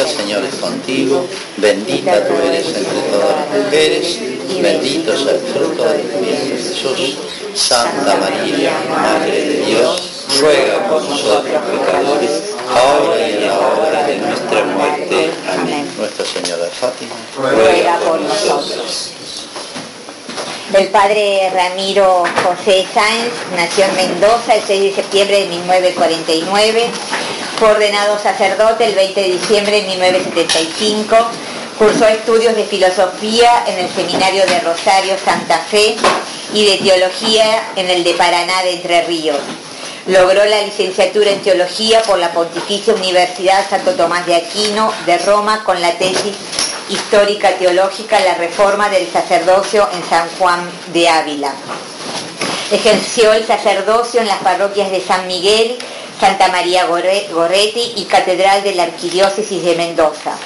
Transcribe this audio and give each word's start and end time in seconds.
el 0.00 0.08
Señor 0.08 0.44
es 0.44 0.54
contigo, 0.56 1.26
bendita 1.58 2.26
tú 2.26 2.34
eres 2.46 2.66
entre 2.66 3.00
todas 3.10 3.36
las 3.36 3.64
mujeres, 3.64 4.18
bendito 4.60 5.12
es 5.12 5.20
el 5.20 5.38
fruto 5.52 5.84
de 5.84 5.98
tu 5.98 6.18
vientre 6.18 6.56
Jesús. 6.56 7.18
Santa 7.54 8.16
María, 8.16 8.72
Madre 8.88 9.44
de 9.46 9.66
Dios, 9.66 10.24
ruega 10.40 10.88
por 10.88 11.02
nosotros 11.02 11.62
pecadores, 11.70 12.54
ahora 12.70 13.28
y 13.28 13.32
en 13.34 13.46
la 13.46 13.58
hora 13.58 14.06
de 14.06 14.16
nuestra 14.16 14.64
muerte. 14.64 15.30
Amén. 15.52 15.86
Nuestra 15.98 16.24
Señora 16.24 16.64
de 16.64 16.70
Fátima, 16.70 17.14
ruega 17.36 17.98
por 17.98 18.20
nosotros. 18.20 19.10
El 20.72 20.88
padre 20.88 21.50
Ramiro 21.52 22.24
José 22.42 22.86
Sáenz 22.94 23.32
nació 23.54 23.84
en 23.84 23.94
Mendoza 23.94 24.54
el 24.54 24.62
6 24.66 24.82
de 24.82 24.94
septiembre 24.94 25.40
de 25.40 25.46
1949, 25.48 26.90
fue 27.62 27.70
ordenado 27.70 28.18
sacerdote 28.18 28.86
el 28.86 28.96
20 28.96 29.20
de 29.20 29.28
diciembre 29.28 29.82
de 29.82 29.86
1975, 29.86 31.16
cursó 31.78 32.08
estudios 32.08 32.56
de 32.56 32.64
filosofía 32.64 33.62
en 33.68 33.78
el 33.78 33.88
Seminario 33.88 34.44
de 34.46 34.58
Rosario 34.58 35.14
Santa 35.24 35.58
Fe 35.58 35.94
y 36.52 36.66
de 36.66 36.78
teología 36.78 37.62
en 37.76 37.88
el 37.88 38.02
de 38.02 38.14
Paraná 38.14 38.64
de 38.64 38.72
Entre 38.72 39.02
Ríos. 39.02 39.38
Logró 40.08 40.44
la 40.44 40.62
licenciatura 40.62 41.30
en 41.30 41.40
teología 41.40 42.02
por 42.02 42.18
la 42.18 42.32
Pontificia 42.32 42.94
Universidad 42.94 43.70
Santo 43.70 43.92
Tomás 43.92 44.26
de 44.26 44.34
Aquino 44.34 44.92
de 45.06 45.18
Roma 45.18 45.62
con 45.62 45.80
la 45.80 45.92
tesis 45.92 46.34
histórica 46.88 47.50
teológica 47.58 48.18
La 48.18 48.34
reforma 48.34 48.88
del 48.88 49.06
sacerdocio 49.06 49.88
en 49.92 50.02
San 50.10 50.28
Juan 50.36 50.68
de 50.92 51.08
Ávila. 51.08 51.54
Ejerció 52.72 53.32
el 53.34 53.46
sacerdocio 53.46 54.20
en 54.20 54.26
las 54.26 54.38
parroquias 54.38 54.90
de 54.90 55.00
San 55.00 55.28
Miguel, 55.28 55.78
Santa 56.22 56.46
María 56.50 56.86
Goretti 56.86 57.94
y 57.96 58.04
Catedral 58.04 58.62
de 58.62 58.76
la 58.76 58.84
Arquidiócesis 58.84 59.60
de 59.64 59.74
Mendoza. 59.74 60.36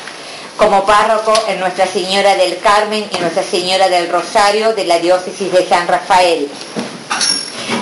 Como 0.56 0.86
párroco 0.86 1.34
en 1.48 1.60
Nuestra 1.60 1.86
Señora 1.86 2.34
del 2.34 2.56
Carmen 2.60 3.04
y 3.12 3.18
Nuestra 3.18 3.42
Señora 3.42 3.90
del 3.90 4.08
Rosario 4.08 4.72
de 4.72 4.86
la 4.86 4.98
Diócesis 4.98 5.52
de 5.52 5.68
San 5.68 5.86
Rafael 5.86 6.48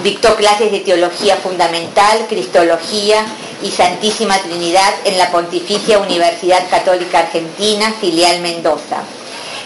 Dictó 0.03 0.35
clases 0.35 0.73
de 0.73 0.81
teología 0.81 1.37
fundamental, 1.37 2.27
cristología 2.29 3.25
y 3.63 3.71
Santísima 3.71 4.39
Trinidad 4.39 4.93
en 5.05 5.17
la 5.17 5.31
Pontificia 5.31 6.01
Universidad 6.01 6.69
Católica 6.69 7.21
Argentina, 7.21 7.95
filial 8.01 8.41
Mendoza, 8.41 9.05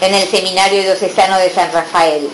en 0.01 0.13
el 0.13 0.27
Seminario 0.27 0.83
Diocesano 0.83 1.39
de 1.39 1.49
San 1.49 1.71
Rafael. 1.71 2.29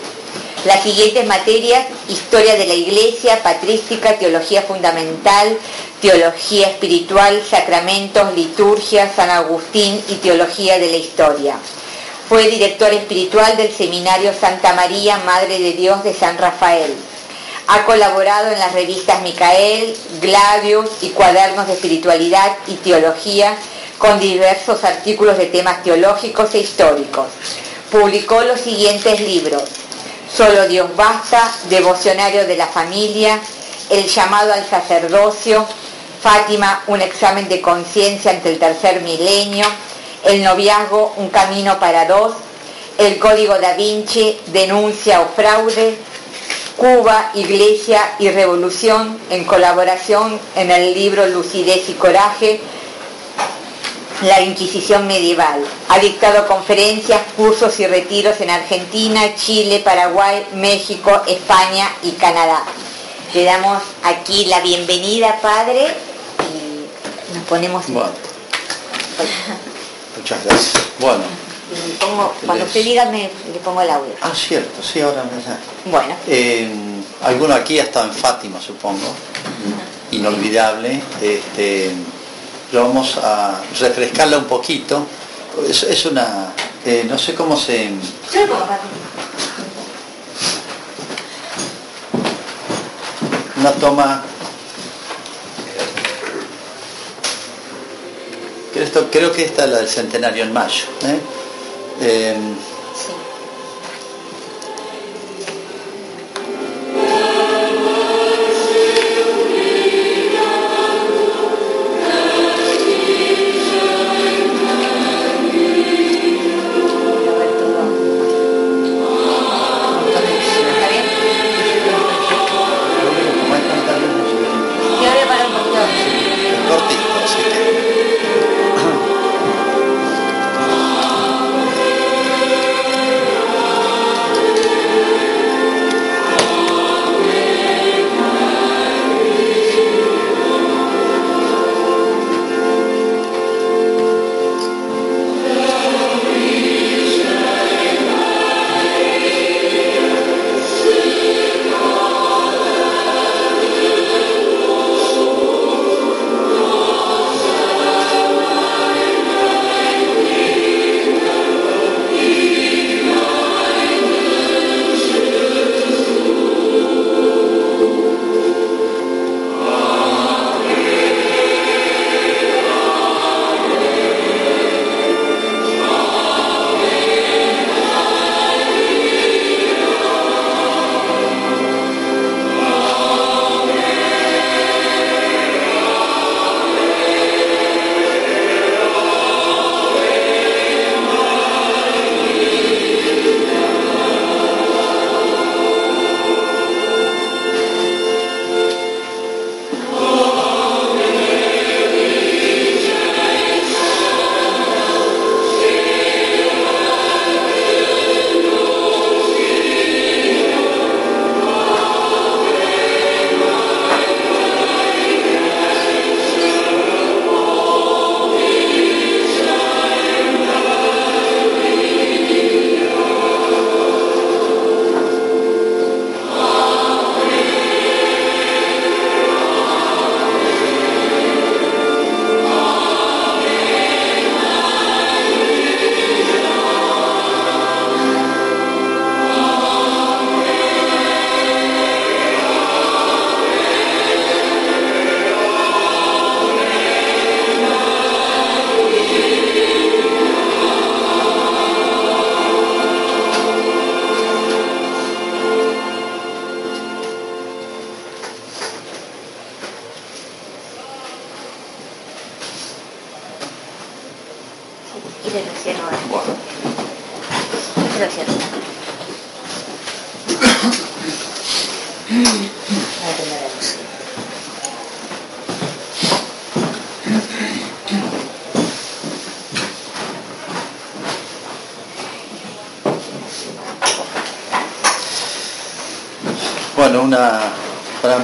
Las 0.64 0.82
siguientes 0.82 1.26
materias, 1.26 1.86
Historia 2.08 2.56
de 2.56 2.66
la 2.66 2.74
Iglesia, 2.74 3.42
Patrística, 3.42 4.18
Teología 4.18 4.62
Fundamental, 4.62 5.56
Teología 6.00 6.68
Espiritual, 6.68 7.42
Sacramentos, 7.48 8.34
Liturgia, 8.34 9.12
San 9.14 9.30
Agustín 9.30 10.02
y 10.08 10.14
Teología 10.14 10.78
de 10.78 10.90
la 10.90 10.96
Historia. 10.96 11.56
Fue 12.28 12.48
director 12.48 12.92
espiritual 12.92 13.56
del 13.56 13.72
Seminario 13.72 14.32
Santa 14.32 14.72
María, 14.72 15.18
Madre 15.18 15.60
de 15.60 15.72
Dios 15.74 16.02
de 16.02 16.12
San 16.14 16.36
Rafael 16.38 16.94
ha 17.68 17.84
colaborado 17.84 18.50
en 18.52 18.58
las 18.58 18.72
revistas 18.72 19.22
Micael, 19.22 19.96
Gladius 20.20 20.88
y 21.02 21.10
Cuadernos 21.10 21.66
de 21.66 21.72
Espiritualidad 21.72 22.56
y 22.68 22.74
Teología 22.74 23.56
con 23.98 24.20
diversos 24.20 24.84
artículos 24.84 25.38
de 25.38 25.46
temas 25.46 25.82
teológicos 25.82 26.54
e 26.54 26.60
históricos. 26.60 27.26
Publicó 27.90 28.42
los 28.42 28.60
siguientes 28.60 29.20
libros. 29.20 29.62
Solo 30.34 30.66
Dios 30.66 30.94
basta, 30.96 31.52
Devocionario 31.70 32.46
de 32.46 32.56
la 32.56 32.66
Familia, 32.66 33.40
El 33.88 34.06
llamado 34.06 34.52
al 34.52 34.68
sacerdocio, 34.68 35.64
Fátima, 36.20 36.82
un 36.88 37.00
examen 37.00 37.48
de 37.48 37.60
conciencia 37.60 38.32
ante 38.32 38.52
el 38.52 38.58
tercer 38.58 39.02
milenio, 39.02 39.66
El 40.24 40.42
noviazgo, 40.42 41.14
un 41.16 41.28
camino 41.30 41.78
para 41.78 42.06
dos, 42.06 42.34
El 42.98 43.18
código 43.18 43.58
da 43.58 43.74
Vinci, 43.74 44.38
denuncia 44.48 45.20
o 45.20 45.28
fraude, 45.28 45.96
Cuba, 46.76 47.30
Iglesia 47.34 48.16
y 48.18 48.28
Revolución 48.30 49.18
en 49.30 49.44
colaboración 49.44 50.38
en 50.56 50.70
el 50.70 50.92
libro 50.92 51.26
Lucidez 51.26 51.88
y 51.88 51.94
Coraje, 51.94 52.60
la 54.22 54.40
Inquisición 54.40 55.06
Medieval. 55.06 55.64
Ha 55.88 55.98
dictado 55.98 56.46
conferencias, 56.46 57.20
cursos 57.36 57.78
y 57.80 57.86
retiros 57.86 58.40
en 58.40 58.50
Argentina, 58.50 59.34
Chile, 59.34 59.80
Paraguay, 59.84 60.46
México, 60.54 61.22
España 61.26 61.88
y 62.02 62.12
Canadá. 62.12 62.62
Le 63.34 63.44
damos 63.44 63.82
aquí 64.02 64.46
la 64.46 64.60
bienvenida, 64.60 65.38
Padre, 65.40 65.88
y 66.52 67.34
nos 67.34 67.44
ponemos... 67.44 67.86
Bueno. 67.88 68.10
Muchas 70.16 70.44
gracias. 70.44 70.82
Bueno 70.98 71.46
cuando 72.44 72.64
usted 72.64 72.84
diga 72.84 73.06
me, 73.06 73.30
le 73.52 73.58
pongo 73.64 73.80
el 73.82 73.90
audio. 73.90 74.12
Ah, 74.20 74.32
cierto, 74.34 74.82
sí, 74.82 75.00
ahora 75.00 75.24
me 75.24 75.90
Bueno. 75.90 76.14
Eh, 76.28 76.68
alguno 77.22 77.54
aquí 77.54 77.78
ha 77.78 77.84
estado 77.84 78.06
en 78.06 78.14
Fátima, 78.14 78.60
supongo. 78.60 79.14
Inolvidable. 80.12 81.00
Este, 81.20 81.92
vamos 82.72 83.16
a 83.22 83.60
refrescarla 83.80 84.38
un 84.38 84.44
poquito. 84.44 85.06
Es, 85.68 86.04
una, 86.06 86.52
eh, 86.84 87.04
no 87.08 87.18
sé 87.18 87.34
cómo 87.34 87.56
se... 87.56 87.90
Una 93.58 93.72
toma 93.72 94.22
creo 99.10 99.32
que 99.32 99.44
esta 99.44 99.64
es 99.64 99.70
la 99.70 99.78
del 99.78 99.88
centenario 99.88 100.44
en 100.44 100.52
mayo. 100.52 100.84
¿eh? 101.04 101.20
Eh, 102.00 102.36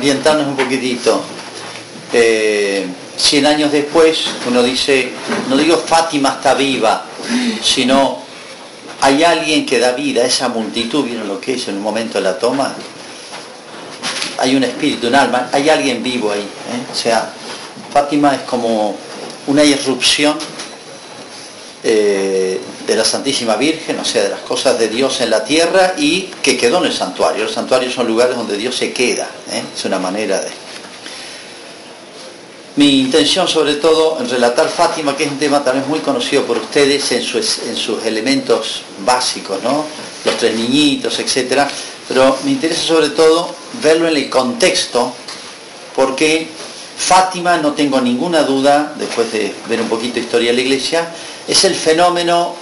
ambientarnos 0.02 0.49
un 0.49 0.56
poquitito, 0.56 1.22
eh, 2.12 2.84
100 3.16 3.46
años 3.46 3.70
después 3.70 4.25
uno 4.49 4.60
dice, 4.60 5.12
no 5.49 5.56
digo 5.56 5.76
Fátima 5.76 6.31
está 6.31 6.54
viva, 6.54 7.04
sino 7.62 8.19
hay 9.00 9.22
alguien 9.22 9.64
que 9.64 9.78
da 9.78 9.93
vida 9.93 10.22
a 10.22 10.26
esa 10.26 10.49
multitud, 10.49 11.04
¿vieron 11.04 11.28
lo 11.28 11.40
que 11.40 11.54
es 11.54 11.69
en 11.69 11.76
un 11.76 11.82
momento 11.82 12.14
de 12.14 12.22
la 12.22 12.37
toma? 12.37 12.75
Hay 14.38 14.56
un 14.56 14.64
espíritu, 14.64 15.06
un 15.06 15.14
alma, 15.14 15.49
hay 15.52 15.69
alguien 15.69 16.02
vivo 16.02 16.32
ahí. 16.32 16.40
¿eh? 16.40 16.90
O 16.90 16.96
sea, 16.96 17.32
Fátima 17.93 18.34
es 18.34 18.40
como 18.40 18.96
una 19.46 19.62
irrupción 19.62 20.37
eh, 21.84 22.21
de 22.92 22.98
la 22.98 23.04
Santísima 23.04 23.56
Virgen, 23.56 23.98
o 23.98 24.04
sea, 24.04 24.22
de 24.22 24.28
las 24.28 24.40
cosas 24.40 24.78
de 24.78 24.88
Dios 24.88 25.20
en 25.22 25.30
la 25.30 25.42
tierra 25.44 25.94
y 25.96 26.28
que 26.42 26.58
quedó 26.58 26.78
en 26.78 26.84
el 26.84 26.92
santuario. 26.92 27.44
Los 27.44 27.52
santuarios 27.52 27.94
son 27.94 28.06
lugares 28.06 28.36
donde 28.36 28.56
Dios 28.56 28.76
se 28.76 28.92
queda, 28.92 29.28
¿eh? 29.50 29.62
es 29.74 29.84
una 29.84 29.98
manera 29.98 30.38
de... 30.40 30.50
Mi 32.76 33.00
intención 33.00 33.48
sobre 33.48 33.74
todo 33.74 34.18
en 34.20 34.28
relatar 34.28 34.68
Fátima, 34.68 35.16
que 35.16 35.24
es 35.24 35.30
un 35.30 35.38
tema 35.38 35.62
también 35.64 35.88
muy 35.88 36.00
conocido 36.00 36.44
por 36.44 36.58
ustedes 36.58 37.12
en 37.12 37.22
sus, 37.22 37.58
en 37.60 37.76
sus 37.76 38.04
elementos 38.04 38.82
básicos, 39.04 39.62
¿no? 39.62 39.84
los 40.24 40.36
tres 40.36 40.54
niñitos, 40.54 41.18
etc. 41.18 41.62
Pero 42.08 42.38
me 42.44 42.50
interesa 42.50 42.82
sobre 42.82 43.10
todo 43.10 43.54
verlo 43.82 44.08
en 44.08 44.16
el 44.16 44.28
contexto, 44.28 45.12
porque 45.94 46.46
Fátima, 46.96 47.56
no 47.56 47.72
tengo 47.72 48.00
ninguna 48.00 48.42
duda, 48.42 48.94
después 48.98 49.32
de 49.32 49.54
ver 49.68 49.80
un 49.80 49.88
poquito 49.88 50.18
historia 50.18 50.50
de 50.50 50.56
la 50.56 50.62
iglesia, 50.62 51.08
es 51.48 51.64
el 51.64 51.74
fenómeno 51.74 52.61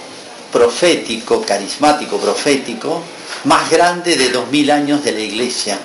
profético, 0.53 1.43
carismático, 1.43 2.19
profético, 2.19 3.03
más 3.45 3.71
grande 3.71 4.17
de 4.17 4.31
dos 4.31 4.49
mil 4.51 4.71
años 4.71 5.05
de 5.05 5.13
la 5.13 5.21
iglesia. 5.21 5.79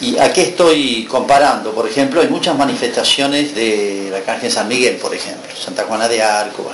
¿Y 0.00 0.18
a 0.18 0.32
qué 0.32 0.42
estoy 0.42 1.04
comparando? 1.04 1.72
Por 1.72 1.88
ejemplo, 1.88 2.20
hay 2.20 2.28
muchas 2.28 2.56
manifestaciones 2.56 3.54
de 3.54 4.08
la 4.10 4.18
Arcángel 4.18 4.52
San 4.52 4.68
Miguel, 4.68 4.96
por 4.96 5.14
ejemplo, 5.14 5.50
Santa 5.56 5.84
Juana 5.84 6.06
de 6.06 6.22
Arco, 6.22 6.70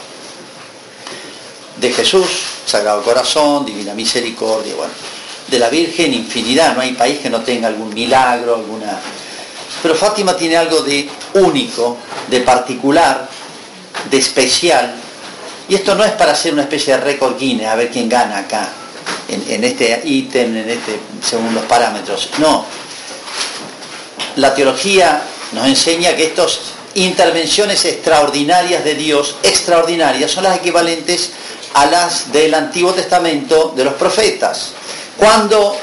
de 1.76 1.92
Jesús, 1.92 2.28
Sagrado 2.66 3.02
Corazón, 3.02 3.64
Divina 3.64 3.94
Misericordia, 3.94 4.74
bueno, 4.74 4.92
de 5.48 5.58
la 5.58 5.68
Virgen 5.68 6.14
infinidad, 6.14 6.74
no 6.74 6.80
hay 6.80 6.94
país 6.94 7.20
que 7.20 7.30
no 7.30 7.42
tenga 7.42 7.68
algún 7.68 7.94
milagro, 7.94 8.56
alguna... 8.56 8.98
Pero 9.82 9.94
Fátima 9.94 10.36
tiene 10.36 10.56
algo 10.56 10.82
de 10.82 11.08
único, 11.34 11.96
de 12.28 12.40
particular, 12.40 13.28
de 14.10 14.18
especial, 14.18 15.01
y 15.68 15.74
esto 15.74 15.94
no 15.94 16.04
es 16.04 16.12
para 16.12 16.32
hacer 16.32 16.52
una 16.52 16.62
especie 16.62 16.94
de 16.94 17.00
récord 17.00 17.38
Guinness, 17.38 17.68
a 17.68 17.74
ver 17.74 17.90
quién 17.90 18.08
gana 18.08 18.38
acá, 18.38 18.68
en, 19.28 19.64
este 19.64 20.02
ítem, 20.04 20.56
en 20.56 20.70
este, 20.70 20.98
según 21.22 21.54
los 21.54 21.64
parámetros. 21.64 22.30
No. 22.38 22.66
La 24.36 24.54
teología 24.54 25.22
nos 25.52 25.66
enseña 25.66 26.14
que 26.16 26.24
estas 26.24 26.58
intervenciones 26.94 27.84
extraordinarias 27.84 28.84
de 28.84 28.94
Dios, 28.94 29.36
extraordinarias, 29.42 30.30
son 30.30 30.44
las 30.44 30.58
equivalentes 30.58 31.30
a 31.74 31.86
las 31.86 32.32
del 32.32 32.54
Antiguo 32.54 32.92
Testamento 32.92 33.72
de 33.74 33.84
los 33.84 33.94
profetas. 33.94 34.72
¿Cuándo 35.16 35.76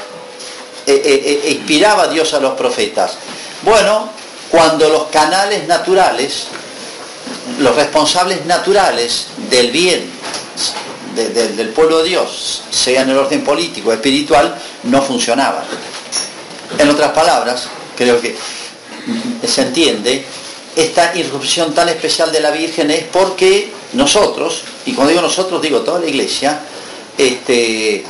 eh, 0.86 1.02
eh, 1.04 1.40
eh, 1.44 1.50
inspiraba 1.52 2.06
Dios 2.08 2.32
a 2.34 2.40
los 2.40 2.54
profetas? 2.54 3.14
Bueno, 3.62 4.08
cuando 4.50 4.88
los 4.88 5.04
canales 5.04 5.66
naturales 5.66 6.46
los 7.58 7.74
responsables 7.74 8.46
naturales 8.46 9.26
del 9.50 9.70
bien 9.70 10.20
del 11.14 11.68
pueblo 11.70 11.98
de 11.98 12.10
Dios, 12.10 12.62
sea 12.70 13.02
en 13.02 13.10
el 13.10 13.18
orden 13.18 13.42
político 13.42 13.92
espiritual, 13.92 14.56
no 14.84 15.02
funcionaban. 15.02 15.64
En 16.78 16.88
otras 16.88 17.10
palabras, 17.12 17.66
creo 17.96 18.20
que 18.20 18.36
se 19.46 19.62
entiende, 19.62 20.24
esta 20.76 21.16
irrupción 21.16 21.74
tan 21.74 21.88
especial 21.88 22.30
de 22.30 22.40
la 22.40 22.52
Virgen 22.52 22.90
es 22.90 23.04
porque 23.04 23.72
nosotros, 23.94 24.62
y 24.86 24.92
cuando 24.92 25.10
digo 25.10 25.22
nosotros 25.22 25.60
digo 25.60 25.80
toda 25.80 25.98
la 25.98 26.06
iglesia, 26.06 26.60
este, 27.18 28.04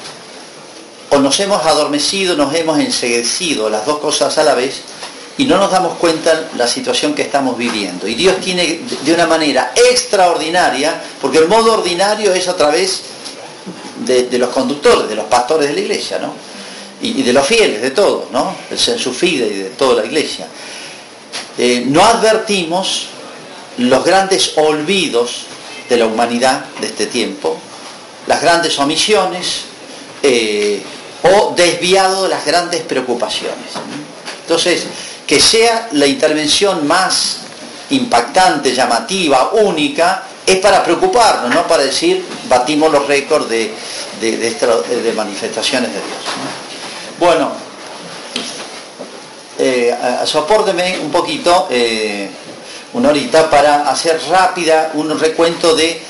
o 1.09 1.19
nos 1.19 1.41
hemos 1.41 1.65
adormecido, 1.65 2.37
nos 2.37 2.55
hemos 2.55 2.79
enseguecido, 2.79 3.71
las 3.71 3.87
dos 3.87 3.99
cosas 3.99 4.37
a 4.39 4.45
la 4.45 4.55
vez, 4.55 4.83
y 5.41 5.47
no 5.47 5.57
nos 5.57 5.71
damos 5.71 5.97
cuenta 5.97 6.51
la 6.59 6.69
situación 6.69 7.15
que 7.15 7.23
estamos 7.23 7.57
viviendo. 7.57 8.07
Y 8.07 8.15
Dios 8.15 8.39
tiene 8.41 8.81
de 9.03 9.15
una 9.15 9.27
manera 9.27 9.73
extraordinaria, 9.75 11.01
porque 11.19 11.39
el 11.39 11.49
modo 11.49 11.73
ordinario 11.73 12.35
es 12.35 12.47
a 12.47 12.55
través 12.55 13.01
de, 14.05 14.39
los 14.39 14.51
conductores, 14.51 15.09
de 15.09 15.15
los 15.15 15.25
pastores 15.25 15.69
de 15.69 15.75
la 15.75 15.81
iglesia, 15.81 16.19
¿no? 16.19 16.35
Y, 17.01 17.23
de 17.23 17.33
los 17.33 17.47
fieles, 17.47 17.81
de 17.81 17.93
todos, 17.93 18.31
¿no? 18.31 18.55
El 18.71 18.79
sensufide 18.79 19.47
y 19.47 19.55
de 19.61 19.71
toda 19.71 20.03
la 20.03 20.07
iglesia. 20.07 20.47
Eh, 21.57 21.85
no 21.87 22.05
advertimos 22.05 23.07
los 23.79 24.05
grandes 24.05 24.53
olvidos 24.59 25.47
de 25.89 25.97
la 25.97 26.05
humanidad 26.05 26.67
de 26.83 26.89
este 26.89 27.07
tiempo, 27.07 27.57
las 28.27 28.43
grandes 28.43 28.79
omisiones 28.79 29.63
eh, 30.23 30.83
o 31.23 31.55
desviado 31.57 32.25
de 32.25 32.29
las 32.29 32.45
grandes 32.45 32.83
preocupaciones. 32.83 33.71
Entonces, 34.43 34.85
que 35.31 35.39
sea 35.39 35.91
la 35.93 36.09
intervención 36.09 36.89
más 36.89 37.37
impactante, 37.91 38.75
llamativa, 38.75 39.53
única, 39.53 40.25
es 40.45 40.57
para 40.57 40.83
preocuparnos, 40.83 41.55
no 41.55 41.69
para 41.69 41.85
decir 41.85 42.27
batimos 42.49 42.91
los 42.91 43.07
récords 43.07 43.49
de, 43.49 43.73
de, 44.21 45.13
manifestaciones 45.15 45.91
de 45.91 45.99
Dios. 45.99 46.19
Bueno, 47.21 47.53
eh, 49.57 49.97
sopórteme 50.25 50.99
un 50.99 51.13
poquito, 51.13 51.69
eh, 51.71 52.29
una 52.95 53.11
horita, 53.11 53.49
para 53.49 53.89
hacer 53.89 54.21
rápida 54.29 54.91
un 54.95 55.17
recuento 55.17 55.77
de 55.77 56.03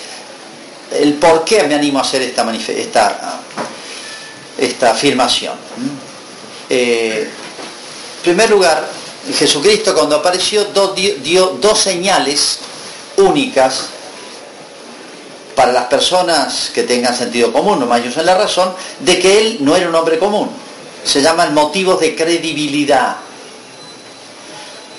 el 0.92 1.12
por 1.12 1.44
qué 1.44 1.64
me 1.64 1.74
animo 1.74 1.98
a 1.98 2.02
hacer 2.02 2.22
esta, 2.22 2.50
esta, 2.56 3.40
esta 4.56 4.90
afirmación. 4.92 5.56
Eh, 6.70 7.28
en 8.16 8.22
primer 8.22 8.48
lugar, 8.48 8.99
Jesucristo 9.34 9.94
cuando 9.94 10.16
apareció 10.16 10.66
dio 11.22 11.58
dos 11.60 11.78
señales 11.78 12.58
únicas 13.16 13.90
para 15.54 15.72
las 15.72 15.84
personas 15.84 16.70
que 16.74 16.84
tengan 16.84 17.14
sentido 17.14 17.52
común, 17.52 17.78
no 17.80 17.86
más 17.86 18.00
en 18.00 18.26
la 18.26 18.34
razón, 18.34 18.72
de 19.00 19.18
que 19.18 19.38
él 19.38 19.58
no 19.60 19.76
era 19.76 19.88
un 19.88 19.94
hombre 19.94 20.18
común. 20.18 20.50
Se 21.04 21.20
llaman 21.20 21.52
motivos 21.52 22.00
de 22.00 22.14
credibilidad. 22.14 23.16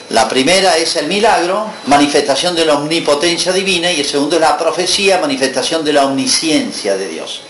La 0.10 0.28
primera 0.28 0.78
es 0.78 0.96
el 0.98 1.08
milagro, 1.08 1.66
manifestación 1.88 2.56
de 2.56 2.66
la 2.66 2.76
omnipotencia 2.76 3.52
divina, 3.52 3.92
y 3.92 4.02
el 4.02 4.06
segundo 4.06 4.36
es 4.36 4.42
la 4.42 4.58
profecía, 4.58 5.18
manifestación 5.20 5.84
de 5.84 5.94
la 5.94 6.06
omnisciencia 6.06 6.96
de 6.96 7.08
Dios. 7.08 7.42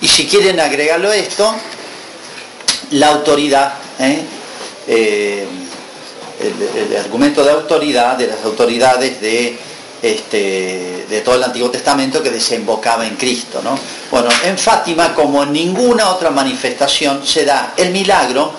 Y 0.00 0.08
si 0.08 0.26
quieren 0.26 0.60
agregarlo 0.60 1.12
esto, 1.12 1.54
la 2.90 3.08
autoridad. 3.08 3.74
¿eh? 4.00 4.22
Eh, 4.86 5.46
el, 6.40 6.96
argumento 6.96 7.42
de 7.42 7.50
autoridad 7.50 8.16
de 8.16 8.28
las 8.28 8.44
autoridades 8.44 9.20
de, 9.20 9.58
este, 10.02 11.06
de 11.08 11.20
todo 11.22 11.34
el 11.34 11.44
Antiguo 11.44 11.70
Testamento 11.70 12.22
que 12.22 12.30
desembocaba 12.30 13.06
en 13.06 13.16
Cristo. 13.16 13.60
¿no? 13.62 13.78
Bueno, 14.10 14.28
en 14.44 14.56
Fátima, 14.56 15.14
como 15.14 15.42
en 15.42 15.52
ninguna 15.52 16.10
otra 16.10 16.30
manifestación, 16.30 17.26
se 17.26 17.44
da 17.44 17.74
el 17.76 17.90
milagro, 17.90 18.52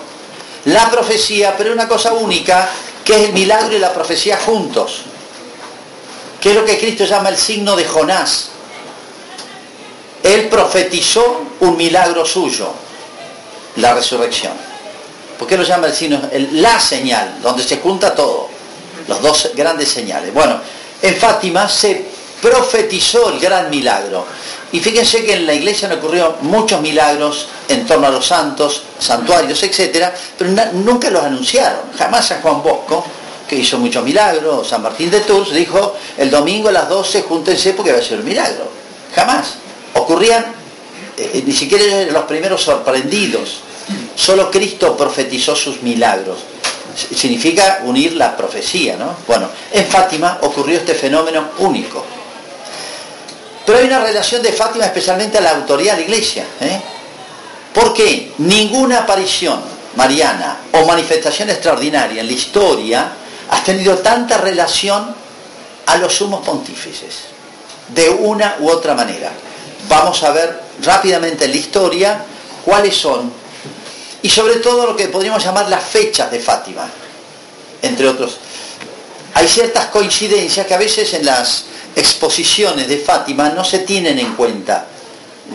la 0.66 0.90
profecía, 0.90 1.56
pero 1.56 1.72
una 1.72 1.88
cosa 1.88 2.12
única, 2.12 2.68
que 3.04 3.14
es 3.14 3.28
el 3.28 3.32
milagro 3.32 3.74
y 3.74 3.78
la 3.78 3.92
profecía 3.92 4.36
juntos, 4.38 5.02
que 6.40 6.50
es 6.50 6.56
lo 6.56 6.64
que 6.64 6.78
Cristo 6.78 7.04
llama 7.04 7.30
el 7.30 7.36
signo 7.36 7.76
de 7.76 7.84
Jonás. 7.84 8.50
Él 10.22 10.48
profetizó 10.48 11.44
un 11.60 11.76
milagro 11.78 12.26
suyo, 12.26 12.70
la 13.76 13.94
resurrección. 13.94 14.69
¿Por 15.40 15.48
qué 15.48 15.56
lo 15.56 15.62
llama 15.62 15.86
el 15.86 15.94
signo? 15.94 16.20
la 16.52 16.78
señal, 16.78 17.38
donde 17.42 17.62
se 17.64 17.78
junta 17.78 18.14
todo. 18.14 18.50
Los 19.08 19.22
dos 19.22 19.50
grandes 19.56 19.88
señales. 19.88 20.34
Bueno, 20.34 20.60
en 21.00 21.16
Fátima 21.16 21.66
se 21.66 22.04
profetizó 22.42 23.30
el 23.30 23.40
gran 23.40 23.70
milagro. 23.70 24.26
Y 24.70 24.80
fíjense 24.80 25.24
que 25.24 25.32
en 25.32 25.46
la 25.46 25.54
iglesia 25.54 25.88
han 25.88 25.96
ocurrido 25.96 26.36
muchos 26.42 26.82
milagros 26.82 27.48
en 27.68 27.86
torno 27.86 28.08
a 28.08 28.10
los 28.10 28.26
santos, 28.26 28.82
santuarios, 28.98 29.62
etc. 29.62 30.10
Pero 30.36 30.50
nunca 30.74 31.08
los 31.08 31.24
anunciaron. 31.24 31.90
Jamás 31.96 32.32
a 32.32 32.42
Juan 32.42 32.62
Bosco 32.62 33.02
que 33.48 33.56
hizo 33.56 33.78
muchos 33.78 34.04
milagros, 34.04 34.68
San 34.68 34.82
Martín 34.82 35.10
de 35.10 35.20
Tours, 35.20 35.54
dijo, 35.54 35.96
el 36.18 36.30
domingo 36.30 36.68
a 36.68 36.72
las 36.72 36.86
12 36.86 37.22
júntense 37.22 37.72
porque 37.72 37.92
va 37.92 37.98
a 37.98 38.02
ser 38.02 38.18
un 38.18 38.26
milagro. 38.26 38.68
Jamás. 39.14 39.54
Ocurrían, 39.94 40.44
eh, 41.16 41.30
eh, 41.32 41.42
ni 41.46 41.52
siquiera 41.52 42.12
los 42.12 42.24
primeros 42.24 42.62
sorprendidos. 42.62 43.69
Solo 44.20 44.50
Cristo 44.50 44.94
profetizó 44.94 45.56
sus 45.56 45.80
milagros. 45.80 46.40
Significa 46.94 47.80
unir 47.84 48.12
la 48.12 48.36
profecía, 48.36 48.94
¿no? 48.96 49.16
Bueno, 49.26 49.48
en 49.72 49.86
Fátima 49.86 50.40
ocurrió 50.42 50.76
este 50.76 50.94
fenómeno 50.94 51.52
único. 51.58 52.04
Pero 53.64 53.78
hay 53.78 53.86
una 53.86 54.00
relación 54.00 54.42
de 54.42 54.52
Fátima 54.52 54.84
especialmente 54.84 55.38
a 55.38 55.40
la 55.40 55.52
autoridad 55.52 55.94
de 55.94 56.00
la 56.00 56.04
iglesia. 56.04 56.44
¿eh? 56.60 56.80
Porque 57.72 58.32
ninguna 58.38 58.98
aparición 58.98 59.58
mariana 59.96 60.58
o 60.72 60.84
manifestación 60.84 61.48
extraordinaria 61.48 62.20
en 62.20 62.26
la 62.26 62.32
historia 62.34 63.12
ha 63.48 63.62
tenido 63.62 63.96
tanta 64.00 64.36
relación 64.36 65.14
a 65.86 65.96
los 65.96 66.14
sumos 66.14 66.44
pontífices, 66.44 67.20
de 67.88 68.10
una 68.10 68.56
u 68.60 68.68
otra 68.68 68.94
manera. 68.94 69.32
Vamos 69.88 70.22
a 70.24 70.30
ver 70.30 70.60
rápidamente 70.82 71.46
en 71.46 71.52
la 71.52 71.56
historia 71.56 72.24
cuáles 72.66 72.94
son, 72.94 73.39
y 74.22 74.28
sobre 74.28 74.56
todo 74.56 74.86
lo 74.86 74.96
que 74.96 75.08
podríamos 75.08 75.44
llamar 75.44 75.68
las 75.68 75.84
fechas 75.84 76.30
de 76.30 76.40
Fátima, 76.40 76.88
entre 77.82 78.08
otros. 78.08 78.38
Hay 79.34 79.46
ciertas 79.48 79.86
coincidencias 79.86 80.66
que 80.66 80.74
a 80.74 80.78
veces 80.78 81.14
en 81.14 81.24
las 81.24 81.64
exposiciones 81.94 82.88
de 82.88 82.98
Fátima 82.98 83.50
no 83.50 83.64
se 83.64 83.80
tienen 83.80 84.18
en 84.18 84.34
cuenta 84.34 84.86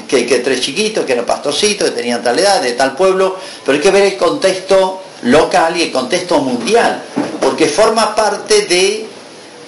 que, 0.07 0.23
tres 0.23 0.61
chiquitos, 0.61 1.05
que 1.05 1.13
eran 1.13 1.25
pastorcitos, 1.25 1.89
que 1.89 1.95
tenían 1.95 2.23
tal 2.23 2.37
edad, 2.37 2.61
de 2.61 2.73
tal 2.73 2.95
pueblo, 2.95 3.37
pero 3.63 3.77
hay 3.77 3.81
que 3.81 3.91
ver 3.91 4.03
el 4.03 4.17
contexto 4.17 5.01
local 5.23 5.77
y 5.77 5.83
el 5.83 5.91
contexto 5.91 6.39
mundial, 6.39 7.03
porque 7.41 7.67
forma 7.67 8.15
parte 8.15 8.65
de 8.65 9.07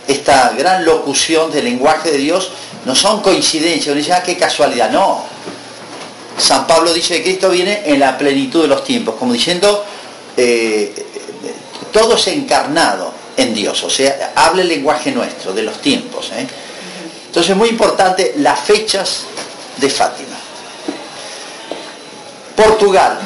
esta 0.07 0.53
gran 0.57 0.85
locución 0.85 1.51
del 1.51 1.65
lenguaje 1.65 2.11
de 2.11 2.17
Dios, 2.17 2.51
no 2.85 2.95
son 2.95 3.21
coincidencias, 3.21 3.87
uno 3.87 3.95
dice, 3.95 4.13
ah, 4.13 4.23
qué 4.23 4.37
casualidad, 4.37 4.89
no. 4.89 5.23
San 6.37 6.67
Pablo 6.67 6.93
dice 6.93 7.17
que 7.17 7.23
Cristo 7.23 7.49
viene 7.49 7.81
en 7.85 7.99
la 7.99 8.17
plenitud 8.17 8.61
de 8.61 8.67
los 8.67 8.83
tiempos, 8.83 9.15
como 9.15 9.33
diciendo, 9.33 9.83
eh, 10.35 10.93
todo 11.91 12.15
es 12.15 12.27
encarnado 12.27 13.11
en 13.37 13.53
Dios, 13.53 13.83
o 13.83 13.89
sea, 13.89 14.33
habla 14.35 14.63
el 14.63 14.67
lenguaje 14.67 15.11
nuestro, 15.11 15.53
de 15.53 15.63
los 15.63 15.79
tiempos. 15.79 16.31
¿eh? 16.33 16.47
Entonces 17.27 17.51
es 17.51 17.57
muy 17.57 17.69
importante 17.69 18.33
las 18.37 18.59
fechas 18.59 19.21
de 19.77 19.89
Fátima. 19.89 20.35
Portugal. 22.55 23.19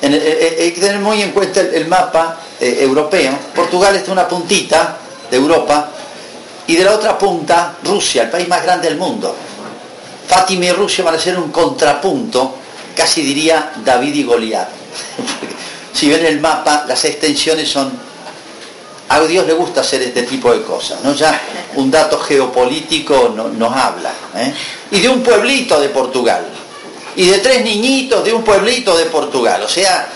Eh, 0.00 0.08
eh, 0.10 0.62
hay 0.64 0.72
que 0.72 0.80
tener 0.80 1.00
muy 1.00 1.20
en 1.20 1.32
cuenta 1.32 1.60
el, 1.60 1.86
mapa 1.86 2.40
europeo. 2.60 3.32
Portugal 3.54 3.94
está 3.96 4.12
una 4.12 4.26
puntita 4.26 4.96
de 5.30 5.36
Europa 5.36 5.90
y 6.66 6.76
de 6.76 6.84
la 6.84 6.94
otra 6.94 7.18
punta 7.18 7.76
Rusia, 7.84 8.22
el 8.22 8.30
país 8.30 8.48
más 8.48 8.62
grande 8.62 8.88
del 8.88 8.96
mundo. 8.96 9.34
Fátima 10.28 10.66
y 10.66 10.72
Rusia 10.72 11.04
van 11.04 11.14
a 11.14 11.18
ser 11.18 11.38
un 11.38 11.50
contrapunto, 11.50 12.56
casi 12.94 13.22
diría 13.22 13.72
David 13.84 14.14
y 14.14 14.22
Goliat. 14.24 14.68
si 15.92 16.08
ven 16.08 16.24
el 16.26 16.40
mapa, 16.40 16.84
las 16.86 17.04
extensiones 17.04 17.68
son 17.68 18.08
a 19.08 19.20
Dios 19.20 19.46
le 19.46 19.54
gusta 19.54 19.80
hacer 19.80 20.02
este 20.02 20.24
tipo 20.24 20.52
de 20.52 20.62
cosas, 20.62 21.02
¿no? 21.02 21.14
Ya 21.14 21.40
un 21.76 21.90
dato 21.90 22.18
geopolítico 22.18 23.34
nos 23.34 23.72
habla. 23.74 24.12
¿eh? 24.36 24.52
Y 24.90 25.00
de 25.00 25.08
un 25.08 25.22
pueblito 25.22 25.80
de 25.80 25.88
Portugal. 25.88 26.46
Y 27.16 27.26
de 27.26 27.38
tres 27.38 27.64
niñitos 27.64 28.22
de 28.22 28.32
un 28.32 28.44
pueblito 28.44 28.96
de 28.96 29.06
Portugal. 29.06 29.62
O 29.62 29.68
sea, 29.68 30.08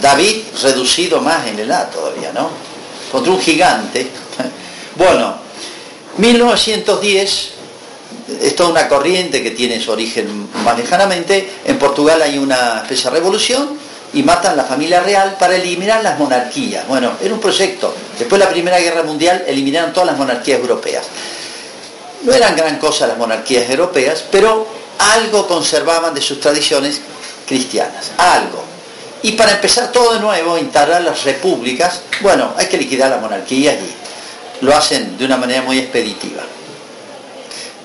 David 0.00 0.42
reducido 0.62 1.20
más 1.20 1.46
en 1.48 1.58
edad 1.58 1.90
todavía, 1.90 2.32
¿no? 2.32 2.48
Contra 3.10 3.32
un 3.32 3.40
gigante. 3.40 4.08
Bueno, 4.94 5.34
1910 6.18 7.52
es 8.40 8.56
toda 8.56 8.70
una 8.70 8.88
corriente 8.88 9.42
que 9.42 9.50
tiene 9.50 9.80
su 9.80 9.90
origen 9.92 10.48
más 10.64 10.76
lejanamente. 10.78 11.48
En 11.64 11.78
Portugal 11.78 12.22
hay 12.22 12.38
una 12.38 12.78
especie 12.82 13.10
de 13.10 13.16
revolución 13.16 13.78
y 14.14 14.22
matan 14.22 14.56
la 14.56 14.64
familia 14.64 15.00
real 15.00 15.36
para 15.38 15.56
eliminar 15.56 16.02
las 16.02 16.18
monarquías. 16.18 16.86
Bueno, 16.86 17.12
era 17.22 17.32
un 17.32 17.40
proyecto. 17.40 17.94
Después 18.18 18.38
de 18.38 18.46
la 18.46 18.52
Primera 18.52 18.78
Guerra 18.78 19.02
Mundial 19.02 19.44
eliminaron 19.46 19.92
todas 19.92 20.08
las 20.08 20.18
monarquías 20.18 20.60
europeas. 20.60 21.04
No 22.22 22.32
eran 22.32 22.54
gran 22.54 22.78
cosa 22.78 23.06
las 23.06 23.18
monarquías 23.18 23.68
europeas, 23.68 24.24
pero 24.30 24.66
algo 24.98 25.46
conservaban 25.48 26.14
de 26.14 26.20
sus 26.20 26.40
tradiciones 26.40 27.00
cristianas, 27.46 28.12
algo. 28.18 28.62
Y 29.22 29.32
para 29.32 29.52
empezar 29.52 29.90
todo 29.92 30.14
de 30.14 30.20
nuevo, 30.20 30.58
instalar 30.58 31.02
las 31.02 31.24
repúblicas, 31.24 32.02
bueno, 32.20 32.52
hay 32.56 32.66
que 32.66 32.76
liquidar 32.76 33.10
las 33.10 33.20
monarquías 33.20 33.76
y 33.76 34.64
lo 34.64 34.76
hacen 34.76 35.16
de 35.16 35.24
una 35.24 35.36
manera 35.36 35.62
muy 35.62 35.78
expeditiva. 35.78 36.42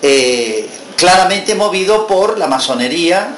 Eh, 0.02 0.68
claramente 0.96 1.56
movido 1.56 2.08
por 2.08 2.38
la 2.38 2.48
masonería 2.48 3.36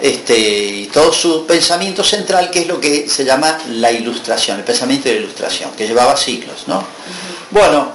este, 0.00 0.38
y 0.38 0.86
todo 0.86 1.12
su 1.12 1.46
pensamiento 1.46 2.02
central, 2.02 2.50
que 2.50 2.60
es 2.60 2.66
lo 2.66 2.80
que 2.80 3.08
se 3.08 3.24
llama 3.24 3.58
la 3.68 3.90
ilustración, 3.90 4.58
el 4.58 4.64
pensamiento 4.64 5.08
de 5.08 5.16
la 5.16 5.20
ilustración, 5.22 5.72
que 5.72 5.86
llevaba 5.86 6.16
siglos. 6.16 6.64
¿no? 6.66 6.82
Bueno, 7.50 7.92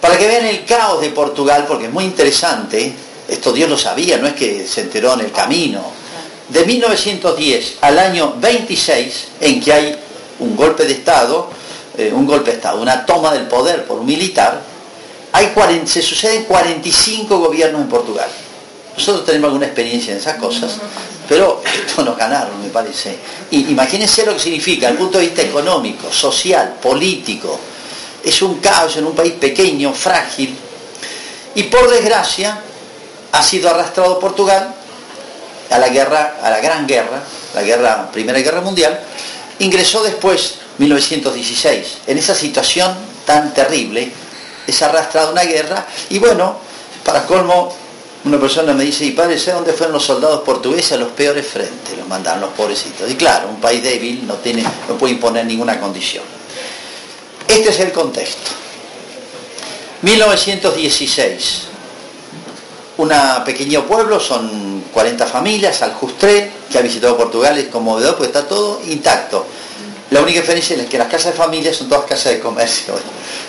para 0.00 0.18
que 0.18 0.26
vean 0.26 0.46
el 0.46 0.64
caos 0.64 1.00
de 1.00 1.10
Portugal, 1.10 1.64
porque 1.68 1.86
es 1.86 1.92
muy 1.92 2.04
interesante, 2.04 2.92
esto 3.28 3.52
Dios 3.52 3.70
lo 3.70 3.78
sabía, 3.78 4.18
no 4.18 4.26
es 4.26 4.34
que 4.34 4.66
se 4.66 4.82
enteró 4.82 5.14
en 5.14 5.20
el 5.20 5.32
camino. 5.32 5.82
De 6.48 6.66
1910 6.66 7.76
al 7.80 7.98
año 7.98 8.34
26, 8.38 9.28
en 9.40 9.60
que 9.60 9.72
hay 9.72 9.96
un 10.40 10.56
golpe 10.56 10.84
de 10.84 10.92
Estado, 10.92 11.48
eh, 11.96 12.12
un 12.12 12.26
golpe 12.26 12.50
de 12.50 12.56
Estado, 12.56 12.80
una 12.80 13.06
toma 13.06 13.32
del 13.32 13.46
poder 13.46 13.84
por 13.84 14.00
un 14.00 14.06
militar, 14.06 14.71
hay 15.32 15.52
se 15.86 16.02
suceden 16.02 16.44
45 16.44 17.38
gobiernos 17.38 17.80
en 17.80 17.88
Portugal. 17.88 18.28
Nosotros 18.96 19.24
tenemos 19.24 19.48
alguna 19.48 19.66
experiencia 19.66 20.12
en 20.12 20.18
esas 20.18 20.36
cosas, 20.36 20.72
pero 21.28 21.62
esto 21.86 22.04
nos 22.04 22.16
ganaron, 22.16 22.62
me 22.62 22.68
parece. 22.68 23.16
Y 23.50 23.70
imagínense 23.70 24.26
lo 24.26 24.34
que 24.34 24.40
significa, 24.40 24.86
desde 24.86 24.92
el 24.92 24.98
punto 24.98 25.18
de 25.18 25.24
vista 25.24 25.42
económico, 25.42 26.12
social, 26.12 26.76
político. 26.80 27.58
Es 28.22 28.42
un 28.42 28.60
caos 28.60 28.96
en 28.98 29.06
un 29.06 29.14
país 29.14 29.32
pequeño, 29.32 29.94
frágil. 29.94 30.54
Y 31.54 31.62
por 31.64 31.90
desgracia, 31.90 32.60
ha 33.32 33.42
sido 33.42 33.70
arrastrado 33.70 34.18
Portugal 34.18 34.74
a 35.70 35.78
la 35.78 35.88
guerra, 35.88 36.36
a 36.42 36.50
la 36.50 36.60
gran 36.60 36.86
guerra, 36.86 37.22
la 37.54 38.10
Primera 38.12 38.38
Guerra 38.38 38.60
Mundial, 38.60 39.00
ingresó 39.58 40.02
después, 40.02 40.56
1916, 40.78 41.98
en 42.06 42.18
esa 42.18 42.34
situación 42.34 42.94
tan 43.24 43.54
terrible, 43.54 44.12
es 44.66 44.82
arrastrado 44.82 45.28
a 45.28 45.32
una 45.32 45.42
guerra, 45.42 45.86
y 46.10 46.18
bueno, 46.18 46.56
para 47.04 47.24
colmo, 47.26 47.74
una 48.24 48.38
persona 48.38 48.72
me 48.72 48.84
dice, 48.84 49.04
y 49.04 49.10
padre, 49.10 49.38
¿sé 49.38 49.50
dónde 49.52 49.72
fueron 49.72 49.94
los 49.94 50.04
soldados 50.04 50.42
portugueses 50.42 50.92
a 50.92 50.96
los 50.96 51.10
peores 51.10 51.46
frentes? 51.46 51.98
Los 51.98 52.06
mandaron 52.06 52.40
los 52.40 52.50
pobrecitos. 52.50 53.10
Y 53.10 53.16
claro, 53.16 53.48
un 53.48 53.60
país 53.60 53.82
débil 53.82 54.26
no, 54.26 54.34
tiene, 54.34 54.62
no 54.88 54.96
puede 54.96 55.14
imponer 55.14 55.44
ninguna 55.44 55.80
condición. 55.80 56.22
Este 57.48 57.70
es 57.70 57.80
el 57.80 57.90
contexto. 57.90 58.50
1916. 60.02 61.62
Un 62.98 63.12
pequeño 63.44 63.84
pueblo, 63.86 64.20
son 64.20 64.84
40 64.92 65.26
familias, 65.26 65.82
Aljustré, 65.82 66.50
que 66.70 66.78
ha 66.78 66.82
visitado 66.82 67.16
Portugal, 67.16 67.58
es 67.58 67.66
conmovedor 67.66 68.16
porque 68.16 68.28
está 68.28 68.46
todo 68.46 68.80
intacto. 68.86 69.46
La 70.12 70.20
única 70.20 70.40
diferencia 70.40 70.76
es 70.76 70.86
que 70.90 70.98
las 70.98 71.08
casas 71.08 71.32
de 71.32 71.38
familia 71.38 71.72
son 71.72 71.88
todas 71.88 72.04
casas 72.04 72.34
de 72.34 72.40
comercio. 72.40 72.94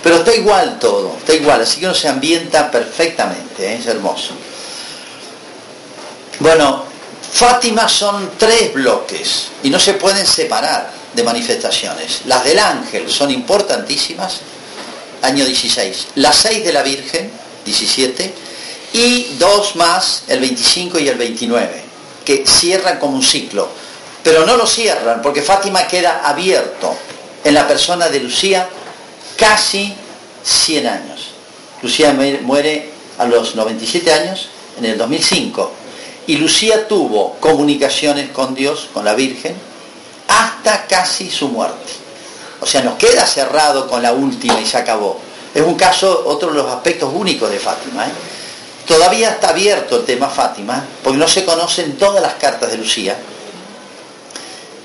Pero 0.02 0.16
está 0.16 0.34
igual 0.34 0.80
todo, 0.80 1.18
está 1.18 1.34
igual, 1.34 1.62
así 1.62 1.82
que 1.82 1.86
uno 1.86 1.94
se 1.94 2.08
ambienta 2.08 2.72
perfectamente, 2.72 3.68
¿eh? 3.68 3.76
es 3.82 3.86
hermoso. 3.86 4.34
Bueno, 6.40 6.86
Fátima 7.34 7.90
son 7.90 8.32
tres 8.38 8.74
bloques 8.74 9.50
y 9.62 9.70
no 9.70 9.78
se 9.78 9.96
pueden 9.96 10.26
separar 10.26 10.90
de 11.14 11.24
manifestaciones. 11.24 12.22
Las 12.28 12.46
del 12.46 12.60
ángel 12.60 13.10
son 13.12 13.30
importantísimas, 13.30 14.40
año 15.22 15.46
16. 15.46 16.08
Las 16.16 16.38
seis 16.38 16.64
de 16.64 16.72
la 16.72 16.82
Virgen, 16.82 17.30
17. 17.66 18.34
Y 18.94 19.36
dos 19.38 19.76
más, 19.76 20.24
el 20.28 20.40
25 20.40 20.98
y 21.00 21.10
el 21.10 21.18
29, 21.18 21.84
que 22.24 22.46
cierran 22.48 23.00
como 23.00 23.16
un 23.16 23.24
ciclo. 23.24 23.83
Pero 24.24 24.46
no 24.46 24.58
lo 24.58 24.66
cierran 24.66 25.22
porque 25.22 25.42
Fátima 25.42 25.88
queda 25.88 26.22
abierto 26.24 26.96
en 27.44 27.54
la 27.54 27.68
persona 27.68 28.08
de 28.10 28.22
Lucía 28.22 28.70
casi 29.38 29.94
100 30.44 30.88
años. 30.88 31.32
Lucía 31.82 32.14
muere 32.42 32.90
a 33.18 33.26
los 33.26 33.56
97 33.56 34.14
años 34.14 34.48
en 34.78 34.86
el 34.86 34.98
2005 34.98 35.72
y 36.28 36.38
Lucía 36.38 36.88
tuvo 36.88 37.36
comunicaciones 37.40 38.32
con 38.32 38.56
Dios, 38.56 38.90
con 38.94 39.04
la 39.04 39.14
Virgen, 39.14 39.56
hasta 40.28 40.88
casi 40.88 41.30
su 41.30 41.50
muerte. 41.50 41.92
O 42.62 42.66
sea, 42.66 42.82
nos 42.82 42.96
queda 42.96 43.28
cerrado 43.28 43.88
con 43.88 44.02
la 44.02 44.14
última 44.14 44.60
y 44.60 44.66
se 44.66 44.78
acabó. 44.78 45.20
Es 45.54 45.62
un 45.62 45.76
caso, 45.76 46.24
otro 46.26 46.50
de 46.50 46.56
los 46.56 46.72
aspectos 46.72 47.12
únicos 47.14 47.50
de 47.52 47.60
Fátima. 47.60 48.06
¿eh? 48.06 48.12
Todavía 48.88 49.32
está 49.32 49.50
abierto 49.50 49.98
el 49.98 50.06
tema 50.06 50.30
Fátima, 50.30 50.84
porque 51.04 51.20
no 51.20 51.28
se 51.28 51.44
conocen 51.44 51.98
todas 51.98 52.22
las 52.22 52.36
cartas 52.36 52.72
de 52.72 52.78
Lucía, 52.78 53.18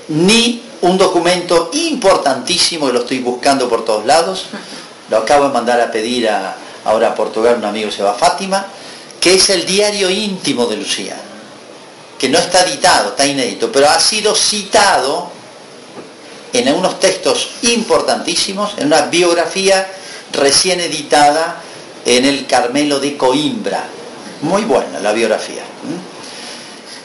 ni 0.09 0.63
un 0.81 0.97
documento 0.97 1.69
importantísimo 1.73 2.87
que 2.87 2.93
lo 2.93 2.99
estoy 2.99 3.19
buscando 3.19 3.69
por 3.69 3.85
todos 3.85 4.05
lados. 4.05 4.45
Lo 5.09 5.17
acabo 5.17 5.47
de 5.47 5.53
mandar 5.53 5.81
a 5.81 5.91
pedir 5.91 6.29
a, 6.29 6.55
ahora 6.85 7.09
a 7.09 7.15
Portugal, 7.15 7.55
un 7.57 7.65
amigo 7.65 7.91
se 7.91 8.03
va 8.03 8.13
Fátima, 8.13 8.65
que 9.19 9.35
es 9.35 9.49
el 9.49 9.65
diario 9.65 10.09
íntimo 10.09 10.65
de 10.65 10.77
Lucía, 10.77 11.19
que 12.17 12.29
no 12.29 12.37
está 12.37 12.63
editado, 12.63 13.09
está 13.09 13.25
inédito, 13.25 13.71
pero 13.71 13.89
ha 13.89 13.99
sido 13.99 14.35
citado 14.35 15.31
en 16.53 16.73
unos 16.73 16.99
textos 16.99 17.49
importantísimos, 17.63 18.73
en 18.77 18.87
una 18.87 19.01
biografía 19.01 19.87
recién 20.33 20.79
editada 20.79 21.61
en 22.05 22.25
el 22.25 22.45
Carmelo 22.47 22.99
de 22.99 23.17
Coimbra. 23.17 23.83
Muy 24.41 24.63
buena 24.63 24.99
la 24.99 25.11
biografía. 25.11 25.63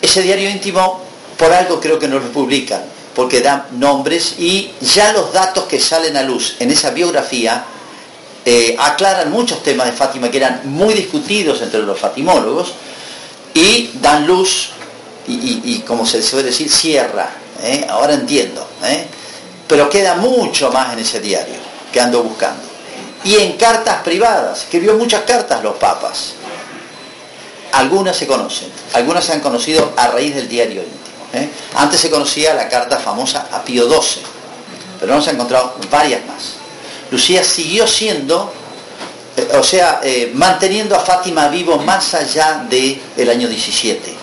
Ese 0.00 0.22
diario 0.22 0.48
íntimo, 0.48 1.03
por 1.36 1.52
algo 1.52 1.80
creo 1.80 1.98
que 1.98 2.08
no 2.08 2.18
lo 2.18 2.28
publican, 2.30 2.82
porque 3.14 3.40
da 3.40 3.68
nombres 3.72 4.34
y 4.38 4.72
ya 4.80 5.12
los 5.12 5.32
datos 5.32 5.64
que 5.64 5.80
salen 5.80 6.16
a 6.16 6.22
luz 6.22 6.56
en 6.58 6.70
esa 6.70 6.90
biografía 6.90 7.64
eh, 8.44 8.76
aclaran 8.78 9.30
muchos 9.30 9.62
temas 9.62 9.86
de 9.86 9.92
Fátima 9.92 10.30
que 10.30 10.36
eran 10.36 10.62
muy 10.64 10.92
discutidos 10.94 11.62
entre 11.62 11.80
los 11.80 11.98
fatimólogos 11.98 12.74
y 13.54 13.90
dan 13.94 14.26
luz 14.26 14.70
y, 15.26 15.78
como 15.86 16.04
se 16.04 16.22
suele 16.22 16.50
decir, 16.50 16.70
cierra. 16.70 17.30
¿eh? 17.62 17.86
Ahora 17.88 18.12
entiendo. 18.12 18.66
¿eh? 18.84 19.06
Pero 19.66 19.88
queda 19.88 20.16
mucho 20.16 20.70
más 20.70 20.92
en 20.92 20.98
ese 20.98 21.20
diario 21.20 21.54
que 21.90 22.00
ando 22.00 22.22
buscando. 22.22 22.62
Y 23.24 23.36
en 23.36 23.56
cartas 23.56 24.02
privadas, 24.02 24.66
que 24.70 24.80
vio 24.80 24.94
muchas 24.94 25.22
cartas 25.22 25.62
los 25.62 25.76
papas. 25.76 26.34
Algunas 27.72 28.16
se 28.16 28.26
conocen, 28.26 28.68
algunas 28.92 29.24
se 29.24 29.32
han 29.32 29.40
conocido 29.40 29.94
a 29.96 30.08
raíz 30.08 30.34
del 30.34 30.48
diario 30.48 30.82
íntimo. 31.42 31.52
Antes 31.76 32.00
se 32.00 32.10
conocía 32.10 32.54
la 32.54 32.68
carta 32.68 32.98
famosa 32.98 33.48
a 33.52 33.62
Pío 33.62 33.88
XII, 33.88 34.22
pero 35.00 35.14
han 35.14 35.28
encontrado 35.28 35.74
varias 35.90 36.24
más. 36.26 36.54
Lucía 37.10 37.44
siguió 37.44 37.86
siendo, 37.86 38.52
eh, 39.36 39.48
o 39.58 39.62
sea, 39.62 40.00
eh, 40.02 40.32
manteniendo 40.34 40.96
a 40.96 41.00
Fátima 41.00 41.48
vivo 41.48 41.76
más 41.78 42.14
allá 42.14 42.66
del 42.68 43.30
año 43.30 43.48
17, 43.48 44.14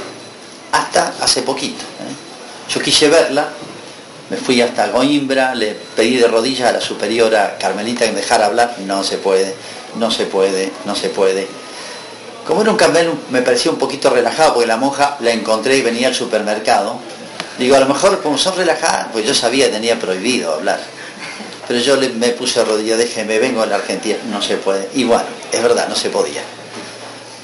hasta 0.72 1.13
hace 1.22 1.41
poquito. 1.44 1.84
¿eh? 1.84 2.74
Yo 2.74 2.82
quise 2.82 3.10
verla, 3.10 3.50
me 4.30 4.38
fui 4.38 4.62
hasta 4.62 4.88
Goimbra, 4.88 5.53
le 5.56 5.75
pedí 5.96 6.18
de 6.18 6.27
rodillas 6.27 6.70
a 6.70 6.72
la 6.72 6.82
superiora 6.82 7.58
Carmelita 7.60 8.06
que 8.06 8.12
me 8.12 8.22
dejara 8.22 8.46
hablar, 8.46 8.75
no 8.86 9.03
se 9.03 9.18
puede, 9.18 9.53
no 9.96 10.10
se 10.10 10.25
puede, 10.25 10.72
no 10.86 10.96
se 10.96 11.10
puede. 11.10 11.48
Como 12.48 12.62
era 12.62 12.72
un 12.72 12.77
Carmel, 12.77 13.12
me 13.30 13.41
parecía 13.41 13.72
un 13.72 13.77
poquito 13.77 14.10
relajado, 14.10 14.56
porque 14.56 14.68
la 14.68 14.77
monja 14.77 15.18
la 15.20 15.32
encontré 15.32 15.77
y 15.77 15.81
venía 15.81 16.07
al 16.07 16.16
supermercado. 16.16 17.00
Digo, 17.57 17.75
a 17.75 17.79
lo 17.79 17.87
mejor 17.87 18.22
como 18.22 18.37
son 18.37 18.55
relajadas, 18.55 19.07
pues 19.11 19.25
yo 19.25 19.33
sabía 19.33 19.72
tenía 19.72 20.00
prohibido 20.00 20.53
hablar 20.53 20.79
pero 21.72 21.83
yo 21.83 21.96
le, 21.96 22.09
me 22.09 22.29
puse 22.29 22.66
rodilla, 22.66 22.98
déjeme, 22.98 23.40
vengo 23.40 23.61
a 23.61 23.66
la 23.66 23.75
Argentina, 23.75 24.18
no 24.29 24.42
se 24.42 24.57
puede. 24.57 24.90
Y 24.94 25.05
bueno, 25.05 25.24
es 25.50 25.64
verdad, 25.64 25.87
no 25.87 25.96
se 25.96 26.09
podía. 26.09 26.42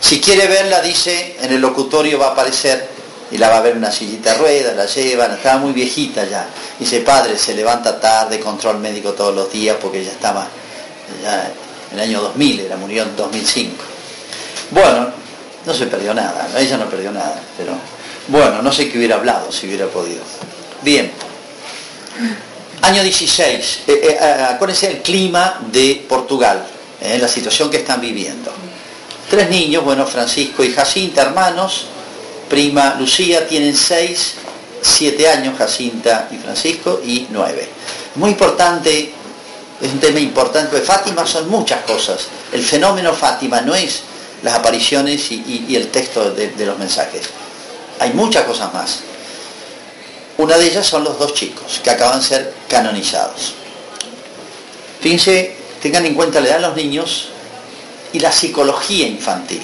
Si 0.01 0.19
quiere 0.19 0.47
verla, 0.47 0.81
dice, 0.81 1.37
en 1.39 1.53
el 1.53 1.61
locutorio 1.61 2.19
va 2.19 2.27
a 2.27 2.31
aparecer 2.31 2.89
y 3.31 3.37
la 3.37 3.47
va 3.47 3.59
a 3.59 3.61
ver 3.61 3.77
una 3.77 3.89
sillita 3.89 4.33
de 4.33 4.39
ruedas, 4.39 4.75
la 4.75 4.85
llevan, 4.85 5.31
estaba 5.31 5.59
muy 5.59 5.71
viejita 5.71 6.25
ya. 6.25 6.45
Dice, 6.77 6.99
padre, 6.99 7.37
se 7.37 7.53
levanta 7.53 8.01
tarde, 8.01 8.37
control 8.41 8.79
médico 8.79 9.13
todos 9.13 9.33
los 9.33 9.49
días 9.49 9.77
porque 9.81 10.03
ya 10.03 10.11
estaba 10.11 10.45
en 11.91 11.97
el 11.97 12.03
año 12.03 12.21
2000, 12.21 12.59
era 12.59 12.75
murió 12.75 13.03
en 13.03 13.15
2005. 13.15 13.75
Bueno, 14.71 15.09
no 15.65 15.73
se 15.73 15.87
perdió 15.87 16.13
nada, 16.13 16.49
ella 16.57 16.77
no 16.77 16.89
perdió 16.89 17.13
nada, 17.13 17.39
pero 17.57 17.71
bueno, 18.27 18.61
no 18.61 18.71
sé 18.71 18.89
qué 18.89 18.97
hubiera 18.97 19.15
hablado 19.15 19.51
si 19.51 19.67
hubiera 19.67 19.87
podido. 19.87 20.21
Bien. 20.81 21.11
Año 22.81 23.01
16, 23.01 23.79
eh, 23.87 23.91
eh, 23.91 24.17
eh, 24.19 24.45
acuérdense 24.49 24.87
el 24.87 25.01
clima 25.01 25.59
de 25.71 26.05
Portugal, 26.07 26.65
la 27.19 27.27
situación 27.27 27.69
que 27.69 27.77
están 27.77 28.01
viviendo. 28.01 28.51
Tres 29.29 29.49
niños, 29.49 29.83
bueno, 29.83 30.05
Francisco 30.05 30.63
y 30.63 30.71
Jacinta, 30.71 31.21
hermanos, 31.21 31.85
prima 32.49 32.95
Lucía, 32.97 33.47
tienen 33.47 33.75
seis, 33.75 34.35
siete 34.81 35.27
años, 35.27 35.57
Jacinta 35.57 36.27
y 36.31 36.37
Francisco, 36.37 37.01
y 37.05 37.27
nueve. 37.29 37.67
Muy 38.15 38.31
importante, 38.31 39.11
es 39.81 39.91
un 39.91 39.99
tema 39.99 40.19
importante, 40.19 40.69
porque 40.69 40.85
Fátima 40.85 41.25
son 41.25 41.49
muchas 41.49 41.81
cosas. 41.81 42.27
El 42.51 42.63
fenómeno 42.63 43.13
Fátima 43.13 43.61
no 43.61 43.75
es 43.75 44.01
las 44.43 44.55
apariciones 44.55 45.31
y, 45.31 45.75
el 45.75 45.89
texto 45.89 46.31
de 46.31 46.65
los 46.65 46.79
mensajes. 46.79 47.29
Hay 47.99 48.13
muchas 48.13 48.45
cosas 48.45 48.73
más. 48.73 48.99
Una 50.37 50.57
de 50.57 50.67
ellas 50.67 50.85
son 50.85 51.03
los 51.03 51.17
dos 51.17 51.33
chicos 51.33 51.81
que 51.83 51.89
acaban 51.89 52.19
de 52.19 52.25
ser 52.25 52.53
canonizados. 52.67 53.53
Fíjense, 55.01 55.55
tengan 55.81 56.05
en 56.05 56.13
cuenta 56.13 56.39
la 56.39 56.47
edad 56.47 56.55
de 56.55 56.61
los 56.61 56.75
niños 56.75 57.29
y 58.13 58.19
la 58.19 58.31
psicología 58.31 59.07
infantil, 59.07 59.61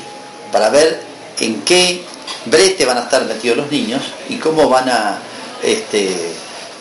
para 0.52 0.70
ver 0.70 1.02
en 1.40 1.62
qué 1.62 2.04
brete 2.46 2.86
van 2.86 2.98
a 2.98 3.02
estar 3.02 3.24
metidos 3.26 3.58
los 3.58 3.72
niños 3.72 4.02
y 4.30 4.38
cómo 4.38 4.70
van 4.70 4.90
a 4.90 5.18
este, 5.62 6.34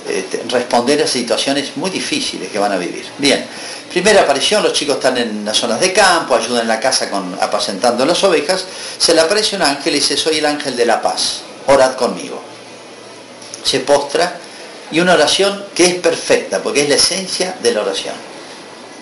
este, 0.09 0.43
responder 0.49 1.03
a 1.03 1.07
situaciones 1.07 1.77
muy 1.77 1.91
difíciles 1.91 2.51
que 2.51 2.59
van 2.59 2.73
a 2.73 2.79
vivir. 2.79 3.07
Bien, 3.19 3.45
primera 3.91 4.23
aparición, 4.23 4.63
los 4.63 4.73
chicos 4.73 4.97
están 4.97 5.19
en 5.19 5.45
las 5.45 5.57
zonas 5.57 5.81
de 5.81 5.93
campo, 5.93 6.35
ayudan 6.35 6.63
en 6.63 6.69
la 6.69 6.81
casa 6.81 7.11
con, 7.11 7.37
apacentando 7.41 8.05
las 8.07 8.23
ovejas, 8.25 8.65
se 8.99 9.15
le 9.15 9.21
aparece 9.21 9.57
un 9.57 9.63
ángel 9.63 9.95
y 9.95 10.01
dice, 10.01 10.17
soy 10.17 10.39
el 10.39 10.47
ángel 10.47 10.77
de 10.77 10.87
la 10.87 11.01
paz, 11.01 11.43
orad 11.67 11.95
conmigo 11.95 12.53
se 13.65 13.81
postra 13.81 14.39
y 14.91 15.01
una 15.01 15.15
oración 15.15 15.65
que 15.75 15.87
es 15.87 15.95
perfecta, 15.97 16.63
porque 16.63 16.83
es 16.83 16.89
la 16.89 16.97
esencia 16.97 17.57
de 17.63 17.73
la 17.73 17.83
oración. 17.83 18.15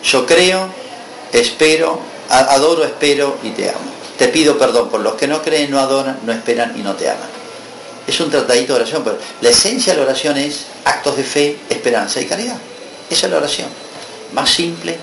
Yo 0.05 0.25
creo, 0.25 0.69
espero, 1.33 2.01
adoro, 2.29 2.85
espero 2.85 3.39
y 3.43 3.51
te 3.51 3.69
amo. 3.69 3.79
Te 4.17 4.29
pido 4.29 4.59
perdón 4.59 4.91
por 4.91 5.01
los 5.01 5.15
que 5.15 5.27
no 5.27 5.43
creen, 5.43 5.71
no 5.71 5.81
adoran, 5.81 6.21
no 6.25 6.33
esperan 6.33 6.79
y 6.79 6.83
no 6.83 6.95
te 6.95 7.11
aman. 7.11 7.40
Es 8.07 8.19
un 8.21 8.31
tratadito 8.31 8.75
de 8.75 8.81
oración, 8.81 9.03
pero 9.05 9.19
la 9.41 9.51
esencia 9.51 9.93
de 9.93 9.99
la 9.99 10.07
oración 10.07 10.37
es 10.37 10.67
actos 10.85 11.17
de 11.17 11.25
fe, 11.25 11.59
esperanza 11.69 12.21
y 12.21 12.27
caridad. 12.27 12.57
Esa 13.09 13.27
es 13.27 13.33
la 13.33 13.39
oración. 13.39 13.69
Más 14.33 14.51
simple. 14.51 14.99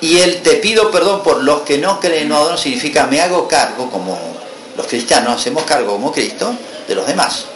Y 0.00 0.18
el 0.18 0.42
te 0.42 0.54
pido 0.54 0.90
perdón 0.90 1.22
por 1.22 1.42
los 1.42 1.62
que 1.62 1.78
no 1.78 2.00
creen, 2.00 2.28
no 2.28 2.36
adoran, 2.36 2.58
significa 2.58 3.06
me 3.06 3.20
hago 3.20 3.46
cargo, 3.46 3.90
como 3.90 4.18
los 4.76 4.86
cristianos 4.86 5.40
hacemos 5.40 5.64
cargo 5.64 5.92
como 5.92 6.12
Cristo, 6.12 6.54
de 6.88 6.94
los 6.94 7.06
demás 7.06 7.46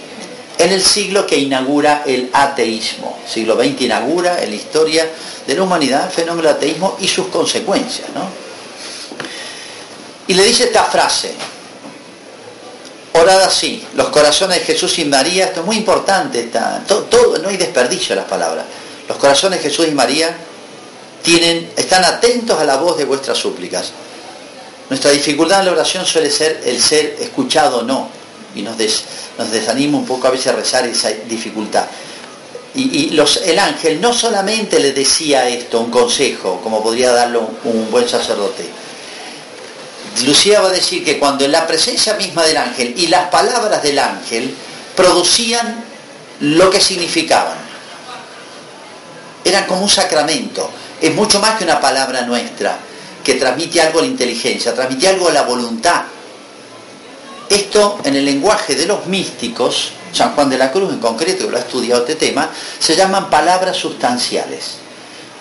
en 0.58 0.72
el 0.72 0.82
siglo 0.82 1.26
que 1.26 1.36
inaugura 1.36 2.02
el 2.06 2.30
ateísmo. 2.32 3.18
Siglo 3.28 3.56
XX 3.56 3.82
inaugura 3.82 4.42
en 4.42 4.50
la 4.50 4.56
historia 4.56 5.08
de 5.46 5.54
la 5.54 5.62
humanidad 5.62 6.06
el 6.06 6.10
fenómeno 6.10 6.48
del 6.48 6.56
ateísmo 6.56 6.96
y 7.00 7.08
sus 7.08 7.26
consecuencias. 7.28 8.08
¿no? 8.14 8.26
Y 10.26 10.34
le 10.34 10.44
dice 10.44 10.64
esta 10.64 10.84
frase, 10.84 11.34
orad 13.20 13.42
así, 13.42 13.84
los 13.94 14.08
corazones 14.08 14.60
de 14.60 14.64
Jesús 14.64 14.98
y 14.98 15.04
María, 15.04 15.46
esto 15.46 15.60
es 15.60 15.66
muy 15.66 15.76
importante, 15.76 16.40
está, 16.40 16.82
todo, 16.86 17.38
no 17.38 17.48
hay 17.48 17.56
desperdicio 17.56 18.12
en 18.12 18.20
las 18.20 18.28
palabras, 18.28 18.64
los 19.08 19.18
corazones 19.18 19.62
de 19.62 19.70
Jesús 19.70 19.86
y 19.88 19.92
María 19.92 20.36
tienen, 21.22 21.70
están 21.76 22.04
atentos 22.04 22.58
a 22.58 22.64
la 22.64 22.76
voz 22.76 22.96
de 22.96 23.04
vuestras 23.04 23.36
súplicas. 23.36 23.90
Nuestra 24.88 25.10
dificultad 25.10 25.60
en 25.60 25.66
la 25.66 25.72
oración 25.72 26.06
suele 26.06 26.30
ser 26.30 26.62
el 26.64 26.80
ser 26.80 27.16
escuchado 27.18 27.78
o 27.78 27.82
no, 27.82 28.08
y 28.54 28.62
nos, 28.62 28.76
desanima 29.50 29.98
un 29.98 30.06
poco 30.06 30.28
a 30.28 30.30
veces 30.30 30.48
a 30.48 30.52
rezar 30.52 30.86
esa 30.86 31.10
dificultad. 31.28 31.84
Y, 32.74 33.18
el 33.44 33.58
ángel 33.58 34.00
no 34.00 34.12
solamente 34.12 34.78
le 34.78 34.92
decía 34.92 35.48
esto, 35.48 35.80
un 35.80 35.90
consejo, 35.90 36.60
como 36.62 36.82
podría 36.82 37.10
darlo 37.10 37.48
un, 37.64 37.90
buen 37.90 38.08
sacerdote. 38.08 38.64
Lucía 40.24 40.60
va 40.60 40.68
a 40.68 40.72
decir 40.72 41.04
que 41.04 41.18
cuando 41.18 41.44
en 41.44 41.52
la 41.52 41.66
presencia 41.66 42.14
misma 42.14 42.44
del 42.44 42.56
ángel 42.56 42.94
y 42.96 43.08
las 43.08 43.28
palabras 43.28 43.82
del 43.82 43.98
ángel 43.98 44.54
producían 44.94 45.84
lo 46.40 46.70
que 46.70 46.80
significaban. 46.80 47.58
Eran 49.44 49.66
como 49.66 49.82
un 49.82 49.90
sacramento. 49.90 50.70
Es 51.00 51.14
mucho 51.14 51.38
más 51.40 51.56
que 51.56 51.64
una 51.64 51.80
palabra 51.80 52.22
nuestra, 52.22 52.78
que 53.22 53.34
transmite 53.34 53.80
algo 53.80 53.98
a 53.98 54.02
la 54.02 54.08
inteligencia, 54.08 54.74
transmite 54.74 55.08
algo 55.08 55.28
a 55.28 55.32
la 55.32 55.42
voluntad 55.42 56.02
esto 57.48 58.00
en 58.04 58.16
el 58.16 58.24
lenguaje 58.24 58.74
de 58.74 58.86
los 58.86 59.06
místicos, 59.06 59.92
San 60.12 60.34
Juan 60.34 60.50
de 60.50 60.58
la 60.58 60.72
Cruz 60.72 60.92
en 60.92 60.98
concreto, 60.98 61.46
que 61.46 61.52
lo 61.52 61.56
ha 61.58 61.60
estudiado 61.60 62.00
este 62.02 62.16
tema, 62.16 62.50
se 62.78 62.96
llaman 62.96 63.30
palabras 63.30 63.76
sustanciales. 63.76 64.78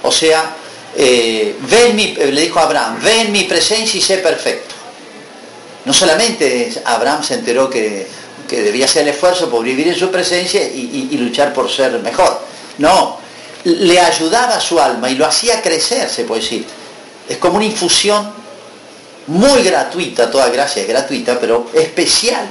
O 0.04 0.12
sea, 0.12 0.56
eh, 0.96 1.56
eh, 1.72 2.32
le 2.32 2.42
dijo 2.42 2.60
Abraham, 2.60 3.00
ve 3.02 3.22
en 3.22 3.32
mi 3.32 3.44
presencia 3.44 3.98
y 3.98 4.02
sé 4.02 4.20
perfecto. 4.20 4.76
No 5.86 5.94
solamente 5.94 6.74
Abraham 6.86 7.24
se 7.24 7.36
enteró 7.36 7.70
que, 7.70 8.08
debía 8.50 8.86
hacer 8.86 9.04
el 9.04 9.10
esfuerzo 9.10 9.50
por 9.50 9.64
vivir 9.64 9.88
en 9.88 9.96
su 9.96 10.10
presencia 10.10 10.62
y, 10.64 11.10
y 11.12 11.18
luchar 11.18 11.54
por 11.54 11.70
ser 11.70 12.00
mejor. 12.00 12.40
No, 12.78 13.20
le 13.66 14.00
ayudaba 14.00 14.56
a 14.56 14.62
su 14.62 14.80
alma 14.80 15.10
y 15.10 15.16
lo 15.16 15.26
hacía 15.26 15.62
crecer, 15.62 16.10
se 16.10 16.24
puede 16.24 16.42
decir. 16.42 16.66
Es 17.28 17.38
como 17.38 17.58
una 17.58 17.66
infusión 17.66 18.32
muy 19.28 19.64
gratuita, 19.64 20.30
toda 20.30 20.50
gracia 20.50 20.84
es 20.84 20.88
gratuita, 20.88 21.40
pero 21.40 21.70
especial, 21.74 22.48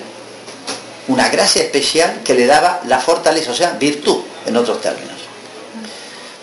una 1.08 1.28
gracia 1.28 1.62
especial 1.62 2.20
que 2.24 2.34
le 2.34 2.46
daba 2.46 2.80
la 2.86 2.98
fortaleza, 2.98 3.52
o 3.52 3.54
sea, 3.54 3.70
virtud, 3.72 4.22
en 4.46 4.56
otros 4.56 4.80
términos. 4.80 5.13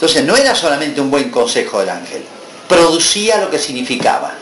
Entonces 0.02 0.26
no 0.26 0.36
era 0.36 0.56
solamente 0.56 1.00
un 1.00 1.12
buen 1.12 1.30
consejo 1.30 1.80
del 1.80 1.90
ángel, 1.90 2.24
producía 2.68 3.38
lo 3.38 3.52
que 3.52 3.60
significaba. 3.60 4.34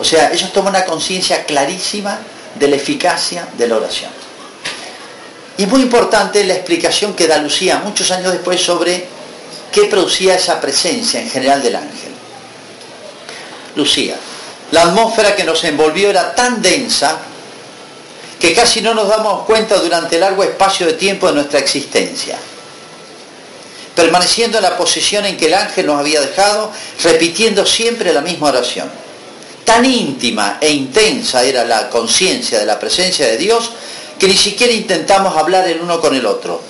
O 0.00 0.02
sea, 0.02 0.32
ellos 0.32 0.52
toman 0.52 0.74
una 0.74 0.84
conciencia 0.84 1.44
clarísima 1.44 2.18
de 2.56 2.66
la 2.66 2.74
eficacia 2.74 3.46
de 3.56 3.68
la 3.68 3.76
oración. 3.76 4.10
Y 5.58 5.66
muy 5.66 5.80
importante 5.80 6.42
la 6.42 6.54
explicación 6.54 7.14
que 7.14 7.28
da 7.28 7.38
Lucía 7.38 7.82
muchos 7.84 8.10
años 8.10 8.32
después 8.32 8.60
sobre 8.60 9.06
qué 9.70 9.84
producía 9.84 10.34
esa 10.34 10.60
presencia 10.60 11.20
en 11.20 11.30
general 11.30 11.62
del 11.62 11.76
ángel. 11.76 12.12
Lucía, 13.76 14.16
la 14.72 14.82
atmósfera 14.82 15.36
que 15.36 15.44
nos 15.44 15.62
envolvió 15.62 16.10
era 16.10 16.34
tan 16.34 16.60
densa 16.60 17.20
que 18.40 18.52
casi 18.52 18.80
no 18.80 18.92
nos 18.92 19.06
damos 19.06 19.44
cuenta 19.44 19.76
durante 19.76 20.18
largo 20.18 20.42
espacio 20.42 20.88
de 20.88 20.94
tiempo 20.94 21.28
de 21.28 21.34
nuestra 21.34 21.60
existencia. 21.60 22.36
Permaneciendo 23.94 24.58
en 24.58 24.64
la 24.64 24.76
posición 24.76 25.24
en 25.24 25.36
que 25.36 25.46
el 25.46 25.54
ángel 25.54 25.86
nos 25.86 26.00
había 26.00 26.20
dejado, 26.20 26.72
repitiendo 27.02 27.64
siempre 27.64 28.12
la 28.12 28.20
misma 28.20 28.48
oración. 28.48 28.90
Tan 29.64 29.84
íntima 29.84 30.58
e 30.60 30.70
intensa 30.70 31.42
era 31.42 31.64
la 31.64 31.88
conciencia 31.88 32.58
de 32.58 32.66
la 32.66 32.78
presencia 32.78 33.26
de 33.26 33.38
Dios 33.38 33.70
que 34.18 34.28
ni 34.28 34.36
siquiera 34.36 34.72
intentamos 34.72 35.36
hablar 35.36 35.66
el 35.68 35.80
uno 35.80 36.00
con 36.00 36.14
el 36.14 36.26
otro. 36.26 36.60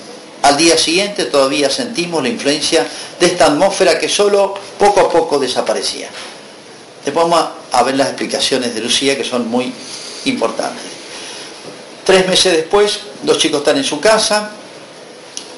Al 0.43 0.57
día 0.57 0.77
siguiente 0.77 1.25
todavía 1.25 1.69
sentimos 1.69 2.21
la 2.21 2.29
influencia 2.29 2.85
de 3.19 3.25
esta 3.25 3.47
atmósfera 3.47 3.99
que 3.99 4.07
solo 4.07 4.53
poco 4.77 5.01
a 5.01 5.09
poco 5.09 5.39
desaparecía. 5.39 6.09
Después 7.03 7.27
vamos 7.27 7.49
a 7.71 7.83
ver 7.83 7.95
las 7.95 8.07
explicaciones 8.07 8.73
de 8.73 8.81
Lucía 8.81 9.17
que 9.17 9.23
son 9.23 9.47
muy 9.47 9.71
importantes. 10.25 10.83
Tres 12.03 12.27
meses 12.27 12.53
después, 12.53 12.99
los 13.23 13.37
chicos 13.37 13.59
están 13.59 13.77
en 13.77 13.83
su 13.83 13.99
casa. 13.99 14.51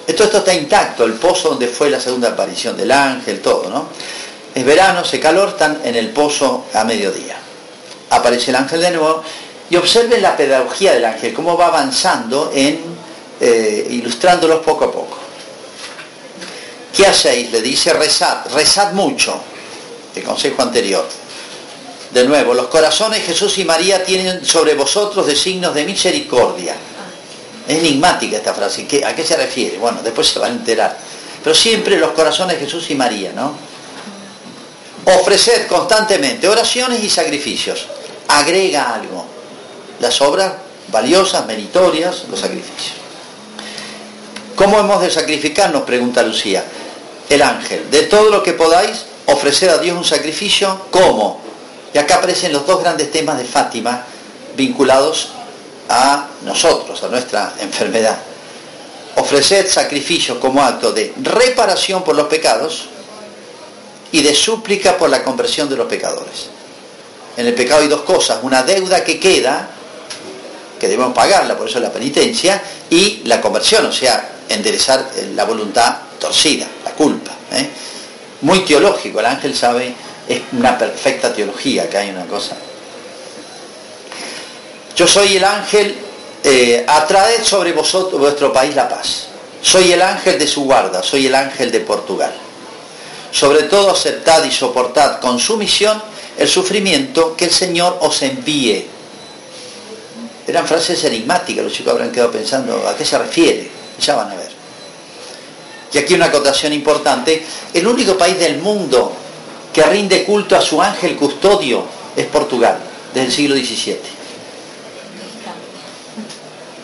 Esto, 0.07 0.23
esto 0.23 0.37
está 0.37 0.53
intacto, 0.53 1.03
el 1.03 1.13
pozo 1.13 1.49
donde 1.49 1.67
fue 1.67 1.89
la 1.89 1.99
segunda 1.99 2.29
aparición 2.29 2.77
del 2.77 2.91
ángel, 2.91 3.41
todo, 3.41 3.69
¿no? 3.69 3.89
Es 4.55 4.65
verano, 4.65 5.01
hace 5.01 5.19
calor, 5.19 5.49
están 5.49 5.81
en 5.83 5.95
el 5.95 6.09
pozo 6.11 6.65
a 6.73 6.85
mediodía. 6.85 7.37
Aparece 8.09 8.51
el 8.51 8.55
ángel 8.55 8.81
de 8.81 8.91
nuevo 8.91 9.21
y 9.69 9.75
observen 9.75 10.21
la 10.21 10.37
pedagogía 10.37 10.93
del 10.93 11.03
ángel, 11.03 11.33
cómo 11.33 11.57
va 11.57 11.67
avanzando 11.67 12.51
en 12.55 12.79
eh, 13.39 13.85
ilustrándolos 13.91 14.63
poco 14.63 14.85
a 14.85 14.91
poco. 14.91 15.17
¿Qué 16.95 17.05
hacéis? 17.05 17.51
Le 17.51 17.61
dice 17.61 17.93
rezad, 17.93 18.47
rezad 18.53 18.93
mucho, 18.93 19.39
el 20.15 20.23
consejo 20.23 20.61
anterior. 20.63 21.07
De 22.11 22.23
nuevo, 22.23 22.53
los 22.53 22.67
corazones 22.67 23.23
Jesús 23.25 23.57
y 23.57 23.65
María 23.65 24.03
tienen 24.03 24.43
sobre 24.43 24.73
vosotros 24.73 25.27
de 25.27 25.35
signos 25.35 25.75
de 25.75 25.85
misericordia. 25.85 26.75
Enigmática 27.67 28.38
esta 28.38 28.53
frase. 28.53 28.88
¿A 29.06 29.13
qué 29.13 29.23
se 29.25 29.36
refiere? 29.36 29.77
Bueno, 29.77 29.99
después 30.03 30.27
se 30.27 30.39
van 30.39 30.51
a 30.51 30.56
enterar. 30.56 30.97
Pero 31.43 31.56
siempre 31.56 31.97
los 31.97 32.12
corazones 32.12 32.60
Jesús 32.60 32.89
y 32.89 32.95
María, 32.95 33.32
¿no? 33.34 33.53
Ofreced 35.06 35.67
constantemente 35.67 36.47
oraciones 36.47 37.03
y 37.03 37.10
sacrificios. 37.10 37.88
Agrega 38.27 38.93
algo 38.93 39.25
las 39.99 40.21
obras 40.21 40.53
valiosas, 40.89 41.45
meritorias, 41.45 42.25
los 42.30 42.39
sacrificios. 42.39 42.97
¿Cómo 44.56 44.80
hemos 44.80 45.01
de 45.01 45.10
sacrificar? 45.10 45.71
Nos 45.71 45.84
pregunta 45.84 46.23
Lucía. 46.23 46.63
El 47.30 47.41
ángel, 47.41 47.89
de 47.91 48.03
todo 48.03 48.30
lo 48.30 48.41
que 48.41 48.53
podáis, 48.53 49.06
ofrecer 49.25 49.69
a 49.69 49.77
Dios 49.77 49.97
un 49.97 50.06
sacrificio, 50.06 50.88
¿cómo? 50.89 51.41
Y 51.93 51.97
acá 51.97 52.15
aparecen 52.15 52.53
los 52.53 52.65
dos 52.65 52.82
grandes 52.82 53.12
temas 53.12 53.38
de 53.38 53.43
Fátima 53.43 54.03
vinculados 54.56 55.30
a 55.89 56.28
nosotros, 56.43 57.02
a 57.04 57.08
nuestra 57.08 57.54
enfermedad. 57.60 58.17
Ofrecer 59.15 59.67
sacrificio 59.67 60.39
como 60.39 60.62
acto 60.62 60.91
de 60.91 61.13
reparación 61.21 62.04
por 62.04 62.15
los 62.15 62.28
pecados 62.28 62.89
y 64.12 64.21
de 64.21 64.36
súplica 64.36 64.97
por 64.97 65.10
la 65.10 65.23
conversión 65.23 65.69
de 65.69 65.76
los 65.76 65.88
pecadores. 65.88 66.50
En 67.36 67.45
el 67.45 67.54
pecado 67.54 67.82
hay 67.82 67.88
dos 67.88 68.02
cosas, 68.02 68.39
una 68.41 68.63
deuda 68.63 69.04
que 69.04 69.19
queda 69.19 69.69
que 70.78 70.88
debemos 70.88 71.13
pagarla, 71.13 71.58
por 71.58 71.67
eso 71.67 71.80
la 71.80 71.91
penitencia, 71.91 72.62
y 72.89 73.21
la 73.26 73.41
conversión, 73.41 73.86
o 73.86 73.91
sea, 73.91 74.30
enderezar 74.50 75.12
eh, 75.15 75.32
la 75.36 75.43
voluntad 75.43 75.97
torcida, 76.19 76.67
la 76.84 76.91
culpa. 76.91 77.32
¿eh? 77.52 77.69
Muy 78.41 78.60
teológico, 78.60 79.19
el 79.19 79.26
ángel 79.26 79.56
sabe, 79.56 79.93
es 80.28 80.41
una 80.54 80.78
perfecta 80.78 81.34
teología, 81.34 81.89
que 81.89 81.97
hay 81.97 82.10
una 82.10 82.26
cosa. 82.26 82.56
Yo 84.97 85.07
soy 85.07 85.38
el 85.38 85.43
ángel, 85.43 85.95
eh, 86.43 86.83
atraed 86.88 87.43
sobre 87.43 87.71
vosotros, 87.71 88.19
vuestro 88.19 88.51
país 88.51 88.75
la 88.75 88.89
paz. 88.89 89.27
Soy 89.62 89.91
el 89.91 90.01
ángel 90.01 90.39
de 90.39 90.47
su 90.47 90.63
guarda, 90.63 91.03
soy 91.03 91.27
el 91.27 91.36
ángel 91.36 91.71
de 91.71 91.81
Portugal. 91.81 92.33
Sobre 93.31 93.63
todo 93.63 93.91
aceptad 93.91 94.43
y 94.43 94.51
soportad 94.51 95.19
con 95.19 95.38
sumisión 95.38 96.01
el 96.36 96.47
sufrimiento 96.47 97.36
que 97.36 97.45
el 97.45 97.51
Señor 97.51 97.99
os 98.01 98.23
envíe 98.23 98.88
eran 100.47 100.65
frases 100.65 101.03
enigmáticas, 101.03 101.63
los 101.63 101.73
chicos 101.73 101.91
habrán 101.91 102.12
quedado 102.12 102.31
pensando 102.31 102.88
a 102.88 102.95
qué 102.95 103.03
se 103.03 103.17
refiere, 103.17 103.69
ya 103.99 104.15
van 104.15 104.31
a 104.31 104.36
ver. 104.36 104.49
Y 105.93 105.97
aquí 105.97 106.13
una 106.13 106.27
acotación 106.27 106.71
importante, 106.71 107.45
el 107.73 107.86
único 107.86 108.17
país 108.17 108.39
del 108.39 108.60
mundo 108.60 109.12
que 109.73 109.83
rinde 109.83 110.23
culto 110.23 110.55
a 110.55 110.62
su 110.62 110.81
ángel 110.81 111.17
custodio 111.17 111.83
es 112.15 112.25
Portugal, 112.27 112.77
desde 113.13 113.27
el 113.27 113.33
siglo 113.33 113.55
XVII. 113.55 114.16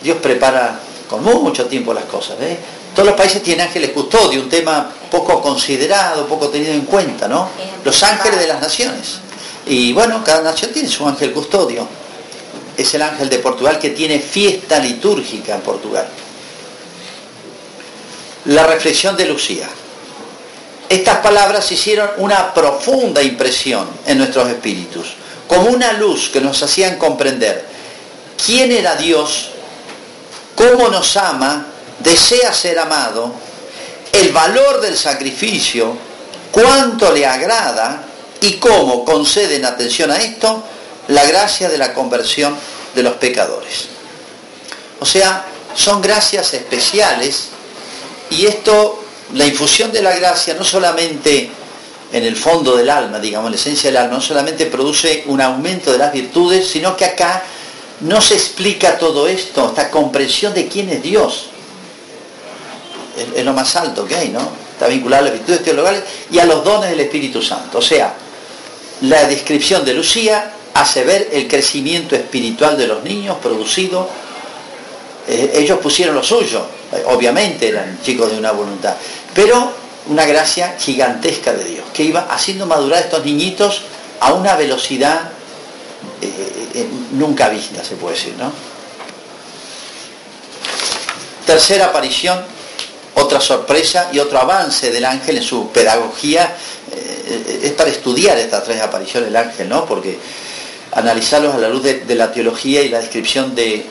Dios 0.04 0.18
prepara 0.18 0.78
con 1.08 1.24
mucho 1.24 1.66
tiempo 1.66 1.92
las 1.92 2.04
cosas. 2.04 2.36
¿eh? 2.40 2.56
Todos 2.94 3.08
los 3.08 3.16
países 3.16 3.42
tienen 3.42 3.66
ángeles 3.66 3.90
custodio, 3.90 4.40
un 4.40 4.48
tema 4.48 4.88
poco 5.10 5.42
considerado, 5.42 6.26
poco 6.28 6.48
tenido 6.48 6.72
en 6.72 6.82
cuenta, 6.82 7.26
¿no? 7.26 7.48
Los 7.84 8.00
ángeles 8.04 8.38
de 8.38 8.46
las 8.46 8.60
naciones. 8.60 9.18
Y 9.66 9.92
bueno, 9.92 10.22
cada 10.22 10.42
nación 10.42 10.70
tiene 10.72 10.88
su 10.88 11.08
ángel 11.08 11.32
custodio 11.32 11.88
es 12.76 12.94
el 12.94 13.02
ángel 13.02 13.28
de 13.28 13.38
Portugal 13.38 13.78
que 13.78 13.90
tiene 13.90 14.18
fiesta 14.18 14.78
litúrgica 14.78 15.54
en 15.54 15.60
Portugal. 15.60 16.06
La 18.46 18.66
reflexión 18.66 19.16
de 19.16 19.26
Lucía. 19.26 19.68
Estas 20.88 21.18
palabras 21.18 21.70
hicieron 21.72 22.10
una 22.18 22.52
profunda 22.52 23.22
impresión 23.22 23.88
en 24.06 24.18
nuestros 24.18 24.48
espíritus, 24.48 25.14
como 25.48 25.70
una 25.70 25.92
luz 25.94 26.28
que 26.28 26.40
nos 26.40 26.62
hacían 26.62 26.98
comprender 26.98 27.64
quién 28.44 28.70
era 28.70 28.96
Dios, 28.96 29.50
cómo 30.54 30.88
nos 30.88 31.16
ama, 31.16 31.66
desea 32.00 32.52
ser 32.52 32.78
amado, 32.78 33.32
el 34.12 34.32
valor 34.32 34.80
del 34.80 34.96
sacrificio, 34.96 35.96
cuánto 36.50 37.12
le 37.12 37.26
agrada 37.26 38.02
y 38.40 38.54
cómo 38.54 39.04
conceden 39.04 39.64
atención 39.64 40.10
a 40.10 40.16
esto 40.18 40.62
la 41.08 41.24
gracia 41.24 41.68
de 41.68 41.78
la 41.78 41.92
conversión 41.92 42.56
de 42.94 43.02
los 43.02 43.14
pecadores. 43.14 43.86
O 45.00 45.06
sea, 45.06 45.44
son 45.74 46.00
gracias 46.00 46.54
especiales 46.54 47.48
y 48.30 48.46
esto, 48.46 49.04
la 49.34 49.46
infusión 49.46 49.92
de 49.92 50.02
la 50.02 50.14
gracia 50.14 50.54
no 50.54 50.64
solamente 50.64 51.50
en 52.12 52.24
el 52.24 52.36
fondo 52.36 52.76
del 52.76 52.88
alma, 52.90 53.18
digamos, 53.18 53.48
en 53.48 53.52
la 53.52 53.58
esencia 53.58 53.90
del 53.90 53.96
alma, 53.96 54.14
no 54.14 54.20
solamente 54.20 54.66
produce 54.66 55.24
un 55.26 55.40
aumento 55.40 55.90
de 55.90 55.98
las 55.98 56.12
virtudes, 56.12 56.68
sino 56.68 56.96
que 56.96 57.04
acá 57.04 57.42
no 58.00 58.20
se 58.20 58.34
explica 58.34 58.98
todo 58.98 59.26
esto, 59.26 59.68
esta 59.68 59.90
comprensión 59.90 60.52
de 60.54 60.68
quién 60.68 60.90
es 60.90 61.02
Dios. 61.02 61.46
Es, 63.36 63.44
lo 63.44 63.52
más 63.52 63.76
alto 63.76 64.04
que 64.04 64.16
hay, 64.16 64.28
¿no? 64.30 64.40
Está 64.72 64.88
vinculado 64.88 65.22
a 65.22 65.30
las 65.30 65.34
virtudes 65.34 65.62
teologales 65.62 66.02
y 66.30 66.38
a 66.38 66.44
los 66.44 66.64
dones 66.64 66.90
del 66.90 67.00
Espíritu 67.00 67.40
Santo. 67.40 67.78
O 67.78 67.82
sea, 67.82 68.14
la 69.02 69.24
descripción 69.24 69.84
de 69.84 69.94
Lucía 69.94 70.52
hace 70.74 71.04
ver 71.04 71.28
el 71.32 71.46
crecimiento 71.46 72.16
espiritual 72.16 72.76
de 72.76 72.88
los 72.88 73.04
niños 73.04 73.36
producido. 73.40 74.08
Eh, 75.28 75.52
ellos 75.54 75.78
pusieron 75.78 76.14
lo 76.14 76.22
suyo, 76.22 76.66
obviamente 77.06 77.68
eran 77.68 77.98
chicos 78.02 78.30
de 78.30 78.36
una 78.36 78.52
voluntad, 78.52 78.94
pero 79.32 79.72
una 80.08 80.26
gracia 80.26 80.76
gigantesca 80.78 81.52
de 81.52 81.64
Dios, 81.64 81.86
que 81.94 82.02
iba 82.02 82.26
haciendo 82.30 82.66
madurar 82.66 82.98
a 82.98 83.04
estos 83.04 83.24
niñitos 83.24 83.82
a 84.20 84.34
una 84.34 84.54
velocidad 84.56 85.30
eh, 86.20 86.68
eh, 86.74 86.88
nunca 87.12 87.48
vista, 87.48 87.84
se 87.84 87.96
puede 87.96 88.16
decir, 88.16 88.34
¿no? 88.38 88.52
Tercera 91.46 91.86
aparición, 91.86 92.40
otra 93.14 93.40
sorpresa 93.40 94.10
y 94.12 94.18
otro 94.18 94.38
avance 94.38 94.90
del 94.90 95.04
ángel 95.04 95.36
en 95.38 95.42
su 95.42 95.70
pedagogía. 95.70 96.56
es 97.62 97.72
para 97.72 97.90
estudiar 97.90 98.38
estas 98.38 98.64
tres 98.64 98.80
apariciones 98.80 99.28
del 99.28 99.36
ángel, 99.36 99.68
¿no? 99.68 99.84
Porque 99.84 100.18
analizarlos 100.92 101.54
a 101.54 101.58
la 101.58 101.68
luz 101.68 101.82
de, 101.82 102.14
la 102.14 102.32
teología 102.32 102.82
y 102.82 102.88
la 102.88 103.00
descripción 103.00 103.54
de, 103.54 103.84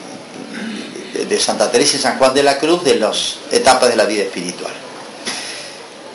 de, 1.27 1.39
Santa 1.39 1.71
Teresa 1.71 1.97
y 1.97 1.99
San 1.99 2.17
Juan 2.17 2.33
de 2.33 2.43
la 2.43 2.57
Cruz 2.57 2.83
de 2.83 2.95
las 2.95 3.37
etapas 3.51 3.89
de 3.89 3.95
la 3.95 4.05
vida 4.05 4.23
espiritual. 4.23 4.82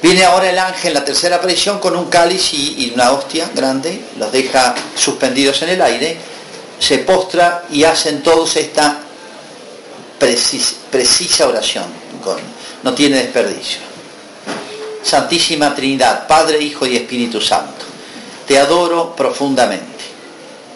Viene 0.00 0.24
ahora 0.24 0.48
el 0.48 0.58
ángel, 0.58 0.94
la 0.94 1.04
tercera 1.04 1.36
aparición, 1.36 1.80
con 1.80 1.96
un 1.96 2.08
cáliz 2.08 2.54
y, 2.54 2.92
una 2.94 3.10
hostia 3.10 3.50
grande, 3.52 4.00
los 4.16 4.30
deja 4.30 4.74
suspendidos 4.94 5.60
en 5.62 5.70
el 5.70 5.82
aire, 5.82 6.16
se 6.78 6.98
postra 6.98 7.64
y 7.70 7.82
hacen 7.82 8.22
todos 8.22 8.56
esta 8.56 9.00
precisa 10.90 11.48
oración, 11.48 11.86
no 12.84 12.94
tiene 12.94 13.16
desperdicio. 13.16 13.80
Santísima 15.02 15.74
Trinidad, 15.74 16.28
Padre, 16.28 16.60
Hijo 16.60 16.86
y 16.86 16.96
Espíritu 16.96 17.40
Santo, 17.40 17.84
te 18.46 18.58
adoro 18.58 19.16
profundamente 19.16 20.04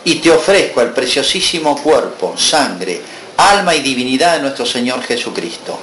y 0.05 0.17
te 0.17 0.33
ofrezco 0.33 0.81
el 0.81 0.91
preciosísimo 0.91 1.81
cuerpo, 1.81 2.35
sangre, 2.37 3.01
alma 3.37 3.75
y 3.75 3.81
divinidad 3.81 4.35
de 4.35 4.43
nuestro 4.43 4.67
Señor 4.67 5.03
Jesucristo, 5.03 5.79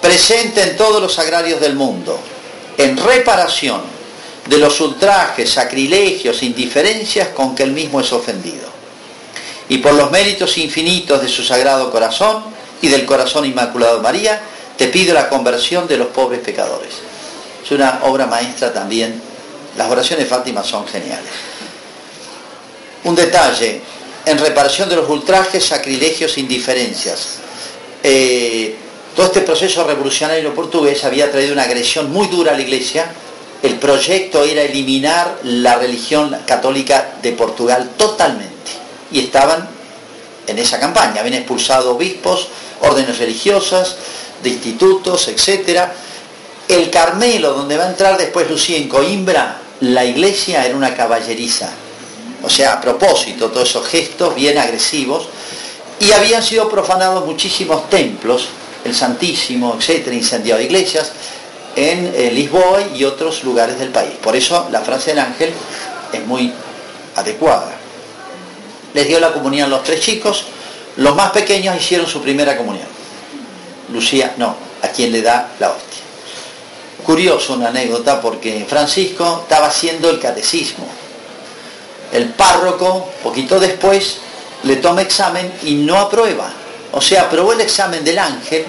presente 0.00 0.62
en 0.62 0.76
todos 0.76 1.00
los 1.00 1.18
agrarios 1.18 1.60
del 1.60 1.74
mundo, 1.74 2.18
en 2.78 2.96
reparación 2.96 3.80
de 4.48 4.58
los 4.58 4.80
ultrajes, 4.80 5.50
sacrilegios, 5.50 6.42
indiferencias 6.42 7.28
con 7.28 7.54
que 7.54 7.62
él 7.62 7.72
mismo 7.72 8.00
es 8.00 8.12
ofendido. 8.12 8.66
Y 9.68 9.78
por 9.78 9.94
los 9.94 10.10
méritos 10.10 10.56
infinitos 10.58 11.20
de 11.20 11.28
su 11.28 11.42
sagrado 11.42 11.90
corazón 11.90 12.44
y 12.80 12.88
del 12.88 13.04
corazón 13.04 13.44
inmaculado 13.44 13.96
de 13.96 14.02
María, 14.02 14.40
te 14.76 14.88
pido 14.88 15.14
la 15.14 15.28
conversión 15.28 15.88
de 15.88 15.96
los 15.96 16.08
pobres 16.08 16.40
pecadores. 16.40 16.94
Es 17.64 17.70
una 17.72 18.00
obra 18.04 18.26
maestra 18.26 18.72
también. 18.72 19.20
Las 19.76 19.90
oraciones 19.90 20.24
de 20.24 20.30
Fátima 20.30 20.62
son 20.62 20.86
geniales. 20.86 21.32
Un 23.04 23.14
detalle, 23.14 23.80
en 24.24 24.38
reparación 24.38 24.88
de 24.88 24.96
los 24.96 25.08
ultrajes, 25.08 25.64
sacrilegios, 25.64 26.38
indiferencias. 26.38 27.38
Eh, 28.02 28.76
todo 29.16 29.26
este 29.26 29.40
proceso 29.40 29.82
revolucionario 29.82 30.54
portugués 30.54 31.02
había 31.04 31.32
traído 31.32 31.54
una 31.54 31.62
agresión 31.62 32.12
muy 32.12 32.26
dura 32.26 32.52
a 32.52 32.54
la 32.54 32.60
iglesia. 32.60 33.10
El 33.62 33.76
proyecto 33.76 34.44
era 34.44 34.60
eliminar 34.60 35.38
la 35.42 35.76
religión 35.76 36.36
católica 36.46 37.14
de 37.22 37.32
Portugal 37.32 37.92
totalmente. 37.96 38.72
Y 39.10 39.20
estaban 39.20 39.66
en 40.46 40.58
esa 40.58 40.78
campaña. 40.78 41.22
Habían 41.22 41.36
expulsado 41.36 41.96
obispos, 41.96 42.48
órdenes 42.82 43.18
religiosas, 43.18 43.96
de 44.42 44.50
institutos, 44.50 45.28
etc. 45.28 45.88
El 46.68 46.90
Carmelo, 46.90 47.54
donde 47.54 47.78
va 47.78 47.84
a 47.84 47.88
entrar 47.88 48.18
después 48.18 48.50
Lucía 48.50 48.76
en 48.76 48.86
Coimbra, 48.86 49.62
la 49.80 50.04
iglesia 50.04 50.66
era 50.66 50.76
una 50.76 50.94
caballeriza. 50.94 51.70
O 52.42 52.50
sea, 52.50 52.74
a 52.74 52.80
propósito, 52.82 53.50
todos 53.50 53.70
esos 53.70 53.86
gestos 53.86 54.34
bien 54.34 54.58
agresivos. 54.58 55.26
Y 56.00 56.12
habían 56.12 56.42
sido 56.42 56.68
profanados 56.68 57.24
muchísimos 57.24 57.88
templos 57.88 58.48
el 58.86 58.94
Santísimo, 58.94 59.76
etcétera, 59.78 60.16
incendiado 60.16 60.60
iglesias 60.60 61.12
en 61.74 62.12
eh, 62.14 62.30
Lisboa 62.32 62.82
y 62.94 63.04
otros 63.04 63.44
lugares 63.44 63.78
del 63.78 63.90
país. 63.90 64.14
Por 64.22 64.34
eso 64.34 64.68
la 64.70 64.80
frase 64.80 65.10
del 65.10 65.20
ángel 65.20 65.52
es 66.12 66.26
muy 66.26 66.52
adecuada. 67.14 67.72
Les 68.94 69.06
dio 69.06 69.20
la 69.20 69.32
comunión 69.32 69.66
a 69.66 69.76
los 69.76 69.82
tres 69.82 70.00
chicos, 70.00 70.46
los 70.96 71.14
más 71.14 71.30
pequeños 71.32 71.76
hicieron 71.76 72.06
su 72.06 72.22
primera 72.22 72.56
comunión. 72.56 72.88
Lucía 73.92 74.34
no, 74.38 74.56
a 74.82 74.88
quien 74.88 75.12
le 75.12 75.22
da 75.22 75.50
la 75.60 75.70
hostia. 75.70 76.02
Curioso 77.04 77.54
una 77.54 77.68
anécdota 77.68 78.20
porque 78.20 78.64
Francisco 78.68 79.42
estaba 79.42 79.66
haciendo 79.66 80.08
el 80.10 80.18
catecismo. 80.18 80.86
El 82.12 82.30
párroco, 82.30 83.10
poquito 83.22 83.60
después, 83.60 84.18
le 84.62 84.76
toma 84.76 85.02
examen 85.02 85.52
y 85.62 85.74
no 85.74 85.98
aprueba. 85.98 86.50
O 86.92 87.00
sea, 87.00 87.22
aprobó 87.22 87.52
el 87.52 87.60
examen 87.60 88.02
del 88.04 88.18
ángel, 88.18 88.64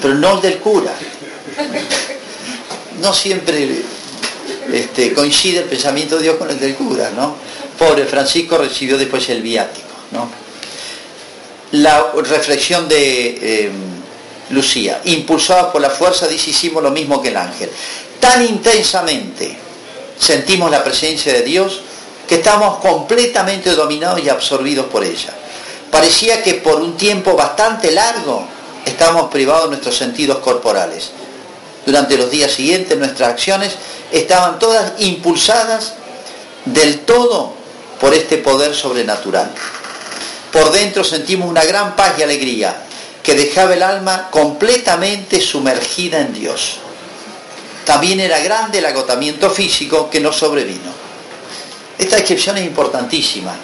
pero 0.00 0.14
no 0.14 0.36
el 0.36 0.40
del 0.40 0.58
cura. 0.58 0.92
No 3.00 3.14
siempre 3.14 3.82
este, 4.72 5.12
coincide 5.14 5.60
el 5.60 5.64
pensamiento 5.64 6.16
de 6.16 6.24
Dios 6.24 6.36
con 6.36 6.50
el 6.50 6.58
del 6.58 6.74
cura, 6.74 7.10
¿no? 7.10 7.36
Pobre 7.78 8.04
Francisco 8.04 8.58
recibió 8.58 8.98
después 8.98 9.28
el 9.30 9.42
viático, 9.42 9.88
¿no? 10.12 10.30
La 11.72 12.12
reflexión 12.14 12.88
de 12.88 13.64
em, 13.66 13.72
Lucía, 14.50 15.00
impulsada 15.04 15.72
por 15.72 15.80
la 15.80 15.90
fuerza, 15.90 16.26
dice, 16.26 16.50
hicimos 16.50 16.82
lo 16.82 16.90
mismo 16.90 17.22
que 17.22 17.28
el 17.28 17.36
ángel. 17.36 17.70
Tan 18.18 18.44
intensamente 18.44 19.56
sentimos 20.18 20.70
la 20.70 20.84
presencia 20.84 21.32
de 21.32 21.42
Dios 21.42 21.80
que 22.28 22.36
estamos 22.36 22.78
completamente 22.78 23.70
dominados 23.70 24.20
y 24.22 24.28
absorbidos 24.28 24.86
por 24.86 25.04
ella 25.04 25.34
parecía 25.90 26.42
que 26.42 26.54
por 26.54 26.80
un 26.80 26.96
tiempo 26.96 27.34
bastante 27.34 27.90
largo 27.90 28.46
estábamos 28.84 29.30
privados 29.30 29.64
de 29.64 29.70
nuestros 29.70 29.96
sentidos 29.96 30.38
corporales. 30.38 31.10
Durante 31.86 32.16
los 32.16 32.30
días 32.30 32.52
siguientes 32.52 32.98
nuestras 32.98 33.30
acciones 33.30 33.74
estaban 34.12 34.58
todas 34.58 34.92
impulsadas 34.98 35.94
del 36.64 37.00
todo 37.00 37.54
por 38.00 38.14
este 38.14 38.38
poder 38.38 38.74
sobrenatural. 38.74 39.50
Por 40.52 40.72
dentro 40.72 41.04
sentimos 41.04 41.48
una 41.48 41.64
gran 41.64 41.96
paz 41.96 42.14
y 42.18 42.22
alegría 42.22 42.84
que 43.22 43.34
dejaba 43.34 43.74
el 43.74 43.82
alma 43.82 44.28
completamente 44.30 45.40
sumergida 45.40 46.20
en 46.20 46.32
Dios. 46.32 46.78
También 47.84 48.20
era 48.20 48.38
grande 48.40 48.78
el 48.78 48.86
agotamiento 48.86 49.50
físico 49.50 50.10
que 50.10 50.20
nos 50.20 50.36
sobrevino. 50.36 50.90
Esta 51.98 52.16
descripción 52.16 52.56
es 52.56 52.64
importantísima. 52.64 53.54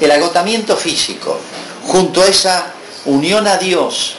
El 0.00 0.10
agotamiento 0.10 0.76
físico, 0.76 1.38
junto 1.86 2.22
a 2.22 2.26
esa 2.26 2.72
unión 3.04 3.46
a 3.46 3.58
Dios, 3.58 4.16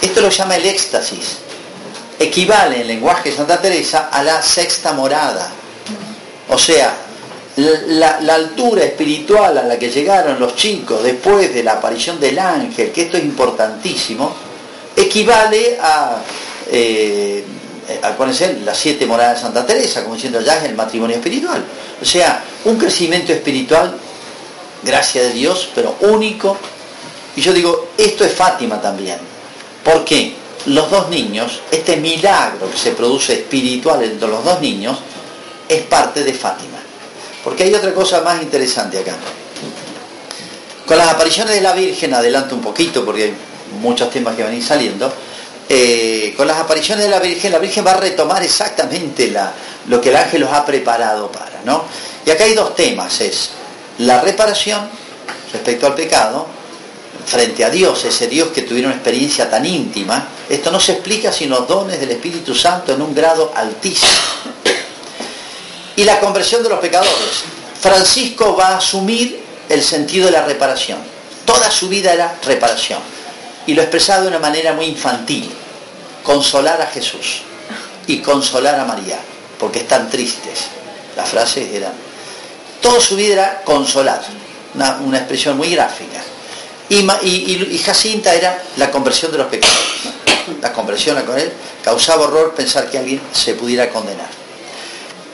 esto 0.00 0.20
lo 0.20 0.28
llama 0.28 0.56
el 0.56 0.66
éxtasis, 0.66 1.38
equivale 2.18 2.80
en 2.80 2.88
lenguaje 2.88 3.30
de 3.30 3.36
Santa 3.36 3.60
Teresa 3.60 4.08
a 4.10 4.22
la 4.22 4.42
sexta 4.42 4.92
morada. 4.92 5.50
O 6.50 6.58
sea, 6.58 6.94
la, 7.56 8.34
altura 8.34 8.84
espiritual 8.84 9.58
a 9.58 9.62
la 9.64 9.78
que 9.78 9.90
llegaron 9.90 10.38
los 10.38 10.54
chicos 10.54 11.02
después 11.02 11.52
de 11.52 11.62
la 11.62 11.72
aparición 11.72 12.20
del 12.20 12.38
ángel, 12.38 12.92
que 12.92 13.02
esto 13.02 13.16
es 13.16 13.24
importantísimo, 13.24 14.32
equivale 14.94 15.78
a, 15.80 16.18
eh, 16.70 17.44
las 18.64 18.78
siete 18.78 19.06
moradas 19.06 19.36
de 19.36 19.42
Santa 19.42 19.66
Teresa, 19.66 20.02
como 20.02 20.14
diciendo 20.14 20.40
ya 20.40 20.58
es 20.58 20.64
el 20.64 20.74
matrimonio 20.74 21.16
espiritual. 21.16 21.64
O 22.00 22.04
sea, 22.04 22.42
un 22.64 22.76
crecimiento 22.76 23.32
espiritual 23.32 23.98
gracia 24.82 25.22
de 25.22 25.32
Dios, 25.32 25.70
pero 25.74 25.96
único. 26.00 26.56
Y 27.34 27.40
yo 27.40 27.52
digo, 27.52 27.88
esto 27.96 28.24
es 28.24 28.32
Fátima 28.32 28.80
también. 28.80 29.18
¿Por 29.88 30.04
qué? 30.04 30.34
Los 30.66 30.90
dos 30.90 31.08
niños, 31.08 31.62
este 31.70 31.96
milagro 31.96 32.70
que 32.70 32.76
se 32.76 32.90
produce 32.90 33.32
espiritual 33.32 34.02
entre 34.02 34.28
los 34.28 34.44
dos 34.44 34.60
niños, 34.60 34.98
es 35.66 35.80
parte 35.84 36.24
de 36.24 36.34
Fátima. 36.34 36.76
Porque 37.42 37.62
hay 37.62 37.74
otra 37.74 37.94
cosa 37.94 38.20
más 38.20 38.42
interesante 38.42 38.98
acá. 38.98 39.14
Con 40.84 40.98
las 40.98 41.08
apariciones 41.08 41.54
de 41.54 41.62
la 41.62 41.72
Virgen, 41.72 42.12
adelanto 42.12 42.54
un 42.54 42.60
poquito 42.60 43.02
porque 43.02 43.24
hay 43.24 43.34
muchos 43.80 44.10
temas 44.10 44.36
que 44.36 44.42
van 44.42 44.52
a 44.52 44.56
ir 44.56 44.62
saliendo, 44.62 45.10
eh, 45.66 46.34
con 46.36 46.46
las 46.46 46.58
apariciones 46.58 47.06
de 47.06 47.10
la 47.10 47.20
Virgen, 47.20 47.52
la 47.52 47.58
Virgen 47.58 47.86
va 47.86 47.92
a 47.92 48.00
retomar 48.00 48.42
exactamente 48.42 49.34
lo 49.86 50.00
que 50.02 50.10
el 50.10 50.16
ángel 50.16 50.42
los 50.42 50.52
ha 50.52 50.66
preparado 50.66 51.32
para, 51.32 51.62
¿no? 51.64 51.84
Y 52.26 52.30
acá 52.30 52.44
hay 52.44 52.52
dos 52.52 52.74
temas, 52.74 53.22
es 53.22 53.50
la 53.98 54.20
reparación 54.20 54.86
respecto 55.50 55.86
al 55.86 55.94
pecado 55.94 56.57
frente 57.28 57.64
a 57.64 57.70
Dios, 57.70 58.04
ese 58.04 58.26
Dios 58.26 58.48
que 58.48 58.62
tuvieron 58.62 58.90
una 58.90 58.96
experiencia 58.96 59.50
tan 59.50 59.64
íntima, 59.66 60.28
esto 60.48 60.70
no 60.70 60.80
se 60.80 60.92
explica 60.92 61.32
sin 61.32 61.50
los 61.50 61.68
dones 61.68 62.00
del 62.00 62.10
Espíritu 62.10 62.54
Santo 62.54 62.92
en 62.92 63.02
un 63.02 63.14
grado 63.14 63.52
altísimo. 63.54 64.12
Y 65.96 66.04
la 66.04 66.20
conversión 66.20 66.62
de 66.62 66.68
los 66.68 66.78
pecadores. 66.78 67.44
Francisco 67.80 68.56
va 68.56 68.68
a 68.68 68.76
asumir 68.78 69.40
el 69.68 69.82
sentido 69.82 70.26
de 70.26 70.32
la 70.32 70.44
reparación. 70.44 70.98
Toda 71.44 71.70
su 71.70 71.88
vida 71.88 72.12
era 72.12 72.36
reparación. 72.44 73.00
Y 73.66 73.74
lo 73.74 73.82
expresaba 73.82 74.22
de 74.22 74.28
una 74.28 74.38
manera 74.38 74.72
muy 74.72 74.86
infantil. 74.86 75.50
Consolar 76.22 76.80
a 76.80 76.86
Jesús 76.86 77.42
y 78.06 78.18
consolar 78.18 78.78
a 78.80 78.84
María, 78.84 79.18
porque 79.58 79.80
están 79.80 80.08
tristes. 80.08 80.66
Las 81.16 81.28
frases 81.28 81.68
eran 81.72 81.92
Toda 82.80 83.00
su 83.00 83.16
vida 83.16 83.32
era 83.34 83.62
consolar, 83.64 84.22
una, 84.74 85.18
expresión 85.18 85.56
muy 85.56 85.70
gráfica. 85.70 86.20
Y, 86.90 87.78
Jacinta 87.84 88.34
era 88.34 88.62
la 88.76 88.90
conversión 88.90 89.30
de 89.32 89.38
los 89.38 89.48
pecadores. 89.48 89.82
La 90.62 90.72
conversión 90.72 91.20
con 91.22 91.38
él 91.38 91.52
causaba 91.84 92.24
horror 92.24 92.54
pensar 92.54 92.90
que 92.90 92.98
alguien 92.98 93.20
se 93.32 93.54
pudiera 93.54 93.90
condenar. 93.90 94.28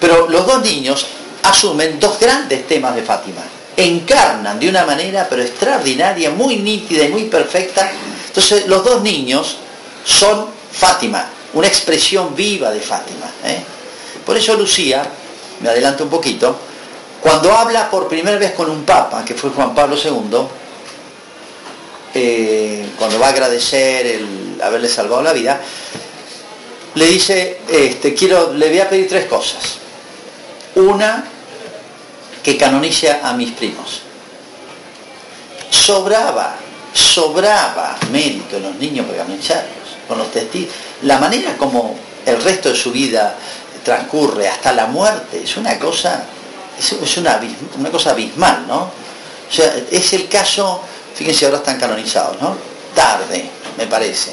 Pero 0.01 0.29
los 0.29 0.47
dos 0.47 0.63
niños 0.63 1.07
asumen 1.43 2.01
dos 2.01 2.19
grandes 2.19 2.67
temas 2.67 2.97
de 2.97 3.03
Fátima. 3.03 3.43
Encarnan 3.77 4.59
de 4.59 4.69
una 4.69 4.85
manera 4.85 5.27
pero 5.29 5.43
extraordinaria, 5.43 6.31
muy 6.31 6.57
nítida 6.57 7.05
y 7.05 7.09
muy 7.09 7.25
perfecta. 7.25 7.91
Entonces 8.27 8.67
los 8.67 8.85
dos 8.85 9.03
niños 9.03 9.57
son 10.05 10.47
Fátima, 10.73 11.29
una 11.53 11.69
expresión 11.69 12.35
viva 12.35 12.71
de 12.71 12.81
Fátima. 12.81 13.27
¿eh? 13.45 13.63
Por 14.27 14.37
eso 14.37 14.55
Lucía, 14.55 15.07
me 15.61 15.69
adelanto 15.69 16.05
un 16.05 16.11
poquito, 16.11 16.59
cuando 17.21 17.53
habla 17.53 17.89
por 17.91 18.09
primera 18.09 18.37
vez 18.37 18.53
con 18.53 18.69
un 18.69 18.85
papa, 18.85 19.25
que 19.25 19.35
fue 19.35 19.51
Juan 19.51 19.75
Pablo 19.75 19.97
II, 19.97 20.47
eh, 22.15 22.87
cuando 22.99 23.19
va 23.19 23.27
a 23.27 23.31
agradecer 23.31 24.07
el 24.07 24.61
haberle 24.63 24.89
salvado 24.89 25.23
la 25.23 25.33
vida, 25.33 25.61
le 26.95 27.07
dice, 27.07 27.59
este, 27.69 28.15
quiero, 28.15 28.53
le 28.53 28.69
voy 28.69 28.81
a 28.81 28.89
pedir 28.89 29.09
tres 29.09 29.27
cosas. 29.27 29.79
Una, 30.77 31.25
que 32.45 32.57
canonice 32.59 33.11
a 33.11 33.33
mis 33.33 33.53
primos. 33.53 34.03
Sobraba, 35.71 36.57
sobraba 36.93 37.97
mérito 38.13 38.59
en 38.59 38.65
los 38.65 38.77
niños 38.77 39.07
para 39.07 39.25
canonizarlos. 39.25 39.73
con 40.07 40.19
los 40.19 40.31
testigos. 40.31 40.75
La 41.03 41.19
manera 41.19 41.57
como 41.57 41.97
el 42.27 42.41
resto 42.43 42.69
de 42.69 42.77
su 42.77 42.93
vida 42.93 43.35
transcurre 43.83 44.49
hasta 44.49 44.73
la 44.73 44.87
muerte 44.87 45.43
es 45.43 45.57
una 45.57 45.79
cosa, 45.79 46.25
es 46.79 47.17
una, 47.17 47.41
una 47.79 47.91
cosa 47.91 48.11
abismal, 48.11 48.67
¿no? 48.69 48.83
O 48.83 49.53
sea, 49.53 49.75
es 49.91 50.13
el 50.13 50.29
caso, 50.29 50.83
fíjense, 51.15 51.47
ahora 51.47 51.59
están 51.59 51.79
canonizados, 51.79 52.41
¿no? 52.41 52.57
Tarde, 52.95 53.49
me 53.77 53.87
parece. 53.87 54.33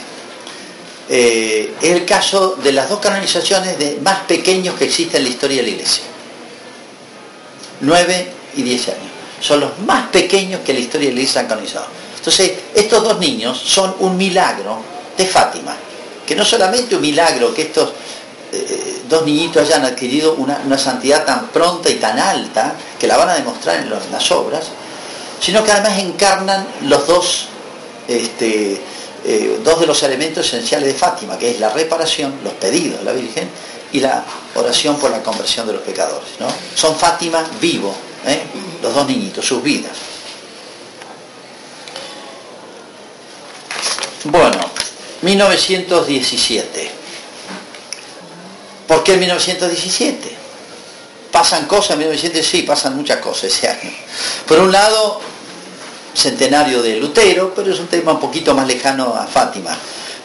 Eh, 1.09 1.73
es 1.81 1.91
el 1.91 2.05
caso 2.05 2.55
de 2.63 2.71
las 2.71 2.89
dos 2.89 2.99
canonizaciones 2.99 3.77
de 3.77 3.99
más 4.01 4.19
pequeños 4.21 4.75
que 4.75 4.85
existen 4.85 5.17
en 5.17 5.23
la 5.23 5.29
historia 5.29 5.57
de 5.57 5.63
la 5.63 5.69
iglesia. 5.69 6.03
9 7.81 8.31
y 8.55 8.61
10 8.61 8.87
años. 8.89 9.11
Son 9.41 9.59
los 9.59 9.79
más 9.79 10.07
pequeños 10.09 10.61
que 10.61 10.73
la 10.73 10.79
historia 10.79 11.09
de 11.09 11.15
la 11.15 11.21
iglesia 11.21 11.41
han 11.41 11.47
canonizado. 11.47 11.87
Entonces, 12.15 12.51
estos 12.75 13.03
dos 13.03 13.19
niños 13.19 13.59
son 13.59 13.95
un 13.99 14.15
milagro 14.15 14.77
de 15.17 15.25
Fátima, 15.25 15.75
que 16.25 16.35
no 16.35 16.45
solamente 16.45 16.95
un 16.95 17.01
milagro 17.01 17.53
que 17.53 17.63
estos 17.63 17.93
eh, 18.53 19.01
dos 19.09 19.25
niñitos 19.25 19.63
hayan 19.63 19.85
adquirido 19.85 20.35
una, 20.35 20.77
santidad 20.77 21.25
tan 21.25 21.47
pronta 21.47 21.89
y 21.89 21.95
tan 21.95 22.19
alta, 22.19 22.75
que 22.99 23.07
la 23.07 23.17
van 23.17 23.29
a 23.29 23.33
demostrar 23.33 23.77
en, 23.77 23.89
las 23.89 24.31
obras, 24.31 24.67
sino 25.41 25.63
que 25.63 25.71
además 25.71 25.97
encarnan 25.99 26.67
los 26.83 27.07
dos, 27.07 27.47
este, 28.07 28.79
eh, 29.25 29.59
dos 29.63 29.79
de 29.79 29.87
los 29.87 30.01
elementos 30.03 30.45
esenciales 30.45 30.93
de 30.93 30.93
Fátima, 30.93 31.37
que 31.37 31.51
es 31.51 31.59
la 31.59 31.69
reparación, 31.69 32.35
los 32.43 32.53
pedidos 32.53 32.99
de 32.99 33.05
la 33.05 33.11
Virgen, 33.13 33.49
y 33.91 33.99
la 33.99 34.23
oración 34.55 34.97
por 34.97 35.11
la 35.11 35.21
conversión 35.21 35.67
de 35.67 35.73
los 35.73 35.81
pecadores. 35.81 36.29
¿no? 36.39 36.47
Son 36.75 36.95
Fátima 36.95 37.43
vivo, 37.59 37.93
¿eh? 38.25 38.41
los 38.81 38.93
dos 38.93 39.07
niñitos, 39.07 39.45
sus 39.45 39.61
vidas. 39.61 39.91
Bueno, 44.25 44.59
1917. 45.23 46.91
¿Por 48.87 49.03
qué 49.03 49.17
1917? 49.17 50.37
¿Pasan 51.31 51.65
cosas 51.65 51.91
en 51.91 51.99
1917? 51.99 52.43
Sí, 52.43 52.63
pasan 52.63 52.95
muchas 52.95 53.19
cosas 53.19 53.45
ese 53.45 53.67
año. 53.67 53.91
Por 54.45 54.59
un 54.59 54.71
lado, 54.71 55.21
centenario 56.13 56.81
de 56.81 56.97
Lutero, 56.97 57.53
pero 57.55 57.71
es 57.71 57.79
un 57.79 57.87
tema 57.87 58.13
un 58.13 58.19
poquito 58.19 58.53
más 58.53 58.67
lejano 58.67 59.15
a 59.15 59.25
Fátima. 59.25 59.75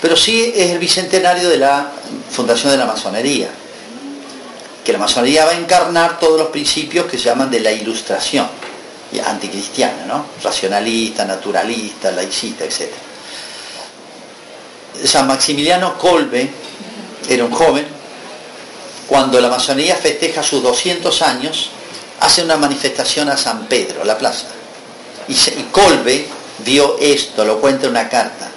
Pero 0.00 0.16
sí 0.16 0.52
es 0.54 0.70
el 0.70 0.78
bicentenario 0.78 1.48
de 1.48 1.58
la 1.58 1.90
fundación 2.30 2.72
de 2.72 2.78
la 2.78 2.86
masonería, 2.86 3.48
que 4.84 4.92
la 4.92 4.98
masonería 4.98 5.44
va 5.44 5.52
a 5.52 5.58
encarnar 5.58 6.18
todos 6.18 6.38
los 6.38 6.48
principios 6.48 7.06
que 7.06 7.18
se 7.18 7.24
llaman 7.24 7.50
de 7.50 7.60
la 7.60 7.72
ilustración, 7.72 8.48
anticristiana, 9.24 10.04
¿no? 10.06 10.26
Racionalista, 10.42 11.24
naturalista, 11.24 12.10
laicista, 12.10 12.64
etc. 12.64 12.90
San 15.04 15.26
Maximiliano 15.26 15.96
Colbe 15.96 16.50
era 17.28 17.44
un 17.44 17.50
joven, 17.50 17.86
cuando 19.08 19.40
la 19.40 19.48
masonería 19.48 19.96
festeja 19.96 20.42
sus 20.42 20.62
200 20.62 21.22
años, 21.22 21.70
hace 22.20 22.42
una 22.42 22.56
manifestación 22.56 23.28
a 23.28 23.36
San 23.36 23.66
Pedro, 23.66 24.04
la 24.04 24.18
plaza. 24.18 24.46
Y, 25.28 25.34
Colbe 25.70 26.26
vio 26.64 26.96
esto, 27.00 27.44
lo 27.44 27.60
cuenta 27.60 27.86
en 27.86 27.92
una 27.92 28.08
carta. 28.08 28.48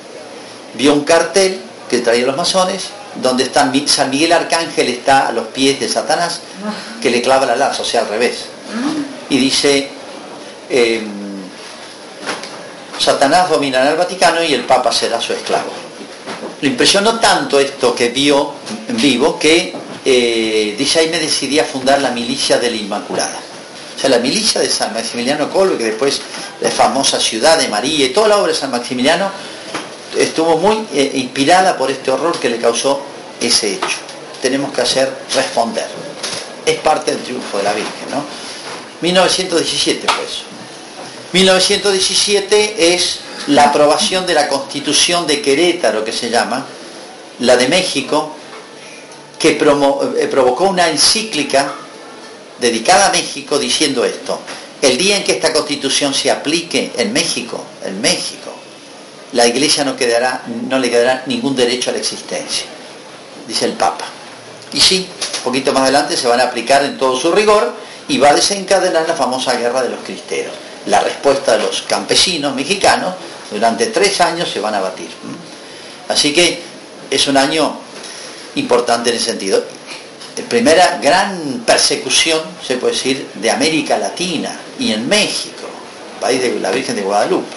Vio 0.75 0.93
un 0.93 1.03
cartel 1.03 1.59
que 1.89 1.99
traía 1.99 2.25
los 2.25 2.37
masones, 2.37 2.89
donde 3.15 3.43
está 3.43 3.71
San 3.87 4.09
Miguel 4.09 4.31
Arcángel 4.31 4.87
está 4.87 5.27
a 5.27 5.31
los 5.31 5.47
pies 5.47 5.79
de 5.79 5.89
Satanás, 5.89 6.41
que 7.01 7.09
le 7.09 7.21
clava 7.21 7.45
la 7.45 7.55
lanza, 7.55 7.81
o 7.81 7.85
sea, 7.85 8.01
al 8.01 8.07
revés. 8.07 8.45
Y 9.29 9.37
dice, 9.37 9.89
em, 10.69 11.09
Satanás 12.99 13.49
dominará 13.49 13.91
el 13.91 13.97
Vaticano 13.97 14.43
y 14.43 14.53
el 14.53 14.63
Papa 14.65 14.91
será 14.91 15.19
su 15.19 15.33
esclavo. 15.33 15.71
Le 16.61 16.69
impresionó 16.69 17.19
tanto 17.19 17.59
esto 17.59 17.95
que 17.95 18.09
vio 18.09 18.53
en 18.87 18.97
vivo 18.97 19.39
que 19.39 19.73
eh, 20.11 20.75
dice 20.75 20.99
ahí 20.99 21.09
me 21.09 21.19
decidí 21.19 21.59
a 21.59 21.63
fundar 21.63 22.01
la 22.01 22.09
milicia 22.09 22.57
de 22.57 22.71
la 22.71 22.77
Inmaculada. 22.77 23.39
O 23.95 23.99
sea, 23.99 24.09
la 24.09 24.17
milicia 24.17 24.59
de 24.59 24.69
San 24.69 24.91
Maximiliano 24.93 25.51
Colbe, 25.51 25.77
que 25.77 25.83
después 25.83 26.21
la 26.61 26.71
famosa 26.71 27.19
ciudad 27.19 27.59
de 27.59 27.67
María 27.67 28.05
y 28.07 28.09
toda 28.09 28.27
la 28.27 28.37
obra 28.37 28.53
de 28.53 28.57
San 28.57 28.71
Maximiliano 28.71 29.29
estuvo 30.17 30.57
muy 30.57 30.87
eh, 30.93 31.11
inspirada 31.13 31.77
por 31.77 31.91
este 31.91 32.09
horror 32.09 32.39
que 32.39 32.49
le 32.49 32.57
causó 32.57 33.01
ese 33.39 33.73
hecho. 33.73 33.97
Tenemos 34.41 34.71
que 34.71 34.81
hacer 34.81 35.13
responder. 35.35 35.85
Es 36.65 36.77
parte 36.79 37.11
del 37.11 37.21
triunfo 37.21 37.57
de 37.57 37.63
la 37.63 37.73
Virgen, 37.73 38.09
¿no? 38.09 38.23
1917 39.01 40.07
pues. 40.07 40.43
1917 41.33 42.95
es 42.95 43.19
la 43.47 43.65
aprobación 43.65 44.25
de 44.25 44.33
la 44.33 44.47
Constitución 44.47 45.27
de 45.27 45.41
Querétaro, 45.41 46.03
que 46.03 46.11
se 46.11 46.31
llama, 46.31 46.65
la 47.39 47.57
de 47.57 47.67
México, 47.67 48.35
que 49.39 49.51
eh, 49.51 50.27
provocó 50.29 50.65
una 50.65 50.89
encíclica 50.89 51.73
dedicada 52.59 53.07
a 53.07 53.11
México 53.11 53.57
diciendo 53.57 54.03
esto. 54.03 54.39
El 54.81 54.97
día 54.97 55.17
en 55.17 55.23
que 55.23 55.31
esta 55.31 55.51
constitución 55.51 56.13
se 56.13 56.29
aplique 56.29 56.91
en 56.97 57.11
México, 57.13 57.63
en 57.83 57.99
México, 58.01 58.51
la 59.33 59.47
iglesia 59.47 59.83
no, 59.83 59.95
quedará, 59.95 60.43
no 60.67 60.77
le 60.77 60.89
quedará 60.89 61.23
ningún 61.25 61.55
derecho 61.55 61.89
a 61.89 61.93
la 61.93 61.99
existencia, 61.99 62.65
dice 63.47 63.65
el 63.65 63.73
Papa. 63.73 64.05
Y 64.73 64.79
sí, 64.79 65.07
un 65.37 65.43
poquito 65.43 65.73
más 65.73 65.83
adelante 65.83 66.15
se 66.15 66.27
van 66.27 66.39
a 66.39 66.45
aplicar 66.45 66.83
en 66.83 66.97
todo 66.97 67.17
su 67.17 67.31
rigor 67.31 67.73
y 68.07 68.17
va 68.17 68.29
a 68.29 68.35
desencadenar 68.35 69.07
la 69.07 69.15
famosa 69.15 69.53
guerra 69.53 69.83
de 69.83 69.89
los 69.89 69.99
cristeros. 70.01 70.53
La 70.85 70.99
respuesta 70.99 71.57
de 71.57 71.63
los 71.63 71.81
campesinos 71.83 72.55
mexicanos 72.55 73.15
durante 73.51 73.87
tres 73.87 74.19
años 74.21 74.49
se 74.49 74.59
van 74.59 74.75
a 74.75 74.79
batir. 74.79 75.09
Así 76.07 76.33
que 76.33 76.61
es 77.09 77.27
un 77.27 77.37
año 77.37 77.77
importante 78.59 79.09
en 79.09 79.15
ese 79.15 79.25
sentido. 79.25 79.63
Primera 80.47 80.99
gran 81.01 81.63
persecución, 81.65 82.39
se 82.65 82.77
puede 82.77 82.93
decir, 82.93 83.27
de 83.35 83.51
América 83.51 83.97
Latina 83.97 84.57
y 84.79 84.93
en 84.93 85.07
México, 85.09 85.67
país 86.21 86.41
de 86.41 86.59
la 86.59 86.71
Virgen 86.71 86.95
de 86.95 87.01
Guadalupe. 87.01 87.55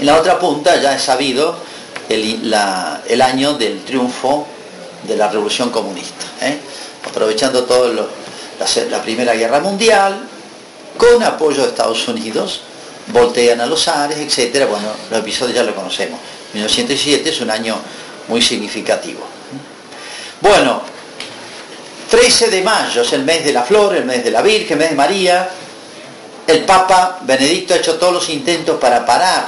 En 0.00 0.06
la 0.06 0.18
otra 0.18 0.38
punta 0.38 0.80
ya 0.80 0.94
es 0.94 1.02
sabido 1.02 1.56
el, 2.08 2.52
año 3.22 3.54
del 3.54 3.84
triunfo 3.84 4.46
de 5.04 5.16
la 5.16 5.28
Revolución 5.28 5.70
Comunista, 5.70 6.26
¿eh? 6.42 6.58
aprovechando 7.08 7.64
todo 7.64 7.92
la, 7.92 8.04
la 8.90 9.02
Primera 9.02 9.34
Guerra 9.34 9.60
Mundial, 9.60 10.28
con 10.98 11.22
apoyo 11.22 11.62
de 11.62 11.68
Estados 11.68 12.06
Unidos, 12.06 12.60
voltean 13.08 13.60
a 13.60 13.66
los 13.66 13.88
Ares, 13.88 14.18
etcétera. 14.18 14.66
Bueno, 14.66 14.88
los 15.10 15.20
episodios 15.20 15.56
ya 15.56 15.62
lo 15.62 15.74
conocemos. 15.74 16.18
1907 16.52 17.30
es 17.30 17.40
un 17.40 17.50
año 17.50 17.76
muy 18.28 18.40
significativo. 18.40 19.33
Bueno, 20.44 20.82
13 22.10 22.50
de 22.50 22.60
mayo 22.60 23.00
es 23.00 23.14
el 23.14 23.24
mes 23.24 23.46
de 23.46 23.50
la 23.50 23.62
flor, 23.62 23.96
el 23.96 24.04
mes 24.04 24.22
de 24.22 24.30
la 24.30 24.42
Virgen, 24.42 24.72
el 24.72 24.78
mes 24.78 24.90
de 24.90 24.94
María. 24.94 25.48
El 26.46 26.66
Papa 26.66 27.20
Benedicto 27.22 27.72
ha 27.72 27.78
hecho 27.78 27.94
todos 27.94 28.12
los 28.12 28.28
intentos 28.28 28.78
para 28.78 29.06
parar 29.06 29.46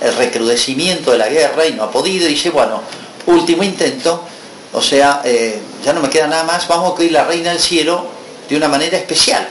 el 0.00 0.14
recrudecimiento 0.16 1.12
de 1.12 1.18
la 1.18 1.28
guerra 1.28 1.64
y 1.66 1.74
no 1.74 1.84
ha 1.84 1.90
podido. 1.92 2.26
Dice, 2.26 2.50
bueno, 2.50 2.82
último 3.26 3.62
intento, 3.62 4.24
o 4.72 4.82
sea, 4.82 5.22
eh, 5.24 5.60
ya 5.84 5.92
no 5.92 6.00
me 6.00 6.10
queda 6.10 6.26
nada 6.26 6.42
más, 6.42 6.66
vamos 6.66 6.90
a 6.90 7.00
oír 7.00 7.12
la 7.12 7.22
Reina 7.22 7.50
del 7.50 7.60
Cielo 7.60 8.04
de 8.48 8.56
una 8.56 8.66
manera 8.66 8.98
especial. 8.98 9.48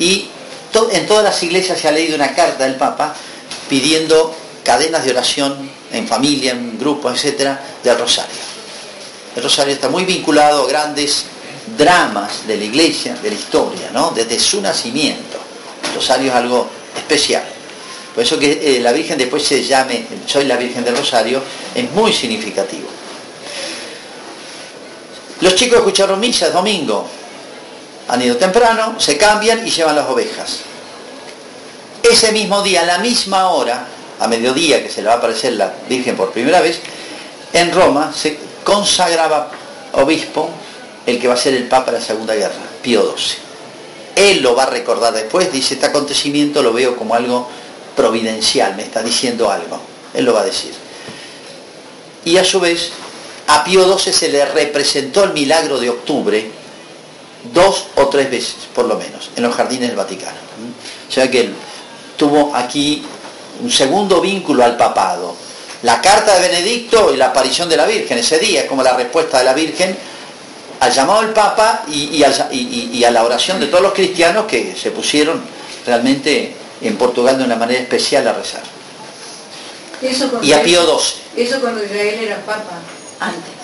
Y 0.00 0.28
en 0.90 1.06
todas 1.06 1.22
las 1.22 1.40
iglesias 1.44 1.78
se 1.78 1.86
ha 1.86 1.92
leído 1.92 2.16
una 2.16 2.34
carta 2.34 2.64
del 2.64 2.74
Papa 2.74 3.14
pidiendo 3.68 4.34
cadenas 4.64 5.04
de 5.04 5.12
oración 5.12 5.70
en 5.92 6.08
familia, 6.08 6.50
en 6.50 6.80
grupos, 6.80 7.14
etcétera, 7.14 7.62
del 7.84 7.96
rosario. 7.96 8.57
El 9.38 9.44
rosario 9.44 9.72
está 9.72 9.88
muy 9.88 10.04
vinculado 10.04 10.64
a 10.64 10.68
grandes 10.68 11.26
dramas 11.76 12.44
de 12.48 12.56
la 12.56 12.64
iglesia, 12.64 13.14
de 13.22 13.28
la 13.28 13.36
historia, 13.36 13.88
¿no? 13.92 14.10
desde 14.10 14.36
su 14.36 14.60
nacimiento. 14.60 15.38
El 15.84 15.94
rosario 15.94 16.32
es 16.32 16.36
algo 16.36 16.68
especial. 16.96 17.44
Por 18.12 18.24
eso 18.24 18.36
que 18.36 18.78
eh, 18.78 18.80
la 18.80 18.90
Virgen 18.90 19.16
después 19.16 19.44
se 19.44 19.62
llame 19.62 20.04
Soy 20.26 20.44
la 20.44 20.56
Virgen 20.56 20.84
del 20.84 20.96
Rosario 20.96 21.40
es 21.72 21.88
muy 21.92 22.12
significativo. 22.12 22.88
Los 25.40 25.54
chicos 25.54 25.78
escucharon 25.78 26.18
misa 26.18 26.50
domingo, 26.50 27.06
han 28.08 28.20
ido 28.20 28.36
temprano, 28.36 28.98
se 28.98 29.16
cambian 29.16 29.64
y 29.64 29.70
llevan 29.70 29.94
las 29.94 30.08
ovejas. 30.08 30.62
Ese 32.02 32.32
mismo 32.32 32.60
día, 32.64 32.80
a 32.80 32.86
la 32.86 32.98
misma 32.98 33.50
hora, 33.50 33.86
a 34.18 34.26
mediodía 34.26 34.82
que 34.82 34.90
se 34.90 35.00
le 35.00 35.06
va 35.06 35.14
a 35.14 35.18
aparecer 35.18 35.52
la 35.52 35.72
Virgen 35.88 36.16
por 36.16 36.32
primera 36.32 36.60
vez, 36.60 36.80
en 37.52 37.72
Roma 37.72 38.12
se 38.12 38.47
consagraba 38.68 39.50
obispo 39.92 40.50
el 41.06 41.18
que 41.18 41.26
va 41.26 41.32
a 41.32 41.38
ser 41.38 41.54
el 41.54 41.66
Papa 41.68 41.90
de 41.90 42.00
la 42.00 42.04
Segunda 42.04 42.34
Guerra, 42.34 42.60
Pío 42.82 43.02
XII. 43.16 43.38
Él 44.14 44.42
lo 44.42 44.54
va 44.54 44.64
a 44.64 44.66
recordar 44.66 45.14
después, 45.14 45.50
dice, 45.50 45.72
este 45.72 45.86
acontecimiento 45.86 46.62
lo 46.62 46.74
veo 46.74 46.94
como 46.94 47.14
algo 47.14 47.48
providencial, 47.96 48.76
me 48.76 48.82
está 48.82 49.02
diciendo 49.02 49.50
algo. 49.50 49.80
Él 50.12 50.26
lo 50.26 50.34
va 50.34 50.42
a 50.42 50.44
decir. 50.44 50.72
Y 52.26 52.36
a 52.36 52.44
su 52.44 52.60
vez, 52.60 52.90
a 53.46 53.64
Pío 53.64 53.96
XII 53.96 54.12
se 54.12 54.28
le 54.28 54.44
representó 54.44 55.24
el 55.24 55.32
milagro 55.32 55.80
de 55.80 55.88
octubre 55.88 56.50
dos 57.54 57.86
o 57.94 58.08
tres 58.08 58.30
veces, 58.30 58.56
por 58.74 58.84
lo 58.84 58.98
menos, 58.98 59.30
en 59.34 59.44
los 59.44 59.54
jardines 59.54 59.88
del 59.88 59.96
Vaticano. 59.96 60.36
O 61.08 61.10
sea 61.10 61.30
que 61.30 61.40
él 61.40 61.54
tuvo 62.18 62.54
aquí 62.54 63.02
un 63.62 63.70
segundo 63.70 64.20
vínculo 64.20 64.62
al 64.62 64.76
papado. 64.76 65.47
La 65.82 66.00
carta 66.00 66.34
de 66.38 66.48
Benedicto 66.48 67.12
y 67.12 67.16
la 67.16 67.26
aparición 67.26 67.68
de 67.68 67.76
la 67.76 67.86
Virgen 67.86 68.18
ese 68.18 68.38
día, 68.38 68.62
es 68.62 68.68
como 68.68 68.82
la 68.82 68.96
respuesta 68.96 69.38
de 69.38 69.44
la 69.44 69.54
Virgen 69.54 69.96
al 70.80 70.92
llamado 70.92 71.22
del 71.22 71.30
Papa 71.30 71.84
y, 71.88 72.22
a 72.22 73.10
la 73.10 73.24
oración 73.24 73.60
de 73.60 73.66
todos 73.66 73.82
los 73.82 73.92
cristianos 73.92 74.46
que 74.46 74.74
se 74.76 74.90
pusieron 74.90 75.40
realmente 75.86 76.54
en 76.80 76.96
Portugal 76.96 77.38
de 77.38 77.44
una 77.44 77.56
manera 77.56 77.80
especial 77.80 78.26
a 78.28 78.32
rezar. 78.32 78.62
y 80.42 80.52
a 80.52 80.62
Pío 80.62 80.82
XII. 80.82 81.44
Eso 81.44 81.60
cuando 81.60 81.82
Israel 81.84 82.18
era 82.22 82.36
Papa. 82.44 82.78
Antes. 83.20 83.58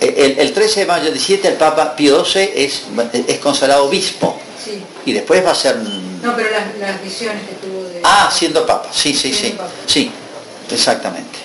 El, 0.00 0.52
13 0.52 0.80
de 0.80 0.86
mayo 0.86 1.04
del 1.04 1.14
17 1.14 1.48
el 1.48 1.54
Papa 1.54 1.96
Pío 1.96 2.24
XII 2.24 2.52
es, 2.54 2.82
es 3.26 3.38
consagrado 3.38 3.86
obispo. 3.86 4.38
Y 5.04 5.12
después 5.12 5.44
va 5.44 5.50
a 5.50 5.54
ser... 5.54 5.76
No, 5.76 6.34
pero 6.34 6.48
las, 6.80 7.02
visiones 7.02 7.42
que 7.48 7.54
tuvo 7.54 7.84
de... 7.84 8.00
Ah, 8.02 8.30
siendo 8.32 8.66
Papa, 8.66 8.88
sí, 8.92 9.14
sí, 9.14 9.32
sí. 9.32 9.56
Sí, 9.86 10.10
exactamente. 10.70 11.38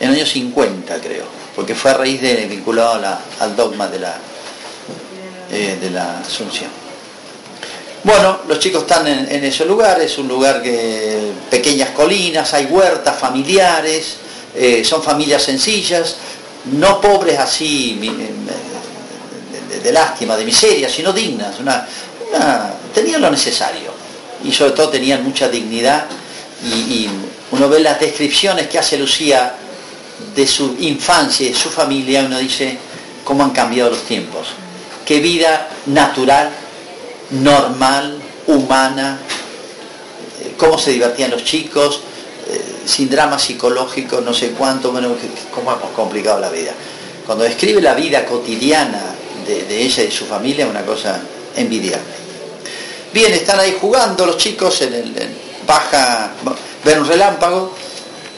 En 0.00 0.10
el 0.10 0.16
año 0.16 0.26
50 0.26 1.00
creo, 1.00 1.24
porque 1.54 1.74
fue 1.74 1.92
a 1.92 1.94
raíz 1.94 2.20
de 2.20 2.46
vinculado 2.46 3.00
al 3.40 3.56
dogma 3.56 3.88
de 3.88 3.98
la, 4.00 4.16
eh, 5.50 5.78
de 5.80 5.90
la 5.90 6.20
Asunción. 6.20 6.70
Bueno, 8.02 8.40
los 8.48 8.58
chicos 8.58 8.82
están 8.82 9.06
en, 9.06 9.44
ese 9.44 9.64
lugar, 9.64 9.98
es 10.02 10.18
un 10.18 10.28
lugar 10.28 10.60
que 10.60 11.32
pequeñas 11.50 11.90
colinas, 11.90 12.52
hay 12.52 12.66
huertas 12.66 13.18
familiares, 13.18 14.16
eh, 14.54 14.84
son 14.84 15.02
familias 15.02 15.42
sencillas, 15.42 16.16
no 16.72 17.00
pobres 17.00 17.38
así 17.38 17.98
eh, 18.02 19.80
de, 19.82 19.92
lástima, 19.92 20.36
de 20.36 20.44
miseria, 20.44 20.90
sino 20.90 21.14
dignas, 21.14 21.58
una, 21.60 21.86
tenían 22.92 23.22
lo 23.22 23.30
necesario 23.30 23.92
y 24.44 24.52
sobre 24.52 24.72
todo 24.72 24.90
tenían 24.90 25.24
mucha 25.24 25.48
dignidad 25.48 26.04
y, 26.62 27.08
uno 27.54 27.68
ve 27.68 27.80
las 27.80 28.00
descripciones 28.00 28.68
que 28.68 28.78
hace 28.78 28.98
Lucía 28.98 29.54
de 30.34 30.46
su 30.46 30.76
infancia 30.80 31.46
y 31.46 31.50
de 31.50 31.58
su 31.58 31.70
familia, 31.70 32.24
uno 32.24 32.38
dice 32.38 32.76
cómo 33.24 33.44
han 33.44 33.50
cambiado 33.50 33.90
los 33.90 34.02
tiempos, 34.02 34.48
qué 35.04 35.20
vida 35.20 35.68
natural, 35.86 36.50
normal, 37.30 38.18
humana, 38.46 39.18
eh, 40.42 40.54
cómo 40.56 40.78
se 40.78 40.92
divertían 40.92 41.30
los 41.30 41.44
chicos, 41.44 42.00
sin 42.86 43.08
drama 43.08 43.38
psicológico, 43.38 44.20
no 44.20 44.34
sé 44.34 44.50
cuánto, 44.50 44.92
cómo 45.50 45.72
hemos 45.72 45.90
complicado 45.94 46.40
la 46.40 46.50
vida. 46.50 46.72
Cuando 47.26 47.44
describe 47.44 47.80
la 47.80 47.94
vida 47.94 48.24
cotidiana 48.26 49.02
de, 49.46 49.82
ella 49.82 50.02
y 50.02 50.06
de 50.06 50.12
su 50.12 50.26
familia, 50.26 50.64
es 50.64 50.70
una 50.70 50.84
cosa 50.84 51.20
envidiable. 51.56 52.04
Bien, 53.12 53.32
están 53.32 53.60
ahí 53.60 53.76
jugando 53.80 54.26
los 54.26 54.36
chicos, 54.36 54.82
en 54.82 54.94
el, 54.94 55.14
baja, 55.66 56.32
ven 56.84 57.00
un 57.00 57.08
relámpago, 57.08 57.74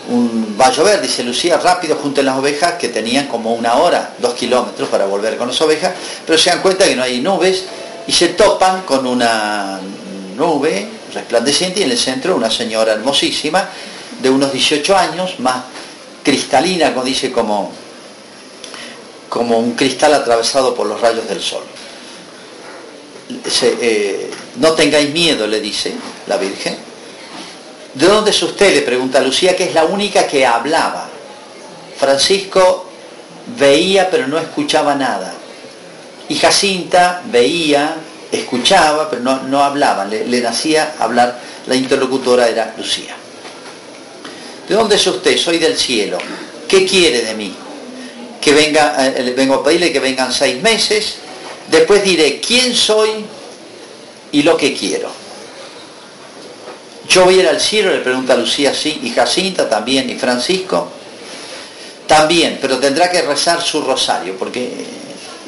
un, 0.08 0.56
va 0.58 0.66
a 0.66 0.72
llover, 0.72 1.00
dice 1.00 1.24
Lucía, 1.24 1.58
rápido 1.58 1.96
junto 1.96 2.20
a 2.20 2.24
las 2.24 2.36
ovejas, 2.38 2.74
que 2.74 2.88
tenían 2.88 3.26
como 3.26 3.52
una 3.54 3.74
hora, 3.74 4.14
dos 4.18 4.34
kilómetros 4.34 4.88
para 4.88 5.06
volver 5.06 5.36
con 5.36 5.48
las 5.48 5.60
ovejas, 5.60 5.92
pero 6.24 6.38
se 6.38 6.50
dan 6.50 6.62
cuenta 6.62 6.84
que 6.84 6.94
no 6.94 7.02
hay 7.02 7.20
nubes 7.20 7.64
y 8.06 8.12
se 8.12 8.28
topan 8.28 8.82
con 8.82 9.06
una 9.06 9.80
nube 10.36 10.88
resplandeciente 11.12 11.80
y 11.80 11.82
en 11.84 11.90
el 11.90 11.98
centro 11.98 12.36
una 12.36 12.50
señora 12.50 12.92
hermosísima 12.92 13.68
de 14.22 14.30
unos 14.30 14.52
18 14.52 14.96
años, 14.96 15.40
más 15.40 15.64
cristalina, 16.22 16.92
como 16.92 17.04
dice, 17.04 17.32
como, 17.32 17.72
como 19.28 19.58
un 19.58 19.72
cristal 19.72 20.14
atravesado 20.14 20.74
por 20.74 20.86
los 20.86 21.00
rayos 21.00 21.28
del 21.28 21.40
sol. 21.40 21.62
Eh, 23.62 24.30
no 24.56 24.72
tengáis 24.72 25.10
miedo, 25.12 25.46
le 25.46 25.60
dice 25.60 25.94
la 26.26 26.36
Virgen. 26.36 26.85
¿De 27.96 28.06
dónde 28.06 28.30
es 28.30 28.42
usted? 28.42 28.74
Le 28.74 28.82
pregunta 28.82 29.20
Lucía, 29.20 29.56
que 29.56 29.64
es 29.64 29.74
la 29.74 29.84
única 29.84 30.26
que 30.26 30.44
hablaba. 30.44 31.08
Francisco 31.98 32.90
veía 33.58 34.10
pero 34.10 34.28
no 34.28 34.38
escuchaba 34.38 34.94
nada. 34.94 35.32
Y 36.28 36.34
Jacinta 36.34 37.22
veía, 37.24 37.96
escuchaba, 38.30 39.08
pero 39.08 39.22
no, 39.22 39.44
no 39.44 39.62
hablaba, 39.64 40.04
le, 40.04 40.26
le 40.26 40.42
nacía 40.42 40.96
hablar. 40.98 41.40
La 41.66 41.74
interlocutora 41.74 42.48
era 42.48 42.74
Lucía. 42.76 43.16
¿De 44.68 44.74
dónde 44.74 44.96
es 44.96 45.06
usted? 45.06 45.38
Soy 45.38 45.56
del 45.58 45.78
cielo. 45.78 46.18
¿Qué 46.68 46.84
quiere 46.84 47.22
de 47.22 47.34
mí? 47.34 47.54
Que 48.42 48.52
venga, 48.52 48.94
eh, 49.06 49.32
vengo 49.34 49.54
a 49.54 49.64
pedirle 49.64 49.90
que 49.90 50.00
vengan 50.00 50.30
seis 50.34 50.60
meses. 50.62 51.14
Después 51.68 52.04
diré 52.04 52.40
quién 52.40 52.74
soy 52.74 53.24
y 54.32 54.42
lo 54.42 54.54
que 54.58 54.74
quiero. 54.74 55.25
Yo 57.08 57.24
voy 57.24 57.38
a 57.38 57.42
ir 57.42 57.48
al 57.48 57.60
cielo, 57.60 57.92
le 57.92 58.00
pregunta 58.00 58.36
Lucía, 58.36 58.74
sí, 58.74 59.00
y 59.02 59.10
Jacinta 59.10 59.68
también, 59.68 60.08
y 60.10 60.14
Francisco 60.16 60.88
también, 62.06 62.58
pero 62.60 62.78
tendrá 62.78 63.10
que 63.10 63.22
rezar 63.22 63.60
su 63.62 63.82
rosario, 63.82 64.36
porque 64.38 64.70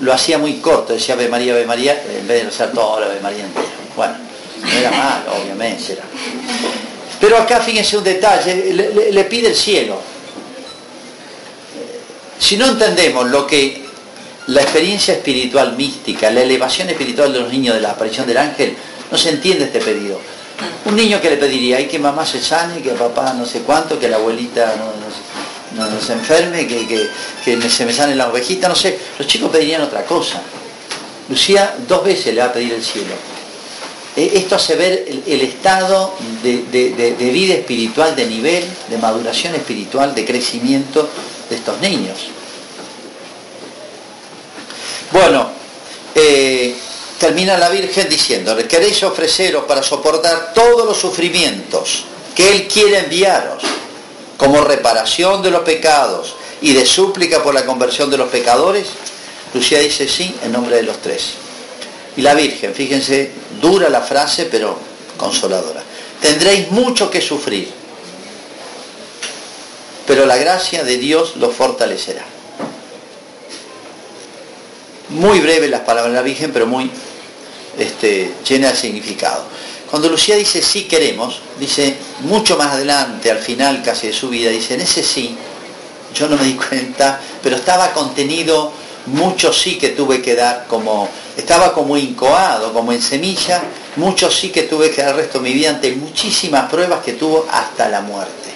lo 0.01 0.13
hacía 0.13 0.39
muy 0.39 0.55
corto, 0.55 0.93
decía 0.93 1.15
Ave 1.15 1.29
María, 1.29 1.53
Ave 1.53 1.67
María, 1.67 1.93
en 1.93 2.27
vez 2.27 2.39
de 2.39 2.45
rezar 2.51 2.73
todo 2.73 3.01
la 3.01 3.07
Ave 3.07 3.21
María 3.21 3.45
entera. 3.45 3.67
Bueno, 3.97 4.15
no 4.63 4.73
era 4.73 4.91
mal, 4.91 5.25
obviamente, 5.41 5.93
era. 5.93 6.03
Pero 7.21 7.37
acá 7.37 7.61
fíjense 7.61 7.97
un 7.97 8.05
detalle, 8.05 8.73
le, 9.13 9.25
pide 9.25 9.49
el 9.49 9.57
cielo. 9.57 10.01
Si 12.39 12.57
no 12.57 12.67
entendemos 12.67 13.29
lo 13.29 13.47
que 13.47 13.85
la 14.47 14.63
experiencia 14.63 15.15
espiritual 15.15 15.77
mística, 15.77 16.31
la 16.31 16.43
elevación 16.43 16.89
espiritual 16.89 17.33
de 17.33 17.41
los 17.41 17.53
niños 17.53 17.75
de 17.75 17.81
la 17.81 17.91
aparición 17.91 18.27
del 18.27 18.39
ángel, 18.39 18.77
no 19.11 19.19
se 19.19 19.31
entiende 19.31 19.65
este 19.65 19.81
pedido. 19.81 20.21
Un 20.85 20.97
niño 20.97 21.21
que 21.21 21.31
le 21.31 21.37
pediría, 21.37 21.77
hay 21.77 21.87
que 21.87 21.99
mamá 21.99 22.25
se 22.25 22.43
sane, 22.43 22.81
que 22.81 22.91
papá 22.91 23.35
no 23.35 23.45
sé 23.45 23.61
cuánto, 23.61 23.99
que 23.99 24.09
la 24.09 24.17
abuelita 24.17 24.75
no, 25.77 26.01
se 26.01 26.13
enferme, 26.15 26.67
que, 26.67 27.09
se 27.69 27.85
me 27.85 27.93
sane 27.93 28.15
la 28.15 28.29
ovejita, 28.29 28.69
no 28.69 28.75
sé. 28.75 28.99
Los 29.19 29.27
chicos 29.29 29.51
pedirían 29.51 29.83
otra 29.83 30.05
cosa. 30.05 30.41
Lucía 31.29 31.77
dos 31.87 32.05
veces 32.05 32.35
le 32.35 32.41
va 32.41 32.47
a 32.47 32.53
pedir 32.53 32.73
el 32.73 32.83
cielo. 32.83 33.15
Eh, 34.17 34.33
esto 34.35 34.57
hace 34.57 34.75
ver 34.75 35.05
el, 35.27 35.41
estado 35.43 36.15
de, 36.43 37.31
vida 37.33 37.55
espiritual, 37.55 38.17
de 38.17 38.27
nivel, 38.27 38.65
de 38.89 38.99
maduración 38.99 39.55
espiritual, 39.55 40.15
de 40.15 40.25
crecimiento 40.25 41.09
de 41.49 41.57
estos 41.57 41.79
niños. 41.81 42.17
Bueno, 45.13 45.51
eh, 46.15 46.75
termina 47.19 47.59
la 47.59 47.69
Virgen 47.69 48.09
diciéndole, 48.09 48.67
queréis 48.67 49.03
ofreceros 49.03 49.65
para 49.65 49.83
soportar 49.83 50.53
todos 50.55 50.87
los 50.87 50.97
sufrimientos 50.97 52.05
que 52.35 52.51
Él 52.51 52.69
quiere 52.69 52.99
enviaros 52.99 53.63
como 54.37 54.63
reparación 54.63 55.43
de 55.43 55.51
los 55.51 55.63
pecados 55.63 56.37
y 56.61 56.73
de 56.73 56.87
súplica 56.87 57.43
por 57.43 57.55
la 57.55 57.67
conversión 57.67 58.11
de 58.11 58.17
los 58.17 58.29
pecadores. 58.29 58.87
Lucía 59.53 59.81
dice 59.81 60.09
sí 60.09 60.35
en 60.45 60.53
nombre 60.53 60.77
de 60.77 60.85
los 60.85 60.99
tres. 60.99 61.33
Y 62.17 62.23
la 62.23 62.35
Virgen, 62.35 62.75
fíjense, 62.75 63.33
dura 63.61 63.89
la 63.89 64.01
frase, 64.01 64.47
pero 64.47 64.79
consoladora. 65.17 65.83
Tendréis 66.21 66.71
mucho 66.71 67.11
que 67.11 67.21
sufrir, 67.21 67.71
pero 70.07 70.27
la 70.27 70.37
gracia 70.37 70.85
de 70.85 70.97
Dios 70.97 71.37
lo 71.37 71.51
fortalecerá. 71.51 72.25
Muy 75.11 75.41
breve 75.41 75.69
las 75.69 75.81
palabras 75.83 76.13
de 76.13 76.19
la 76.19 76.23
Virgen, 76.23 76.53
pero 76.53 76.67
muy 76.67 76.91
este, 77.79 78.35
llena 78.47 78.71
de 78.71 78.77
significado. 78.77 79.45
Cuando 79.91 80.09
Lucía 80.09 80.37
dice 80.37 80.61
sí 80.61 80.85
queremos, 80.85 81.41
dice 81.59 81.97
mucho 82.21 82.57
más 82.57 82.73
adelante, 82.73 83.31
al 83.31 83.39
final 83.39 83.83
casi 83.83 84.09
de 84.09 84.13
su 84.13 84.29
vida, 84.29 84.51
dice 84.51 84.75
en 84.75 84.83
ese 84.83 85.03
sí, 85.03 85.37
yo 86.15 86.29
no 86.29 86.37
me 86.37 86.45
di 86.45 86.55
cuenta, 86.69 87.21
pero 87.43 87.57
estaba 87.57 87.93
contenido 87.93 88.73
mucho 89.07 89.53
sí 89.53 89.79
que 89.79 89.91
tuve 89.91 90.21
que 90.21 90.35
dar 90.35 90.67
como 90.69 91.09
estaba 91.37 91.73
como 91.73 91.97
incoado, 91.97 92.73
como 92.73 92.93
en 92.93 93.01
semilla, 93.01 93.63
mucho 93.97 94.31
sí 94.31 94.51
que 94.51 94.65
tuve 94.65 94.91
que 94.91 95.03
dar 95.03 95.13
el 95.13 95.19
resto 95.19 95.39
de 95.39 95.49
mi 95.49 95.55
vida 95.55 95.71
ante 95.71 95.93
muchísimas 95.93 96.69
pruebas 96.69 97.03
que 97.03 97.13
tuvo 97.13 97.47
hasta 97.51 97.89
la 97.89 98.01
muerte. 98.01 98.51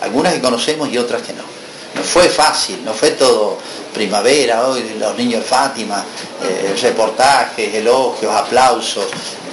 Algunas 0.00 0.32
que 0.34 0.40
conocemos 0.40 0.88
y 0.90 0.98
otras 0.98 1.22
que 1.22 1.34
no. 1.34 1.44
No 1.94 2.02
fue 2.02 2.28
fácil, 2.28 2.82
no 2.84 2.94
fue 2.94 3.10
todo 3.10 3.58
primavera, 3.92 4.66
hoy 4.66 4.94
los 4.98 5.16
niños 5.16 5.42
de 5.42 5.46
Fátima, 5.46 6.04
eh, 6.42 6.74
reportajes, 6.80 7.74
elogios, 7.74 8.34
aplausos. 8.34 9.06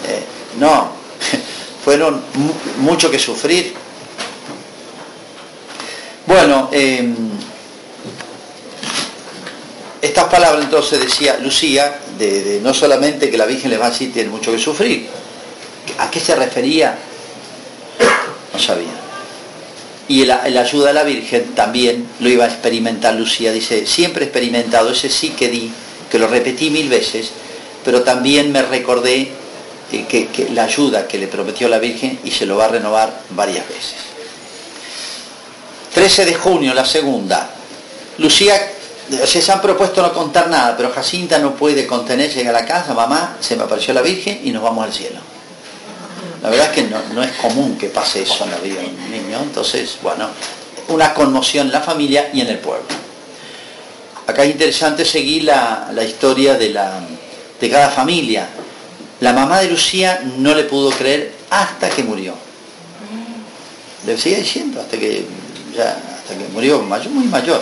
Eh, 0.08 0.24
no, 0.58 0.92
fueron 1.84 2.22
mucho 2.78 3.12
que 3.12 3.20
sufrir. 3.20 3.74
Bueno, 6.26 6.70
em, 6.72 7.16
estas 10.02 10.26
palabras 10.26 10.64
entonces 10.64 11.00
decía 11.00 11.38
Lucía, 11.38 12.00
de, 12.18 12.60
no 12.62 12.74
solamente 12.74 13.30
que 13.30 13.38
la 13.38 13.46
Virgen 13.46 13.72
les 13.72 13.80
va 13.80 13.88
a 13.88 13.90
decir 13.90 14.14
tiene 14.14 14.30
mucho 14.30 14.52
que 14.52 14.60
sufrir, 14.60 15.08
¿a 15.98 16.10
qué 16.10 16.20
se 16.20 16.36
refería? 16.36 16.98
No 18.54 18.60
sabía. 18.60 18.99
Y 20.10 20.26
la, 20.26 20.42
ayuda 20.42 20.88
de 20.88 20.94
la 20.94 21.04
Virgen 21.04 21.54
también 21.54 22.10
lo 22.20 22.30
iba 22.30 22.44
a 22.44 22.48
experimentar 22.48 23.14
Lucía, 23.14 23.52
dice, 23.52 23.86
siempre 23.86 24.24
he 24.24 24.28
experimentado 24.28 24.90
ese 24.90 25.08
sí 25.08 25.30
que 25.30 25.50
di, 25.50 25.72
que 26.10 26.18
lo 26.18 26.28
repetí 26.28 26.72
mil 26.72 26.90
veces, 26.90 27.30
pero 27.86 28.02
también 28.02 28.52
me 28.52 28.64
recordé 28.64 29.30
que, 29.92 30.28
que 30.28 30.50
la 30.50 30.64
ayuda 30.64 31.08
que 31.08 31.20
le 31.20 31.28
prometió 31.28 31.70
la 31.70 31.78
Virgen 31.78 32.20
y 32.24 32.32
se 32.32 32.48
lo 32.48 32.58
va 32.58 32.66
a 32.66 32.70
renovar 32.70 33.22
varias 33.30 33.68
veces. 33.68 33.98
13 35.94 36.26
de 36.26 36.34
junio, 36.34 36.74
la 36.74 36.86
segunda. 36.86 37.48
Lucía, 38.18 38.60
se 39.26 39.52
han 39.52 39.62
propuesto 39.62 40.02
no 40.02 40.12
contar 40.12 40.50
nada, 40.50 40.76
pero 40.76 40.92
Jacinta 40.92 41.38
no 41.38 41.54
puede 41.54 41.86
contener, 41.86 42.34
llega 42.34 42.50
a 42.50 42.54
la 42.54 42.66
casa, 42.66 42.96
mamá, 42.96 43.38
se 43.40 43.56
me 43.56 43.64
apareció 43.64 43.94
la 43.94 44.02
Virgen 44.02 44.42
y 44.44 44.52
nos 44.52 44.64
vamos 44.64 44.86
al 44.86 44.92
cielo. 44.92 45.20
La 46.42 46.50
verdad 46.50 46.68
es 46.68 46.72
que 46.72 46.84
no, 46.84 47.24
es 47.24 47.32
común 47.34 47.78
que 47.78 47.88
pase 47.88 48.22
eso 48.22 48.46
en 48.46 48.52
la 48.52 48.58
vida 48.58 48.80
de 48.80 48.88
un 48.88 49.12
niño, 49.12 49.40
entonces, 49.42 49.98
bueno, 50.02 50.30
una 50.88 51.14
conmoción 51.14 51.68
en 51.68 51.74
la 51.74 51.82
familia 51.82 52.30
y 52.34 52.42
en 52.42 52.48
el 52.48 52.60
pueblo. 52.60 52.86
Acá 54.26 54.44
es 54.44 54.52
interesante 54.52 55.04
seguir 55.04 55.44
la, 55.44 55.92
historia 56.08 56.56
de, 56.56 56.70
la, 56.70 57.02
de 57.60 57.70
cada 57.70 57.90
familia. 57.90 58.48
La 59.20 59.34
mamá 59.34 59.60
de 59.60 59.70
Lucía 59.70 60.22
no 60.38 60.54
le 60.56 60.64
pudo 60.64 60.92
creer 60.92 61.34
hasta 61.50 61.90
que 61.90 62.04
murió. 62.04 62.36
Le 64.06 64.18
seguía 64.18 64.38
diciendo 64.38 64.80
hasta 64.80 64.98
que 64.98 65.26
ya 65.76 66.00
hasta 66.16 66.36
que 66.36 66.48
murió 66.54 66.82
mayor, 66.82 67.10
muy 67.10 67.26
mayor. 67.26 67.62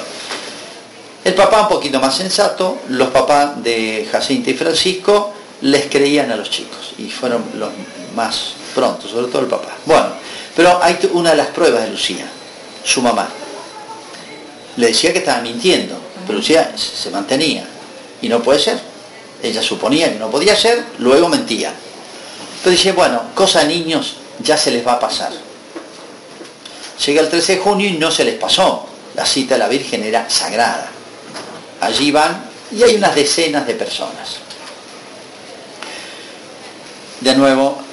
El 1.23 1.33
papá 1.33 1.63
un 1.63 1.69
poquito 1.69 1.99
más 1.99 2.15
sensato, 2.15 2.79
los 2.89 3.09
papás 3.09 3.63
de 3.63 4.07
Jacinta 4.11 4.51
y 4.51 4.53
Francisco 4.53 5.33
les 5.61 5.85
creían 5.87 6.31
a 6.31 6.35
los 6.35 6.49
chicos 6.49 6.93
y 6.97 7.09
fueron 7.09 7.43
los 7.55 7.69
más 8.15 8.56
pronto, 8.77 9.07
sobre 9.07 9.25
todo 9.27 9.41
el 9.41 9.47
papá. 9.47 9.75
Bueno, 9.85 10.09
pero 10.55 10.79
hay 10.83 10.99
una 11.13 11.31
de 11.31 11.37
las 11.37 11.47
pruebas 11.47 11.83
de 11.83 11.89
Lucía, 11.89 12.29
su 12.83 13.01
mamá. 13.01 13.27
Le 14.75 14.87
decía 14.87 15.11
que 15.11 15.19
estaba 15.19 15.41
mintiendo, 15.41 15.95
pero 16.27 16.37
Lucía 16.37 16.71
se 16.77 17.09
mantenía 17.09 17.65
y 18.21 18.29
no 18.29 18.39
puede 18.43 18.59
ser. 18.59 18.79
Ella 19.41 19.63
suponía 19.63 20.13
que 20.13 20.19
no 20.19 20.29
podía 20.29 20.55
ser, 20.55 20.83
luego 20.99 21.27
mentía. 21.27 21.73
Pero 22.63 22.71
dice, 22.71 22.91
bueno, 22.91 23.19
cosa 23.33 23.61
de 23.61 23.67
niños 23.67 24.17
ya 24.43 24.55
se 24.55 24.69
les 24.69 24.85
va 24.85 24.93
a 24.93 24.99
pasar. 24.99 25.31
Llega 27.03 27.21
el 27.21 27.29
13 27.29 27.55
de 27.55 27.61
junio 27.61 27.89
y 27.89 27.93
no 27.93 28.11
se 28.11 28.25
les 28.25 28.35
pasó. 28.35 28.85
La 29.15 29.25
cita 29.25 29.55
de 29.55 29.59
la 29.59 29.67
Virgen 29.67 30.03
era 30.03 30.29
sagrada. 30.29 30.87
Allí 31.81 32.11
van 32.11 32.45
y 32.71 32.83
hay 32.83 32.95
unas 32.95 33.15
decenas 33.15 33.65
de 33.65 33.73
personas. 33.73 34.37
De 37.21 37.35
nuevo, 37.35 37.86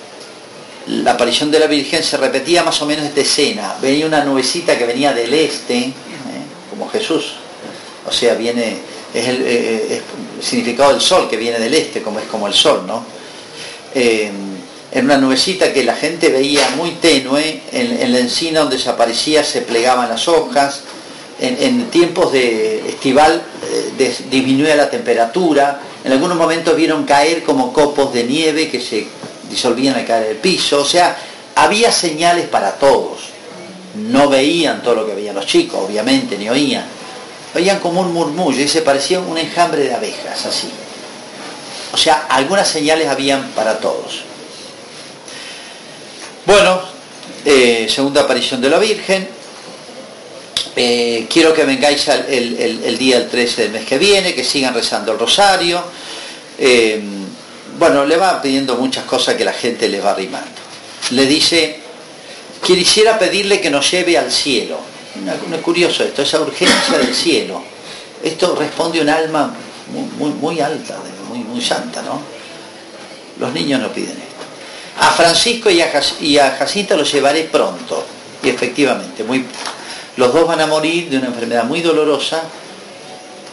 la 0.87 1.13
aparición 1.13 1.51
de 1.51 1.59
la 1.59 1.67
Virgen 1.67 2.03
se 2.03 2.17
repetía 2.17 2.63
más 2.63 2.81
o 2.83 2.87
menos 2.87 3.07
esta 3.07 3.21
escena. 3.21 3.77
Venía 3.81 4.07
una 4.07 4.25
nubecita 4.25 4.77
que 4.77 4.85
venía 4.85 5.13
del 5.13 5.33
este, 5.33 5.79
¿eh? 5.79 5.93
como 6.71 6.89
Jesús. 6.89 7.37
O 8.07 8.13
sea, 8.13 8.35
viene, 8.35 8.79
es 9.15 9.29
el, 9.29 9.43
eh, 9.47 10.03
significado 10.41 10.93
del 10.93 11.01
sol 11.01 11.29
que 11.29 11.37
viene 11.37 11.59
del 11.59 11.75
este, 11.75 12.03
como 12.03 12.19
es 12.19 12.27
como 12.27 12.47
el 12.47 12.55
sol, 12.55 12.85
¿no? 12.87 13.05
Eh, 13.95 14.31
en 14.93 15.05
una 15.07 15.17
nubecita 15.17 15.73
que 15.73 15.83
la 15.83 15.95
gente 15.95 16.29
veía 16.29 16.69
muy 16.77 16.91
tenue, 16.93 17.63
en, 17.73 18.13
la 18.13 18.19
encina 18.19 18.61
donde 18.61 18.79
se 18.79 18.89
aparecía 18.89 19.43
se 19.43 19.63
plegaban 19.63 20.09
las 20.09 20.29
hojas, 20.29 20.83
en, 21.41 21.91
tiempos 21.91 22.33
de 22.33 22.89
estival 22.89 23.43
eh, 23.99 24.15
disminuía 24.31 24.77
la 24.77 24.89
temperatura, 24.89 25.81
en 26.05 26.13
algunos 26.13 26.37
momentos 26.37 26.77
vieron 26.77 27.05
caer 27.05 27.43
como 27.43 27.73
copos 27.73 28.13
de 28.13 28.23
nieve 28.23 28.69
que 28.71 28.81
se 28.81 29.09
disolvían 29.55 29.95
al 29.95 30.05
caer 30.05 30.31
el 30.33 30.37
piso, 30.37 30.81
o 30.81 30.85
sea, 30.85 31.17
había 31.55 31.93
señales 31.93 32.49
para 32.49 32.73
todos. 32.73 33.21
No 33.95 34.29
veían 34.29 34.83
todo 34.83 34.97
lo 34.97 35.07
que 35.07 35.15
veían 35.15 35.37
los 35.37 35.47
chicos, 35.47 35.81
obviamente, 35.81 36.37
ni 36.37 36.49
oían. 36.49 36.85
Oían 37.55 37.79
como 37.79 38.01
un 38.01 38.13
murmullo 38.13 38.61
y 38.61 38.69
se 38.69 38.83
parecía 38.83 39.21
un 39.21 39.39
enjambre 39.39 39.85
de 39.85 39.95
abejas, 39.95 40.45
así. 40.45 40.69
O 41.93 41.97
sea, 41.97 42.27
algunas 42.29 42.67
señales 42.67 43.09
habían 43.09 43.51
para 43.51 43.79
todos. 43.79 44.25
Bueno, 46.45 46.83
eh, 47.45 47.87
segunda 47.89 48.23
aparición 48.23 48.61
de 48.61 48.71
la 48.71 48.79
Virgen. 48.79 49.29
Eh, 50.75 51.27
quiero 51.33 51.55
que 51.55 51.63
vengáis 51.65 52.09
el, 52.09 52.99
día 52.99 53.21
del 53.21 53.29
13 53.29 53.63
del 53.63 53.71
mes 53.71 53.85
que 53.85 53.99
viene, 53.99 54.35
que 54.35 54.43
sigan 54.43 54.75
rezando 54.75 55.13
el 55.13 55.19
rosario. 55.21 55.81
Eh, 56.59 57.01
bueno, 57.79 58.05
le 58.05 58.17
va 58.17 58.41
pidiendo 58.41 58.77
muchas 58.77 59.05
cosas 59.05 59.35
que 59.35 59.45
la 59.45 59.53
gente 59.53 59.89
le 59.89 60.01
va 60.01 60.13
arrimando. 60.13 60.49
Le 61.11 61.27
dice, 61.27 61.81
quisiera 62.65 63.19
pedirle 63.19 63.61
que 63.61 63.71
nos 63.71 63.91
lleve 63.91 64.17
al 64.17 64.31
cielo. 64.31 64.79
Es 65.53 65.61
curioso 65.61 66.05
esto, 66.05 66.23
esa 66.23 66.41
urgencia 66.41 66.99
del 66.99 67.15
cielo. 67.15 67.63
Esto 68.23 68.57
responde 68.57 69.01
un 69.01 69.09
alma 69.09 69.55
muy, 70.19 70.31
muy, 70.31 70.61
alta, 70.61 70.97
muy, 71.29 71.61
santa, 71.61 72.03
¿no? 72.03 72.21
Los 73.39 73.53
niños 73.53 73.81
no 73.81 73.93
piden 73.93 74.11
esto. 74.11 75.01
A 75.01 75.11
Francisco 75.11 75.71
y 75.71 75.81
a, 76.39 76.51
Jacinta 76.57 76.97
los 76.97 77.13
llevaré 77.13 77.45
pronto. 77.45 78.05
Y 78.43 78.49
efectivamente, 78.49 79.25
muy, 79.25 79.45
los 80.17 80.33
dos 80.33 80.47
van 80.47 80.61
a 80.61 80.67
morir 80.67 81.11
de 81.11 81.19
una 81.19 81.27
enfermedad 81.27 81.65
muy 81.65 81.81
dolorosa, 81.81 82.43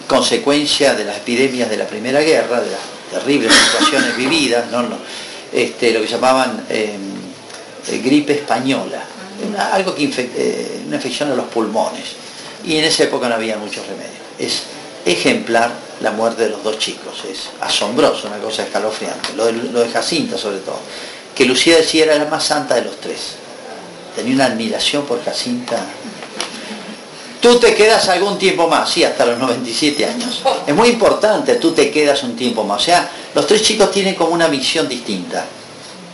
consecuencia 0.07 0.93
de 0.93 1.05
las 1.05 1.17
epidemias 1.17 1.69
de 1.69 1.77
la 1.77 1.85
Primera 1.85 2.21
Guerra, 2.21 2.61
de 2.61 2.71
terribles 3.11 3.53
situaciones 3.53 4.15
vividas, 4.17 4.71
¿no? 4.71 4.83
este, 5.51 5.91
lo 5.91 6.01
que 6.01 6.07
llamaban 6.07 6.65
em, 6.69 6.99
eh, 7.87 7.97
gripe 8.03 8.33
española, 8.33 9.03
algo 9.71 9.93
que 9.93 10.05
eh, 10.05 10.83
una 10.87 10.95
infección 10.95 11.31
a 11.31 11.35
los 11.35 11.45
pulmones. 11.47 12.15
Y 12.63 12.77
en 12.77 12.85
esa 12.85 13.03
época 13.03 13.27
no 13.27 13.35
había 13.35 13.57
muchos 13.57 13.85
remedios. 13.85 14.21
Es 14.39 14.63
ejemplar 15.05 15.71
la 15.99 16.11
muerte 16.11 16.43
de 16.43 16.49
los 16.49 16.63
dos 16.63 16.77
chicos, 16.77 17.23
es 17.29 17.49
asombroso, 17.59 18.27
una 18.27 18.37
cosa 18.37 18.63
escalofriante, 18.63 19.33
lo 19.35 19.51
lo 19.51 19.81
de 19.81 19.89
Jacinta 19.89 20.37
sobre 20.37 20.59
todo 20.59 20.79
que 21.35 21.45
Lucía 21.45 21.77
decía 21.77 22.03
era 22.05 22.17
la 22.17 22.25
más 22.25 22.43
santa 22.43 22.75
de 22.75 22.83
los 22.83 22.97
tres. 22.97 23.33
Tenía 24.15 24.35
una 24.35 24.45
admiración 24.45 25.05
por 25.05 25.23
Jacinta. 25.23 25.85
Tú 27.41 27.59
te 27.59 27.73
quedas 27.73 28.07
algún 28.07 28.37
tiempo 28.37 28.67
más, 28.67 28.89
sí, 28.91 29.03
hasta 29.03 29.25
los 29.25 29.39
97 29.39 30.05
años. 30.05 30.43
Es 30.67 30.75
muy 30.75 30.89
importante, 30.89 31.55
tú 31.55 31.71
te 31.71 31.89
quedas 31.89 32.21
un 32.21 32.35
tiempo 32.35 32.63
más. 32.63 32.81
O 32.81 32.85
sea, 32.85 33.09
los 33.33 33.47
tres 33.47 33.63
chicos 33.63 33.91
tienen 33.91 34.13
como 34.13 34.31
una 34.31 34.47
misión 34.47 34.87
distinta. 34.87 35.45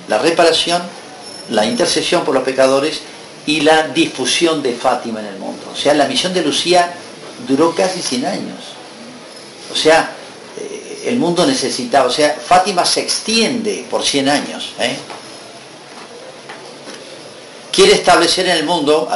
La 0.08 0.20
reparación, 0.20 0.82
la 1.50 1.66
intercesión 1.66 2.24
por 2.24 2.34
los 2.34 2.44
pecadores 2.44 3.02
y 3.46 3.60
la 3.60 3.90
difusión 3.90 4.64
de 4.64 4.74
Fátima 4.74 5.20
en 5.20 5.26
el 5.26 5.38
mundo. 5.38 5.64
O 5.74 5.76
sea, 5.76 5.94
la 5.94 6.06
misión 6.06 6.34
de 6.34 6.42
Lucía 6.42 6.94
duró 7.46 7.76
casi 7.76 8.02
100 8.02 8.26
años. 8.26 8.60
O 9.70 9.76
sea, 9.76 10.12
el 11.06 11.18
mundo 11.18 11.46
necesitaba. 11.46 12.08
O 12.08 12.12
sea, 12.12 12.36
Fátima 12.36 12.86
se 12.86 13.02
extiende 13.02 13.86
por 13.90 14.04
100 14.04 14.30
años. 14.30 14.74
¿eh? 14.80 14.96
Quiere 17.72 17.94
establecer 17.94 18.48
en 18.48 18.58
el 18.58 18.64
mundo, 18.66 19.10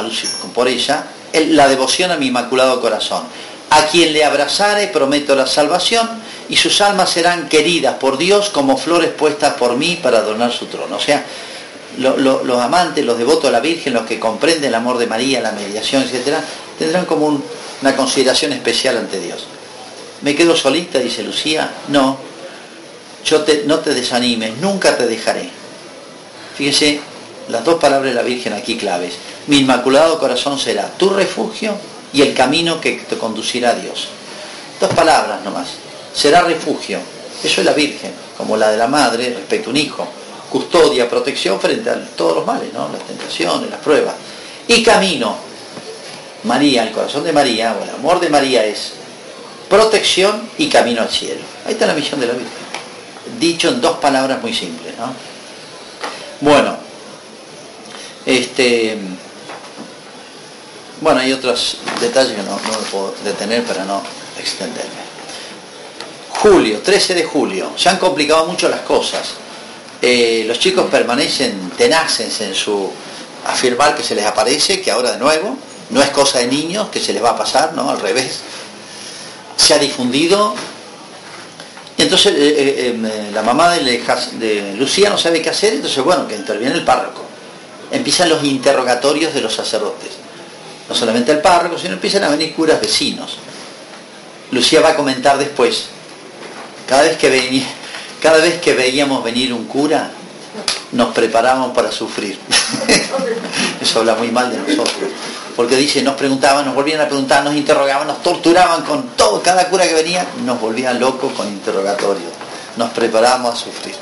por 0.54 0.68
ella, 0.68 1.06
la 1.32 1.68
devoción 1.68 2.10
a 2.10 2.16
mi 2.16 2.26
Inmaculado 2.26 2.80
Corazón. 2.80 3.22
A 3.70 3.86
quien 3.86 4.12
le 4.12 4.24
abrazare 4.24 4.88
prometo 4.88 5.34
la 5.34 5.46
salvación 5.46 6.08
y 6.48 6.56
sus 6.56 6.80
almas 6.80 7.10
serán 7.10 7.48
queridas 7.48 7.94
por 7.94 8.18
Dios 8.18 8.50
como 8.50 8.76
flores 8.76 9.10
puestas 9.10 9.54
por 9.54 9.76
mí 9.76 9.98
para 10.02 10.18
adornar 10.18 10.52
su 10.52 10.66
trono. 10.66 10.96
O 10.96 11.00
sea, 11.00 11.24
los 11.96 12.60
amantes, 12.60 13.04
los 13.04 13.18
devotos 13.18 13.46
a 13.46 13.52
la 13.52 13.60
Virgen, 13.60 13.94
los 13.94 14.06
que 14.06 14.18
comprenden 14.18 14.64
el 14.64 14.74
amor 14.74 14.98
de 14.98 15.06
María, 15.06 15.40
la 15.40 15.52
mediación, 15.52 16.02
etc., 16.02 16.36
tendrán 16.78 17.06
como 17.06 17.42
una 17.80 17.96
consideración 17.96 18.52
especial 18.52 18.98
ante 18.98 19.20
Dios. 19.20 19.46
¿Me 20.22 20.34
quedo 20.34 20.56
solita? 20.56 20.98
Dice 20.98 21.22
Lucía. 21.22 21.70
No, 21.88 22.18
yo 23.24 23.42
te, 23.42 23.64
no 23.66 23.78
te 23.78 23.94
desanimes, 23.94 24.56
nunca 24.58 24.96
te 24.96 25.06
dejaré. 25.06 25.48
Fíjese 26.56 27.00
las 27.48 27.64
dos 27.64 27.80
palabras 27.80 28.10
de 28.10 28.14
la 28.14 28.22
Virgen 28.22 28.52
aquí 28.52 28.76
claves. 28.76 29.14
Mi 29.46 29.58
inmaculado 29.58 30.18
corazón 30.18 30.58
será 30.58 30.88
tu 30.96 31.10
refugio 31.10 31.74
y 32.12 32.22
el 32.22 32.34
camino 32.34 32.80
que 32.80 32.92
te 33.08 33.18
conducirá 33.18 33.70
a 33.70 33.74
Dios. 33.74 34.08
Dos 34.80 34.92
palabras 34.94 35.42
nomás. 35.42 35.68
Será 36.14 36.42
refugio. 36.42 36.98
Eso 37.42 37.60
es 37.60 37.64
la 37.64 37.72
Virgen, 37.72 38.12
como 38.36 38.56
la 38.56 38.70
de 38.70 38.76
la 38.76 38.86
madre 38.86 39.30
respecto 39.30 39.70
a 39.70 39.72
un 39.72 39.76
hijo. 39.76 40.06
Custodia, 40.50 41.08
protección 41.08 41.58
frente 41.58 41.90
a 41.90 42.04
todos 42.16 42.36
los 42.36 42.46
males, 42.46 42.72
¿no? 42.72 42.88
las 42.88 43.02
tentaciones, 43.02 43.70
las 43.70 43.80
pruebas. 43.80 44.14
Y 44.68 44.82
camino. 44.82 45.36
María, 46.44 46.82
el 46.82 46.92
corazón 46.92 47.24
de 47.24 47.32
María, 47.32 47.76
o 47.78 47.84
el 47.84 47.90
amor 47.90 48.20
de 48.20 48.28
María 48.28 48.64
es 48.64 48.92
protección 49.68 50.48
y 50.58 50.68
camino 50.68 51.02
al 51.02 51.08
cielo. 51.08 51.40
Ahí 51.64 51.72
está 51.72 51.86
la 51.86 51.94
misión 51.94 52.20
de 52.20 52.26
la 52.26 52.32
Virgen. 52.34 52.52
Dicho 53.38 53.68
en 53.68 53.80
dos 53.80 53.98
palabras 53.98 54.42
muy 54.42 54.52
simples, 54.52 54.92
¿no? 54.98 55.14
Bueno, 56.40 56.76
este, 58.26 58.98
bueno, 61.02 61.20
hay 61.20 61.32
otros 61.32 61.78
detalles 62.00 62.36
que 62.36 62.42
no, 62.42 62.56
puedo 62.90 63.14
detener 63.24 63.64
para 63.64 63.84
no 63.84 64.02
extenderme. 64.38 65.02
Julio, 66.30 66.80
13 66.80 67.14
de 67.14 67.24
julio, 67.24 67.72
se 67.76 67.88
han 67.88 67.98
complicado 67.98 68.46
mucho 68.46 68.68
las 68.68 68.80
cosas. 68.80 69.34
Eh, 70.00 70.44
los 70.46 70.58
chicos 70.58 70.86
permanecen 70.90 71.70
tenaces 71.76 72.40
en 72.40 72.54
su 72.54 72.90
afirmar 73.46 73.96
que 73.96 74.02
se 74.02 74.14
les 74.14 74.24
aparece, 74.24 74.80
que 74.80 74.90
ahora 74.90 75.12
de 75.12 75.18
nuevo, 75.18 75.56
no 75.90 76.00
es 76.00 76.10
cosa 76.10 76.38
de 76.38 76.46
niños, 76.46 76.88
que 76.88 77.00
se 77.00 77.12
les 77.12 77.22
va 77.22 77.30
a 77.30 77.36
pasar, 77.36 77.74
¿no? 77.74 77.90
Al 77.90 78.00
revés 78.00 78.40
se 79.56 79.74
ha 79.74 79.78
difundido. 79.78 80.54
Y 81.98 82.02
entonces 82.02 82.32
eh, 82.36 82.96
eh, 82.96 83.30
la 83.32 83.42
mamá 83.42 83.70
de, 83.74 84.74
Lucía 84.78 85.10
no 85.10 85.18
sabe 85.18 85.42
qué 85.42 85.50
hacer, 85.50 85.74
entonces 85.74 86.02
bueno, 86.02 86.28
que 86.28 86.36
interviene 86.36 86.76
el 86.76 86.84
párroco. 86.84 87.22
Empiezan 87.90 88.28
los 88.28 88.42
interrogatorios 88.44 89.34
de 89.34 89.40
los 89.40 89.54
sacerdotes. 89.54 90.22
No 90.88 90.94
solamente 90.94 91.32
el 91.32 91.40
párroco, 91.40 91.78
sino 91.78 91.94
empiezan 91.94 92.24
a 92.24 92.28
venir 92.28 92.54
curas 92.54 92.80
vecinos. 92.80 93.38
Lucía 94.50 94.80
va 94.80 94.90
a 94.90 94.96
comentar 94.96 95.38
después, 95.38 95.86
cada 96.86 97.02
vez 97.02 97.16
que, 97.16 97.64
cada 98.20 98.38
vez 98.38 98.60
que 98.60 98.74
veíamos 98.74 99.24
venir 99.24 99.52
un 99.52 99.64
cura, 99.64 100.10
nos 100.92 101.14
preparábamos 101.14 101.74
para 101.74 101.90
sufrir. 101.90 102.38
Eso 103.80 104.00
habla 104.00 104.14
muy 104.14 104.30
mal 104.30 104.50
de 104.50 104.58
nosotros. 104.58 105.10
Porque 105.56 105.76
dice, 105.76 106.02
nos 106.02 106.14
preguntaban, 106.14 106.64
nos 106.64 106.74
volvían 106.74 107.00
a 107.00 107.06
preguntar, 107.06 107.44
nos 107.44 107.54
interrogaban, 107.54 108.06
nos 108.06 108.22
torturaban 108.22 108.82
con 108.82 109.08
todo, 109.16 109.42
cada 109.42 109.68
cura 109.68 109.86
que 109.86 109.94
venía, 109.94 110.26
nos 110.44 110.60
volvían 110.60 110.98
locos 110.98 111.32
con 111.32 111.46
interrogatorios. 111.48 112.32
Nos 112.76 112.90
preparábamos 112.90 113.54
a 113.54 113.56
sufrir. 113.56 113.94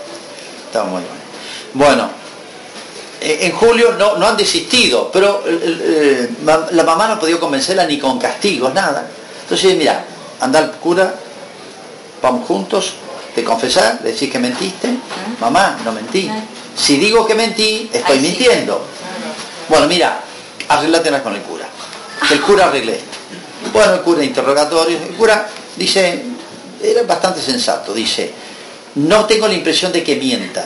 Estaba 0.67 0.87
muy 0.87 1.03
bueno. 1.03 1.21
Bueno, 1.75 2.11
en 3.21 3.53
julio 3.53 3.93
no, 3.99 4.17
no 4.17 4.27
han 4.27 4.37
desistido, 4.37 5.11
pero 5.13 5.43
eh, 5.47 5.61
eh, 5.63 6.31
la 6.73 6.83
mamá 6.85 7.07
no 7.07 7.15
ha 7.15 7.21
podido 7.21 7.39
convencerla 7.39 7.87
ni 7.87 7.99
con 7.99 8.19
castigos, 8.19 8.73
nada. 8.73 9.09
Entonces, 9.43 9.77
mira, 9.77 10.05
anda 10.41 10.59
al 10.59 10.73
cura, 10.73 11.15
vamos 12.23 12.47
juntos, 12.47 12.95
te 13.35 13.45
confesar, 13.45 14.01
decís 14.01 14.31
que 14.31 14.39
mentiste, 14.39 14.89
mamá, 15.41 15.79
no 15.85 15.93
mentí. 15.93 16.31
Si 16.77 16.97
digo 16.97 17.27
que 17.27 17.35
mentí, 17.35 17.91
estoy 17.93 18.21
mintiendo. 18.21 18.83
Bueno, 19.69 19.87
mira, 19.87 20.21
arreglátelas 20.69 21.21
con 21.21 21.35
el 21.35 21.43
cura. 21.43 21.67
el 22.31 22.41
cura 22.41 22.67
arregle 22.67 23.01
Bueno, 23.73 23.95
el 23.95 24.01
cura 24.01 24.25
interrogatorio, 24.25 24.97
el 24.97 25.15
cura 25.15 25.47
dice, 25.77 26.25
era 26.83 27.03
bastante 27.03 27.43
sensato, 27.43 27.93
dice, 27.93 28.33
no 28.95 29.27
tengo 29.27 29.47
la 29.47 29.55
impresión 29.55 29.93
de 29.93 30.03
que 30.03 30.17
mientan 30.17 30.65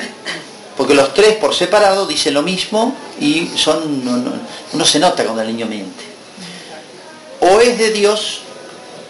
porque 0.77 0.95
los 0.95 1.15
tres 1.15 1.37
por 1.37 1.55
separado 1.55 2.07
dicen 2.07 2.35
lo 2.35 2.43
mismo 2.43 2.95
y 3.21 3.51
son 3.57 4.03
uno 4.73 4.85
se 4.85 4.99
nota 4.99 5.23
cuando 5.25 5.43
el 5.43 5.49
niño 5.49 5.67
miente. 5.67 6.05
O 7.41 7.61
es 7.61 7.79
de 7.79 7.91
Dios, 7.91 8.41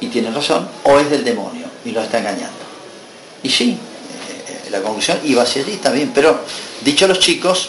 y 0.00 0.08
tiene 0.08 0.30
razón, 0.30 0.68
o 0.82 0.98
es 0.98 1.08
del 1.08 1.24
demonio, 1.24 1.66
y 1.84 1.92
lo 1.92 2.02
está 2.02 2.18
engañando. 2.18 2.64
Y 3.42 3.48
sí, 3.48 3.78
eh, 4.48 4.70
la 4.70 4.80
conclusión 4.82 5.20
iba 5.24 5.42
a 5.42 5.46
ser 5.46 5.68
está 5.68 5.90
bien, 5.90 6.10
pero 6.14 6.40
dicho 6.82 7.04
a 7.04 7.08
los 7.08 7.20
chicos, 7.20 7.68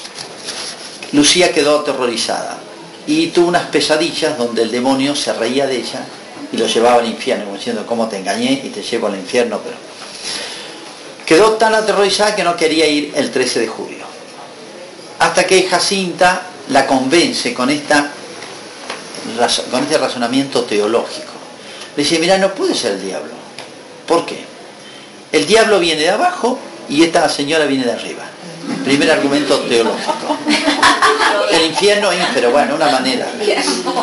Lucía 1.12 1.52
quedó 1.54 1.80
aterrorizada 1.80 2.58
y 3.08 3.28
tuvo 3.28 3.48
unas 3.48 3.68
pesadillas 3.68 4.38
donde 4.38 4.64
el 4.64 4.72
demonio 4.72 5.16
se 5.16 5.34
reía 5.34 5.68
de 5.68 5.78
ella 5.78 6.04
y 6.52 6.58
lo 6.58 6.68
llevaba 6.68 7.00
al 7.00 7.08
infierno, 7.08 7.54
diciendo, 7.54 7.86
¿cómo 7.86 8.08
te 8.08 8.18
engañé 8.18 8.62
y 8.64 8.70
te 8.70 8.82
llevo 8.82 9.08
al 9.08 9.16
infierno? 9.16 9.60
Pero 9.64 9.76
Quedó 11.26 11.54
tan 11.54 11.74
aterrorizada 11.74 12.36
que 12.36 12.44
no 12.44 12.56
quería 12.56 12.88
ir 12.88 13.12
el 13.16 13.32
13 13.32 13.62
de 13.62 13.68
julio. 13.68 14.06
Hasta 15.20 15.46
que 15.46 15.64
Jacinta 15.64 16.44
la 16.70 16.86
convence 16.86 17.54
con, 17.54 17.70
esta, 17.70 18.12
este 19.82 19.98
razonamiento 19.98 20.64
teológico. 20.64 21.32
Le 21.96 22.04
dice, 22.04 22.20
mira, 22.20 22.38
no 22.38 22.54
puede 22.54 22.76
ser 22.76 22.94
el 22.94 23.04
diablo. 23.04 23.34
¿Por 24.08 24.26
qué? 24.26 24.44
El 25.32 25.48
diablo 25.48 25.80
viene 25.80 26.02
de 26.02 26.10
abajo 26.10 26.60
y 26.90 27.04
esta 27.04 27.28
señora 27.30 27.66
viene 27.66 27.86
de 27.86 27.94
arriba. 27.94 28.24
Primer 28.84 29.12
argumento 29.12 29.60
teológico. 29.62 30.38
El 31.52 31.66
infierno 31.66 32.12
es, 32.12 32.26
pero 32.34 32.52
bueno, 32.52 32.76
una 32.76 32.90
manera. 32.90 33.28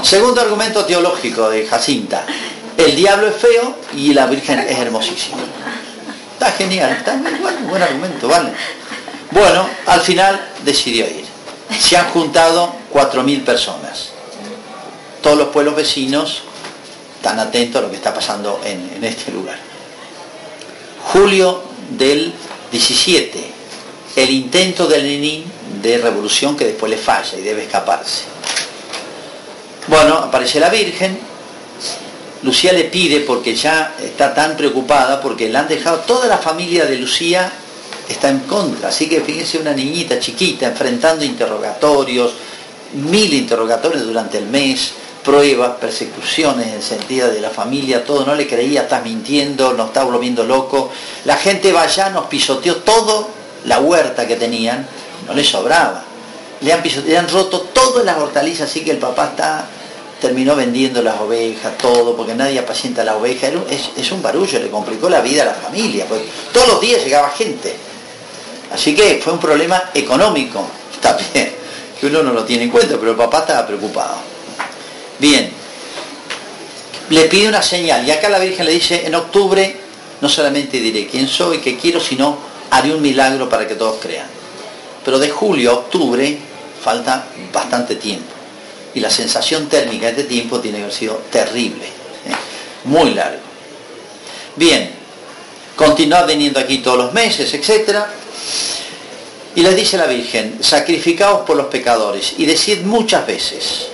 Segundo 0.02 0.40
argumento 0.40 0.84
teológico 0.84 1.50
de 1.50 1.66
Jacinta. 1.66 2.24
El 2.76 2.96
diablo 2.96 3.28
es 3.28 3.36
feo 3.36 3.76
y 3.94 4.12
la 4.14 4.26
Virgen 4.26 4.60
es 4.60 4.78
hermosísima. 4.78 5.38
Está 6.42 6.54
genial, 6.56 6.90
está 6.90 7.14
muy 7.14 7.34
bueno, 7.34 7.68
buen 7.68 7.80
argumento, 7.80 8.26
vale. 8.26 8.50
Bueno, 9.30 9.64
al 9.86 10.00
final 10.00 10.44
decidió 10.64 11.06
ir. 11.06 11.24
Se 11.78 11.96
han 11.96 12.08
juntado 12.08 12.74
4.000 12.92 13.44
personas. 13.44 14.08
Todos 15.22 15.38
los 15.38 15.48
pueblos 15.50 15.76
vecinos 15.76 16.42
están 17.14 17.38
atentos 17.38 17.78
a 17.78 17.82
lo 17.82 17.90
que 17.90 17.96
está 17.96 18.12
pasando 18.12 18.60
en, 18.64 19.04
este 19.04 19.30
lugar. 19.30 19.56
Julio 21.12 21.62
del 21.90 22.34
17, 22.72 23.52
el 24.16 24.30
intento 24.30 24.88
de 24.88 24.98
Lenin 24.98 25.44
de 25.80 25.98
revolución 25.98 26.56
que 26.56 26.64
después 26.64 26.90
le 26.90 26.98
falla 26.98 27.38
y 27.38 27.42
debe 27.42 27.62
escaparse. 27.62 28.24
Bueno, 29.86 30.16
aparece 30.16 30.58
la 30.58 30.70
Virgen, 30.70 31.20
Lucía 32.42 32.72
le 32.72 32.84
pide, 32.84 33.20
porque 33.20 33.54
ya 33.54 33.94
está 34.02 34.34
tan 34.34 34.56
preocupada, 34.56 35.20
porque 35.20 35.48
le 35.48 35.58
han 35.58 35.68
dejado, 35.68 35.98
toda 36.00 36.26
la 36.26 36.38
familia 36.38 36.86
de 36.86 36.96
Lucía 36.96 37.52
está 38.08 38.28
en 38.28 38.40
contra. 38.40 38.88
Así 38.88 39.08
que 39.08 39.20
fíjense 39.20 39.58
una 39.58 39.72
niñita 39.72 40.18
chiquita 40.18 40.66
enfrentando 40.66 41.24
interrogatorios, 41.24 42.32
mil 42.94 43.32
interrogatorios 43.32 44.04
durante 44.04 44.38
el 44.38 44.46
mes, 44.46 44.92
pruebas, 45.22 45.76
persecuciones 45.80 46.72
en 46.74 46.82
sentido 46.82 47.30
de 47.30 47.40
la 47.40 47.50
familia, 47.50 48.04
todo, 48.04 48.26
no 48.26 48.34
le 48.34 48.48
creía, 48.48 48.82
estás 48.82 49.04
mintiendo, 49.04 49.72
nos 49.74 49.88
está 49.88 50.02
volviendo 50.02 50.42
loco. 50.44 50.90
La 51.24 51.36
gente 51.36 51.72
va 51.72 51.82
allá, 51.82 52.10
nos 52.10 52.26
pisoteó 52.26 52.76
todo 52.78 53.28
la 53.66 53.78
huerta 53.78 54.26
que 54.26 54.34
tenían, 54.36 54.86
no 55.26 55.34
le 55.34 55.44
sobraba. 55.44 56.04
Le 56.60 56.72
han, 56.72 56.82
le 57.06 57.18
han 57.18 57.28
roto 57.28 57.60
todas 57.72 58.04
las 58.04 58.18
hortalizas, 58.18 58.68
así 58.68 58.82
que 58.82 58.90
el 58.90 58.98
papá 58.98 59.28
está 59.28 59.66
terminó 60.22 60.54
vendiendo 60.54 61.02
las 61.02 61.20
ovejas, 61.20 61.76
todo, 61.78 62.16
porque 62.16 62.32
nadie 62.32 62.60
apacienta 62.60 63.02
la 63.02 63.16
oveja. 63.16 63.48
Es, 63.68 64.12
un 64.12 64.22
barullo, 64.22 64.60
le 64.60 64.70
complicó 64.70 65.10
la 65.10 65.20
vida 65.20 65.42
a 65.42 65.46
la 65.46 65.54
familia, 65.54 66.06
pues 66.08 66.22
todos 66.52 66.68
los 66.68 66.80
días 66.80 67.02
llegaba 67.02 67.28
gente. 67.30 67.74
Así 68.72 68.94
que 68.94 69.20
fue 69.22 69.32
un 69.32 69.40
problema 69.40 69.90
económico, 69.92 70.64
también, 71.02 71.52
que 72.00 72.06
uno 72.06 72.22
no 72.22 72.32
lo 72.32 72.44
tiene 72.44 72.64
en 72.64 72.70
cuenta, 72.70 72.96
pero 72.98 73.10
el 73.10 73.16
papá 73.16 73.40
estaba 73.40 73.66
preocupado. 73.66 74.14
Bien, 75.18 75.50
le 77.10 77.24
pide 77.24 77.48
una 77.48 77.60
señal, 77.60 78.06
y 78.06 78.12
acá 78.12 78.28
la 78.28 78.38
Virgen 78.38 78.64
le 78.64 78.72
dice, 78.72 79.04
en 79.04 79.16
octubre 79.16 79.76
no 80.20 80.28
solamente 80.28 80.78
diré 80.78 81.08
quién 81.08 81.26
soy, 81.26 81.58
qué 81.58 81.76
quiero, 81.76 82.00
sino 82.00 82.38
haré 82.70 82.94
un 82.94 83.02
milagro 83.02 83.48
para 83.48 83.66
que 83.66 83.74
todos 83.74 83.96
crean. 84.00 84.28
Pero 85.04 85.18
de 85.18 85.30
julio 85.30 85.72
a 85.72 85.74
octubre 85.74 86.38
falta 86.80 87.26
bastante 87.52 87.96
tiempo 87.96 88.41
y 88.94 89.00
la 89.00 89.10
sensación 89.10 89.68
térmica 89.68 90.06
de 90.06 90.12
este 90.12 90.24
tiempo 90.24 90.60
tiene 90.60 90.78
que 90.78 90.84
haber 90.84 90.96
sido 90.96 91.22
terrible, 91.30 91.84
¿eh? 91.84 92.34
muy 92.84 93.14
largo. 93.14 93.40
Bien, 94.56 94.90
continuad 95.76 96.26
viniendo 96.26 96.60
aquí 96.60 96.78
todos 96.78 96.98
los 96.98 97.12
meses, 97.12 97.52
etc. 97.54 98.00
Y 99.54 99.62
les 99.62 99.76
dice 99.76 99.96
la 99.96 100.06
Virgen, 100.06 100.58
sacrificaos 100.60 101.42
por 101.46 101.56
los 101.56 101.66
pecadores 101.66 102.34
y 102.38 102.46
decid 102.46 102.82
muchas 102.82 103.26
veces, 103.26 103.88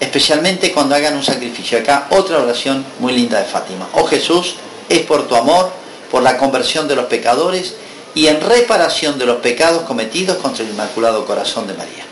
especialmente 0.00 0.72
cuando 0.72 0.94
hagan 0.94 1.16
un 1.16 1.24
sacrificio. 1.24 1.78
Acá 1.78 2.08
otra 2.10 2.38
oración 2.38 2.84
muy 2.98 3.12
linda 3.12 3.38
de 3.38 3.46
Fátima. 3.46 3.88
Oh 3.92 4.04
Jesús, 4.04 4.56
es 4.88 5.00
por 5.00 5.26
tu 5.26 5.34
amor, 5.36 5.70
por 6.10 6.22
la 6.22 6.36
conversión 6.36 6.86
de 6.86 6.96
los 6.96 7.06
pecadores 7.06 7.74
y 8.14 8.28
en 8.28 8.40
reparación 8.40 9.18
de 9.18 9.26
los 9.26 9.38
pecados 9.38 9.82
cometidos 9.82 10.36
contra 10.38 10.64
el 10.64 10.70
Inmaculado 10.70 11.26
Corazón 11.26 11.66
de 11.66 11.74
María. 11.74 12.04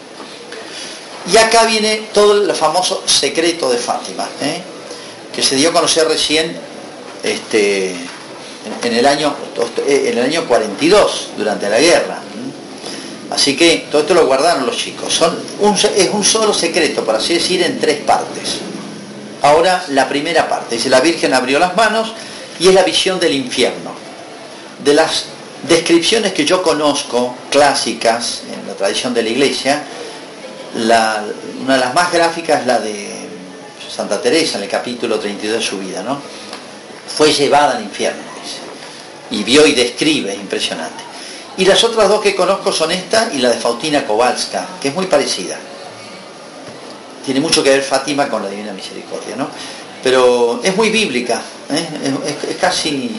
Y 1.30 1.36
acá 1.36 1.64
viene 1.64 2.08
todo 2.12 2.42
el 2.42 2.54
famoso 2.54 3.02
secreto 3.06 3.70
de 3.70 3.78
Fátima, 3.78 4.28
¿eh? 4.40 4.62
que 5.32 5.42
se 5.42 5.56
dio 5.56 5.70
a 5.70 5.72
conocer 5.72 6.08
recién 6.08 6.56
este, 7.22 7.94
en, 8.82 8.94
el 8.94 9.06
año, 9.06 9.34
en 9.86 10.18
el 10.18 10.24
año 10.24 10.46
42, 10.46 11.28
durante 11.36 11.68
la 11.68 11.78
guerra. 11.78 12.18
Así 13.30 13.56
que 13.56 13.86
todo 13.90 14.02
esto 14.02 14.14
lo 14.14 14.26
guardaron 14.26 14.66
los 14.66 14.76
chicos. 14.76 15.22
Es 15.96 16.10
un 16.10 16.24
solo 16.24 16.52
secreto, 16.52 17.04
por 17.04 17.14
así 17.14 17.34
decir, 17.34 17.62
en 17.62 17.78
tres 17.80 18.00
partes. 18.00 18.58
Ahora 19.42 19.84
la 19.88 20.08
primera 20.08 20.48
parte, 20.48 20.76
dice 20.76 20.90
la 20.90 21.00
Virgen 21.00 21.34
abrió 21.34 21.58
las 21.58 21.74
manos 21.74 22.12
y 22.60 22.68
es 22.68 22.74
la 22.74 22.82
visión 22.82 23.18
del 23.18 23.34
infierno. 23.34 23.92
De 24.84 24.92
las 24.94 25.24
descripciones 25.66 26.32
que 26.32 26.44
yo 26.44 26.62
conozco, 26.62 27.34
clásicas, 27.50 28.42
en 28.52 28.66
la 28.68 28.74
tradición 28.74 29.14
de 29.14 29.22
la 29.22 29.30
iglesia, 29.30 29.82
una 30.74 31.74
de 31.74 31.80
las 31.80 31.94
más 31.94 32.12
gráficas 32.12 32.60
es 32.60 32.66
la 32.66 32.80
de 32.80 33.28
Santa 33.94 34.20
Teresa 34.20 34.58
en 34.58 34.64
el 34.64 34.70
capítulo 34.70 35.18
32 35.18 35.58
de 35.58 35.62
su 35.64 35.78
vida, 35.78 36.02
¿no? 36.02 36.18
Fue 37.14 37.32
llevada 37.32 37.76
al 37.76 37.82
infierno, 37.82 38.22
y 39.30 39.42
vio 39.44 39.66
y 39.66 39.72
describe, 39.72 40.34
impresionante. 40.34 41.02
Y 41.56 41.64
las 41.66 41.82
otras 41.84 42.08
dos 42.08 42.22
que 42.22 42.34
conozco 42.34 42.72
son 42.72 42.90
esta 42.90 43.30
y 43.32 43.38
la 43.38 43.50
de 43.50 43.56
Faustina 43.56 44.06
Kowalska, 44.06 44.66
que 44.80 44.88
es 44.88 44.94
muy 44.94 45.06
parecida. 45.06 45.58
Tiene 47.24 47.40
mucho 47.40 47.62
que 47.62 47.70
ver 47.70 47.82
Fátima 47.82 48.28
con 48.28 48.42
la 48.42 48.48
Divina 48.48 48.72
Misericordia, 48.72 49.36
¿no? 49.36 49.48
Pero 50.02 50.60
es 50.62 50.74
muy 50.74 50.90
bíblica, 50.90 51.40
¿eh? 51.70 51.86
es 52.48 52.56
casi 52.56 53.14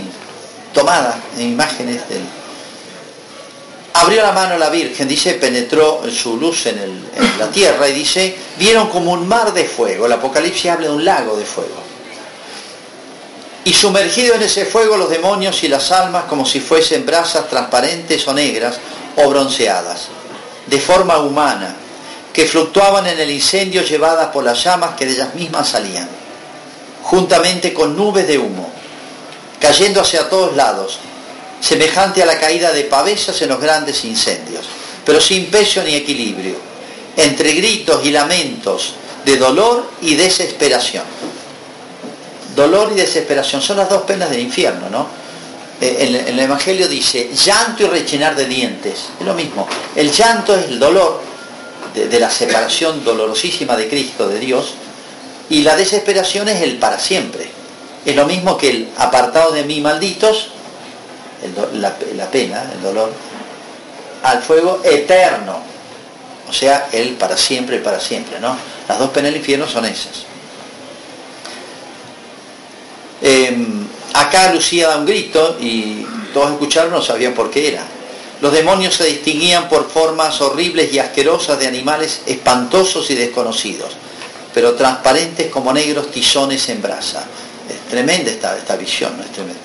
tomada 0.73 1.17
en 1.37 1.49
imágenes 1.49 2.09
del, 2.09 2.23
abrió 3.93 4.21
la 4.21 4.31
mano 4.31 4.57
la 4.57 4.69
Virgen, 4.69 5.07
dice, 5.07 5.35
penetró 5.35 6.01
su 6.11 6.37
luz 6.37 6.65
en, 6.65 7.03
la 7.39 7.49
tierra 7.49 7.87
y 7.87 7.93
dice, 7.93 8.35
vieron 8.57 8.89
como 8.89 9.11
un 9.11 9.27
mar 9.27 9.53
de 9.53 9.65
fuego. 9.65 10.05
El 10.05 10.13
Apocalipsis 10.13 10.71
habla 10.71 10.87
de 10.87 10.93
un 10.93 11.05
lago 11.05 11.37
de 11.37 11.45
fuego. 11.45 11.81
Y 13.65 13.73
sumergido 13.73 14.35
en 14.35 14.41
ese 14.41 14.65
fuego 14.65 14.97
los 14.97 15.09
demonios 15.09 15.63
y 15.63 15.67
las 15.67 15.91
almas 15.91 16.25
como 16.25 16.45
si 16.45 16.59
fuesen 16.59 17.05
brasas 17.05 17.47
transparentes 17.47 18.27
o 18.27 18.33
negras 18.33 18.77
o 19.15 19.29
bronceadas, 19.29 20.07
de 20.67 20.79
forma 20.79 21.19
humana, 21.19 21.75
que 22.33 22.45
fluctuaban 22.45 23.05
en 23.07 23.19
el 23.19 23.29
incendio 23.29 23.83
llevadas 23.83 24.29
por 24.29 24.43
las 24.43 24.61
llamas 24.63 24.95
que 24.95 25.05
de 25.05 25.13
ellas 25.13 25.35
mismas 25.35 25.69
salían, 25.69 26.09
juntamente 27.03 27.73
con 27.73 27.95
nubes 27.95 28.27
de 28.27 28.39
humo, 28.39 28.69
cayendo 29.59 30.01
hacia 30.01 30.27
todos 30.27 30.55
lados, 30.55 30.99
semejante 31.63 32.21
a 32.21 32.25
la 32.25 32.37
caída 32.39 32.73
de 32.73 32.83
pavesas 32.83 33.41
en 33.41 33.49
los 33.49 33.61
grandes 33.61 34.03
incendios, 34.03 34.65
pero 35.05 35.21
sin 35.21 35.45
peso 35.45 35.81
ni 35.83 35.95
equilibrio, 35.95 36.55
entre 37.15 37.53
gritos 37.53 38.05
y 38.05 38.11
lamentos 38.11 38.95
de 39.23 39.37
dolor 39.37 39.89
y 40.01 40.15
desesperación. 40.15 41.05
Dolor 42.53 42.91
y 42.91 42.95
desesperación 42.95 43.61
son 43.61 43.77
las 43.77 43.89
dos 43.89 44.01
penas 44.01 44.29
del 44.29 44.41
infierno, 44.41 44.89
¿no? 44.89 45.07
Eh, 45.79 46.25
En 46.27 46.33
el 46.33 46.39
Evangelio 46.39 46.87
dice 46.87 47.29
llanto 47.33 47.83
y 47.83 47.87
rechinar 47.87 48.35
de 48.35 48.45
dientes. 48.45 49.05
Es 49.19 49.25
lo 49.25 49.33
mismo. 49.33 49.67
El 49.95 50.11
llanto 50.11 50.55
es 50.55 50.65
el 50.65 50.79
dolor 50.79 51.21
de, 51.95 52.09
de 52.09 52.19
la 52.19 52.29
separación 52.29 53.03
dolorosísima 53.05 53.77
de 53.77 53.87
Cristo, 53.87 54.27
de 54.27 54.39
Dios, 54.39 54.73
y 55.49 55.61
la 55.61 55.75
desesperación 55.77 56.49
es 56.49 56.61
el 56.61 56.77
para 56.77 56.99
siempre. 56.99 57.49
Es 58.05 58.15
lo 58.15 58.25
mismo 58.25 58.57
que 58.57 58.69
el 58.69 58.89
apartado 58.97 59.51
de 59.51 59.63
mí 59.63 59.79
malditos, 59.79 60.49
la, 61.73 62.29
pena, 62.29 62.71
el 62.73 62.81
dolor, 62.81 63.11
al 64.23 64.41
fuego 64.41 64.81
eterno. 64.83 65.59
O 66.49 66.53
sea, 66.53 66.87
el 66.91 67.13
para 67.13 67.37
siempre, 67.37 67.77
el 67.77 67.81
para 67.81 67.99
siempre, 67.99 68.39
¿no? 68.39 68.55
Las 68.87 68.99
dos 68.99 69.09
penas 69.09 69.31
del 69.31 69.39
infierno 69.39 69.67
son 69.67 69.85
esas. 69.85 70.25
Eh, 73.21 73.55
acá 74.13 74.53
Lucía 74.53 74.89
da 74.89 74.97
un 74.97 75.05
grito 75.05 75.57
y 75.59 76.05
todos 76.33 76.51
escucharon, 76.51 76.91
no 76.91 77.01
sabían 77.01 77.33
por 77.33 77.49
qué 77.49 77.69
era. 77.69 77.83
Los 78.41 78.51
demonios 78.51 78.95
se 78.95 79.05
distinguían 79.05 79.69
por 79.69 79.89
formas 79.89 80.41
horribles 80.41 80.93
y 80.93 80.99
asquerosas 80.99 81.57
de 81.59 81.67
animales 81.67 82.23
espantosos 82.25 83.09
y 83.09 83.15
desconocidos, 83.15 83.93
pero 84.53 84.73
transparentes 84.73 85.49
como 85.49 85.71
negros 85.71 86.11
tizones 86.11 86.67
en 86.67 86.81
brasa. 86.81 87.23
Es 87.69 87.89
tremenda 87.89 88.29
esta, 88.29 88.57
esta 88.57 88.75
visión, 88.75 89.15
¿no? 89.17 89.23
Es 89.23 89.31
tremenda. 89.31 89.61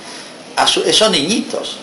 Son 0.66 1.12
niñitos, 1.12 1.76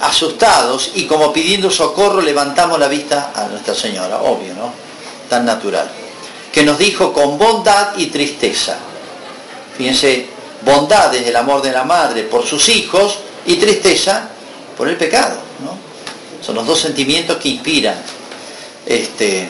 asustados 0.00 0.92
y 0.94 1.04
como 1.04 1.32
pidiendo 1.32 1.70
socorro 1.70 2.20
levantamos 2.20 2.78
la 2.78 2.88
vista 2.88 3.32
a 3.34 3.44
Nuestra 3.44 3.74
Señora, 3.74 4.22
obvio, 4.22 4.54
¿no? 4.54 4.72
Tan 5.28 5.44
natural. 5.44 5.88
Que 6.52 6.64
nos 6.64 6.78
dijo 6.78 7.12
con 7.12 7.38
bondad 7.38 7.96
y 7.96 8.06
tristeza. 8.06 8.76
Fíjense, 9.76 10.26
bondad 10.62 11.14
es 11.14 11.26
el 11.26 11.36
amor 11.36 11.62
de 11.62 11.72
la 11.72 11.84
madre 11.84 12.24
por 12.24 12.44
sus 12.44 12.68
hijos 12.68 13.18
y 13.46 13.56
tristeza 13.56 14.28
por 14.76 14.88
el 14.88 14.96
pecado, 14.96 15.36
¿no? 15.64 15.78
Son 16.44 16.54
los 16.54 16.66
dos 16.66 16.80
sentimientos 16.80 17.36
que 17.36 17.50
inspiran. 17.50 17.96
Este, 18.86 19.48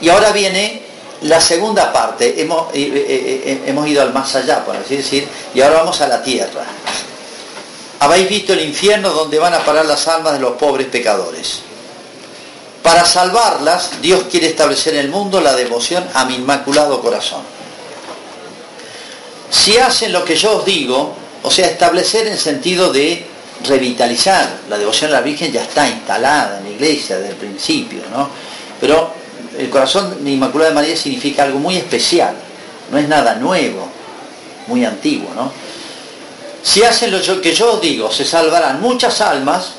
y 0.00 0.08
ahora 0.08 0.30
viene 0.30 0.87
la 1.22 1.40
segunda 1.40 1.92
parte, 1.92 2.40
hemos, 2.40 2.72
eh, 2.74 2.92
eh, 2.94 3.42
eh, 3.44 3.62
hemos 3.66 3.88
ido 3.88 4.02
al 4.02 4.12
más 4.12 4.34
allá, 4.36 4.64
por 4.64 4.76
así 4.76 4.96
decir, 4.96 5.26
y 5.54 5.60
ahora 5.60 5.78
vamos 5.78 6.00
a 6.00 6.08
la 6.08 6.22
tierra. 6.22 6.64
Habéis 8.00 8.28
visto 8.28 8.52
el 8.52 8.60
infierno 8.60 9.10
donde 9.10 9.38
van 9.38 9.54
a 9.54 9.64
parar 9.64 9.84
las 9.86 10.06
almas 10.06 10.34
de 10.34 10.38
los 10.38 10.52
pobres 10.52 10.86
pecadores. 10.86 11.60
Para 12.82 13.04
salvarlas, 13.04 14.00
Dios 14.00 14.24
quiere 14.30 14.46
establecer 14.46 14.94
en 14.94 15.00
el 15.00 15.08
mundo 15.08 15.40
la 15.40 15.54
devoción 15.56 16.06
a 16.14 16.24
mi 16.24 16.36
inmaculado 16.36 17.00
corazón. 17.00 17.42
Si 19.50 19.76
hacen 19.76 20.12
lo 20.12 20.24
que 20.24 20.36
yo 20.36 20.58
os 20.58 20.64
digo, 20.64 21.14
o 21.42 21.50
sea, 21.50 21.66
establecer 21.66 22.28
en 22.28 22.38
sentido 22.38 22.92
de 22.92 23.26
revitalizar, 23.66 24.60
la 24.68 24.78
devoción 24.78 25.10
a 25.10 25.14
la 25.14 25.20
Virgen 25.20 25.50
ya 25.50 25.62
está 25.62 25.88
instalada 25.88 26.58
en 26.58 26.64
la 26.64 26.70
iglesia 26.70 27.16
desde 27.16 27.30
el 27.30 27.36
principio, 27.36 28.02
¿no? 28.12 28.28
Pero 28.80 29.17
el 29.58 29.70
corazón 29.70 30.24
de 30.24 30.30
Inmaculada 30.30 30.72
María 30.72 30.96
significa 30.96 31.42
algo 31.42 31.58
muy 31.58 31.76
especial, 31.76 32.34
no 32.92 32.98
es 32.98 33.08
nada 33.08 33.34
nuevo, 33.34 33.88
muy 34.68 34.84
antiguo, 34.84 35.34
¿no? 35.34 35.52
Si 36.62 36.82
hacen 36.84 37.10
lo 37.10 37.40
que 37.40 37.54
yo 37.54 37.78
digo, 37.78 38.10
se 38.12 38.24
salvarán 38.24 38.80
muchas 38.80 39.20
almas 39.20 39.72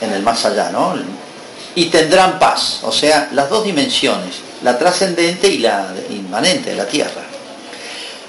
en 0.00 0.12
el 0.12 0.22
más 0.22 0.44
allá, 0.44 0.70
¿no? 0.70 0.94
Y 1.76 1.86
tendrán 1.86 2.38
paz, 2.38 2.80
o 2.82 2.90
sea, 2.90 3.28
las 3.32 3.48
dos 3.48 3.64
dimensiones, 3.64 4.36
la 4.62 4.76
trascendente 4.76 5.46
y 5.48 5.58
la 5.58 5.94
inmanente 6.10 6.70
de 6.70 6.76
la 6.76 6.86
tierra. 6.86 7.22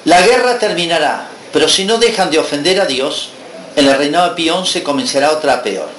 La 0.05 0.21
guerra 0.21 0.59
terminará, 0.59 1.27
pero 1.51 1.67
si 1.67 1.85
no 1.85 1.97
dejan 1.97 2.29
de 2.29 2.37
ofender 2.37 2.79
a 2.81 2.85
Dios, 2.85 3.29
en 3.75 3.87
el 3.87 3.97
reinado 3.97 4.29
de 4.29 4.35
Pío 4.35 4.63
XI 4.63 4.81
comenzará 4.81 5.31
otra 5.31 5.63
peor. 5.63 5.89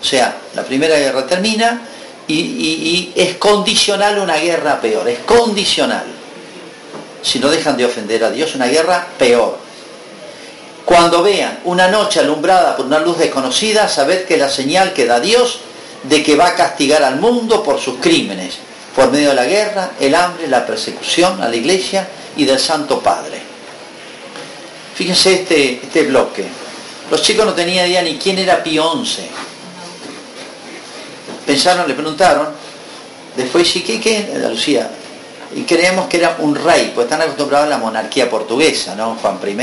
O 0.00 0.04
sea, 0.04 0.36
la 0.54 0.62
primera 0.62 0.96
guerra 0.96 1.26
termina 1.26 1.82
y, 2.28 3.12
es 3.14 3.36
condicional 3.36 4.18
una 4.18 4.36
guerra 4.36 4.80
peor, 4.80 5.08
es 5.08 5.20
condicional. 5.20 6.04
Si 7.22 7.38
no 7.38 7.48
dejan 7.50 7.76
de 7.76 7.84
ofender 7.84 8.24
a 8.24 8.30
Dios, 8.30 8.54
una 8.54 8.66
guerra 8.66 9.06
peor. 9.18 9.58
Cuando 10.84 11.22
vean 11.22 11.58
una 11.64 11.88
noche 11.88 12.20
alumbrada 12.20 12.76
por 12.76 12.86
una 12.86 13.00
luz 13.00 13.18
desconocida, 13.18 13.88
sabed 13.88 14.24
que 14.24 14.36
la 14.36 14.48
señal 14.48 14.92
que 14.92 15.06
da 15.06 15.18
Dios 15.18 15.60
de 16.04 16.22
que 16.22 16.36
va 16.36 16.48
a 16.48 16.54
castigar 16.54 17.02
al 17.02 17.16
mundo 17.16 17.62
por 17.62 17.80
sus 17.80 17.98
crímenes, 17.98 18.58
por 18.94 19.10
medio 19.10 19.30
de 19.30 19.34
la 19.34 19.44
guerra, 19.44 19.90
el 19.98 20.14
hambre, 20.14 20.46
la 20.46 20.64
persecución 20.64 21.42
a 21.42 21.48
la 21.48 21.56
iglesia 21.56 22.06
y 22.36 22.44
del 22.44 22.60
Santo 22.60 23.00
Padre. 23.00 23.40
Fíjense 24.94 25.34
este, 25.34 25.80
este 25.82 26.04
bloque. 26.04 26.44
Los 27.10 27.22
chicos 27.22 27.44
no 27.44 27.52
tenían 27.52 27.88
idea 27.88 28.02
ni 28.02 28.16
quién 28.16 28.38
era 28.38 28.62
Pío 28.62 28.92
XI. 29.04 29.22
Pensaron, 31.46 31.86
le 31.86 31.94
preguntaron, 31.94 32.48
después 33.36 33.70
sí, 33.70 33.82
¿qué, 33.82 34.00
qué? 34.00 34.34
La 34.36 34.48
Lucía. 34.48 34.90
Y 35.54 35.62
creemos 35.62 36.08
que 36.08 36.16
era 36.16 36.36
un 36.40 36.56
rey, 36.56 36.90
pues 36.94 37.04
están 37.04 37.22
acostumbrados 37.22 37.68
a 37.68 37.70
la 37.70 37.78
monarquía 37.78 38.28
portuguesa, 38.28 38.94
¿no? 38.96 39.14
Juan 39.14 39.38
I, 39.46 39.54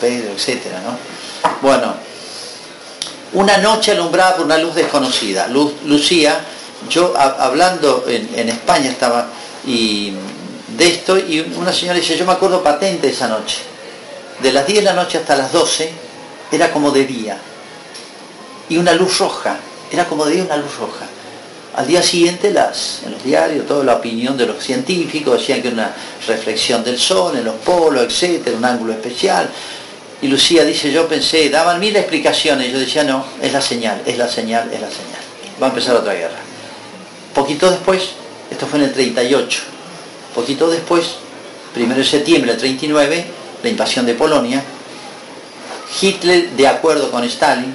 Pedro, 0.00 0.32
etcétera, 0.34 0.80
¿no? 0.80 0.98
Bueno, 1.62 1.94
una 3.34 3.58
noche 3.58 3.92
alumbrada 3.92 4.36
por 4.36 4.46
una 4.46 4.58
luz 4.58 4.74
desconocida. 4.74 5.46
Luz, 5.46 5.74
Lucía, 5.84 6.40
yo 6.90 7.14
hablando 7.16 8.04
en, 8.08 8.28
en 8.34 8.48
España 8.48 8.90
estaba 8.90 9.28
y 9.66 10.12
de 10.76 10.88
esto 10.88 11.18
y 11.18 11.40
una 11.56 11.72
señora 11.72 11.98
dice, 11.98 12.16
yo 12.16 12.24
me 12.24 12.32
acuerdo 12.32 12.62
patente 12.62 13.08
esa 13.08 13.28
noche. 13.28 13.58
De 14.40 14.52
las 14.52 14.66
10 14.66 14.80
de 14.80 14.84
la 14.84 14.92
noche 14.92 15.18
hasta 15.18 15.36
las 15.36 15.52
12 15.52 15.90
era 16.52 16.70
como 16.72 16.90
de 16.90 17.04
día. 17.04 17.38
Y 18.68 18.76
una 18.76 18.92
luz 18.92 19.18
roja, 19.18 19.56
era 19.90 20.06
como 20.06 20.24
de 20.24 20.34
día 20.34 20.44
una 20.44 20.56
luz 20.56 20.76
roja. 20.76 21.06
Al 21.78 21.86
día 21.86 22.02
siguiente 22.02 22.50
las, 22.50 23.02
en 23.06 23.12
los 23.12 23.22
diarios, 23.22 23.64
toda 23.64 23.84
la 23.84 23.94
opinión 23.94 24.36
de 24.36 24.46
los 24.46 24.60
científicos 24.60 25.38
decían 25.38 25.62
que 25.62 25.68
una 25.68 25.94
reflexión 26.26 26.82
del 26.82 26.98
sol 26.98 27.36
en 27.36 27.44
los 27.44 27.54
polos, 27.54 28.02
etcétera, 28.02 28.56
un 28.56 28.64
ángulo 28.64 28.94
especial. 28.94 29.48
Y 30.20 30.26
Lucía 30.26 30.64
dice, 30.64 30.90
yo 30.90 31.06
pensé, 31.06 31.48
daban 31.50 31.78
mil 31.78 31.94
explicaciones, 31.94 32.72
yo 32.72 32.80
decía, 32.80 33.04
no, 33.04 33.24
es 33.40 33.52
la 33.52 33.62
señal, 33.62 34.02
es 34.04 34.18
la 34.18 34.28
señal, 34.28 34.68
es 34.72 34.80
la 34.80 34.88
señal. 34.88 35.20
Va 35.62 35.66
a 35.66 35.70
empezar 35.70 35.94
otra 35.94 36.14
guerra. 36.14 36.38
Poquito 37.32 37.70
después, 37.70 38.08
esto 38.50 38.66
fue 38.66 38.80
en 38.80 38.86
el 38.86 38.92
38, 38.92 39.60
poquito 40.34 40.68
después, 40.68 41.10
primero 41.72 42.00
de 42.00 42.04
septiembre 42.04 42.50
del 42.50 42.60
39, 42.60 43.24
la 43.62 43.68
invasión 43.68 44.04
de 44.04 44.14
Polonia, 44.14 44.64
Hitler 46.00 46.50
de 46.50 46.66
acuerdo 46.66 47.12
con 47.12 47.22
Stalin, 47.22 47.72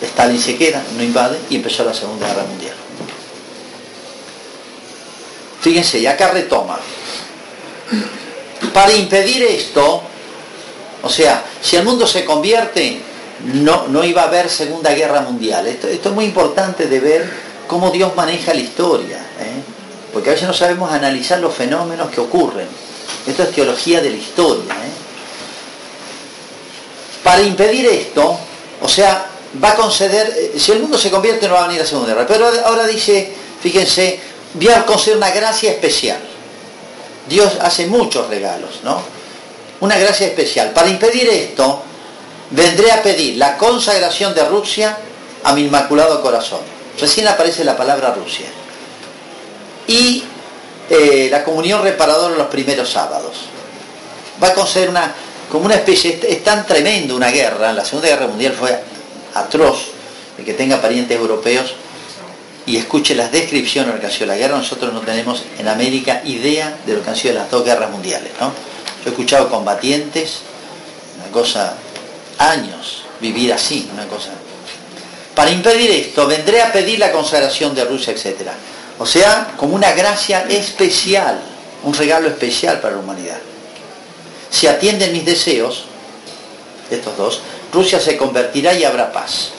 Stalin 0.00 0.40
se 0.40 0.56
queda, 0.56 0.82
no 0.96 1.02
invade 1.02 1.38
y 1.50 1.56
empezó 1.56 1.84
la 1.84 1.94
Segunda 1.94 2.26
Guerra 2.28 2.44
Mundial. 2.44 2.74
Fíjense, 5.60 5.98
y 5.98 6.06
acá 6.06 6.28
retoma. 6.30 6.78
Para 8.72 8.92
impedir 8.92 9.42
esto, 9.42 10.02
o 11.02 11.08
sea, 11.08 11.44
si 11.60 11.76
el 11.76 11.84
mundo 11.84 12.06
se 12.06 12.24
convierte, 12.24 13.00
no, 13.54 13.88
no 13.88 14.04
iba 14.04 14.22
a 14.22 14.26
haber 14.26 14.48
Segunda 14.48 14.92
Guerra 14.94 15.20
Mundial. 15.22 15.66
Esto, 15.66 15.88
esto 15.88 16.08
es 16.10 16.14
muy 16.14 16.26
importante 16.26 16.86
de 16.86 17.00
ver 17.00 17.30
cómo 17.66 17.90
Dios 17.90 18.14
maneja 18.16 18.54
la 18.54 18.60
historia, 18.60 19.18
¿eh? 19.18 19.62
porque 20.12 20.30
a 20.30 20.32
veces 20.32 20.48
no 20.48 20.54
sabemos 20.54 20.90
analizar 20.92 21.38
los 21.38 21.54
fenómenos 21.54 22.10
que 22.10 22.20
ocurren. 22.20 22.66
Esto 23.26 23.42
es 23.42 23.52
teología 23.52 24.00
de 24.00 24.10
la 24.10 24.16
historia. 24.16 24.74
¿eh? 24.74 24.92
Para 27.22 27.42
impedir 27.42 27.86
esto, 27.86 28.38
o 28.80 28.88
sea, 28.88 29.26
va 29.62 29.70
a 29.70 29.74
conceder, 29.74 30.34
eh, 30.36 30.58
si 30.58 30.72
el 30.72 30.80
mundo 30.80 30.98
se 30.98 31.10
convierte 31.10 31.48
no 31.48 31.54
va 31.54 31.64
a 31.64 31.66
venir 31.66 31.80
la 31.80 31.86
Segunda 31.86 32.12
Guerra, 32.12 32.26
pero 32.26 32.50
ahora 32.66 32.86
dice, 32.86 33.32
fíjense, 33.60 34.20
voy 34.54 34.68
a 34.68 34.84
conceder 34.84 35.16
una 35.16 35.30
gracia 35.30 35.70
especial. 35.70 36.18
Dios 37.28 37.54
hace 37.60 37.86
muchos 37.86 38.28
regalos, 38.28 38.80
¿no? 38.82 39.02
Una 39.80 39.98
gracia 39.98 40.26
especial. 40.26 40.70
Para 40.70 40.88
impedir 40.88 41.28
esto, 41.28 41.82
vendré 42.50 42.90
a 42.90 43.02
pedir 43.02 43.36
la 43.36 43.56
consagración 43.56 44.34
de 44.34 44.44
Rusia 44.44 44.98
a 45.44 45.52
mi 45.54 45.62
inmaculado 45.62 46.22
corazón. 46.22 46.60
Recién 46.98 47.28
aparece 47.28 47.64
la 47.64 47.76
palabra 47.76 48.14
Rusia. 48.14 48.46
Y 49.86 50.24
eh, 50.90 51.28
la 51.30 51.44
comunión 51.44 51.82
reparadora 51.82 52.36
los 52.36 52.48
primeros 52.48 52.90
sábados. 52.90 53.36
Va 54.42 54.48
a 54.48 54.54
conceder 54.54 54.88
una, 54.88 55.14
como 55.50 55.66
una 55.66 55.74
especie, 55.76 56.14
es, 56.14 56.24
es 56.24 56.44
tan 56.44 56.66
tremendo 56.66 57.14
una 57.14 57.30
guerra, 57.30 57.72
la 57.72 57.84
Segunda 57.84 58.08
Guerra 58.08 58.26
Mundial 58.26 58.54
fue 58.58 58.80
atroz, 59.40 59.88
el 60.38 60.44
que 60.44 60.54
tenga 60.54 60.80
parientes 60.80 61.16
europeos 61.16 61.74
y 62.66 62.76
escuche 62.76 63.14
las 63.14 63.32
descripciones 63.32 63.88
de 63.88 63.94
lo 63.94 64.00
que 64.00 64.06
ha 64.06 64.10
sido 64.10 64.26
la 64.26 64.36
guerra, 64.36 64.58
nosotros 64.58 64.92
no 64.92 65.00
tenemos 65.00 65.42
en 65.58 65.68
América 65.68 66.22
idea 66.24 66.78
de 66.84 66.94
lo 66.94 67.02
que 67.02 67.10
han 67.10 67.16
sido 67.16 67.34
las 67.34 67.50
dos 67.50 67.64
guerras 67.64 67.90
mundiales. 67.90 68.30
¿no? 68.40 68.48
Yo 68.48 69.06
he 69.06 69.08
escuchado 69.08 69.48
combatientes, 69.48 70.40
una 71.18 71.32
cosa, 71.32 71.74
años, 72.38 73.04
vivir 73.20 73.52
así, 73.52 73.88
una 73.92 74.06
cosa. 74.06 74.30
Para 75.34 75.50
impedir 75.50 75.90
esto, 75.90 76.26
vendré 76.26 76.60
a 76.60 76.72
pedir 76.72 76.98
la 76.98 77.12
consagración 77.12 77.74
de 77.74 77.84
Rusia, 77.84 78.12
etc. 78.12 78.48
O 78.98 79.06
sea, 79.06 79.54
como 79.56 79.74
una 79.74 79.92
gracia 79.92 80.44
especial, 80.48 81.40
un 81.84 81.94
regalo 81.94 82.28
especial 82.28 82.80
para 82.80 82.94
la 82.94 83.00
humanidad. 83.00 83.38
Si 84.50 84.66
atienden 84.66 85.12
mis 85.12 85.24
deseos, 85.24 85.84
estos 86.90 87.16
dos, 87.16 87.40
Rusia 87.72 88.00
se 88.00 88.16
convertirá 88.16 88.74
y 88.74 88.84
habrá 88.84 89.12
paz. 89.12 89.50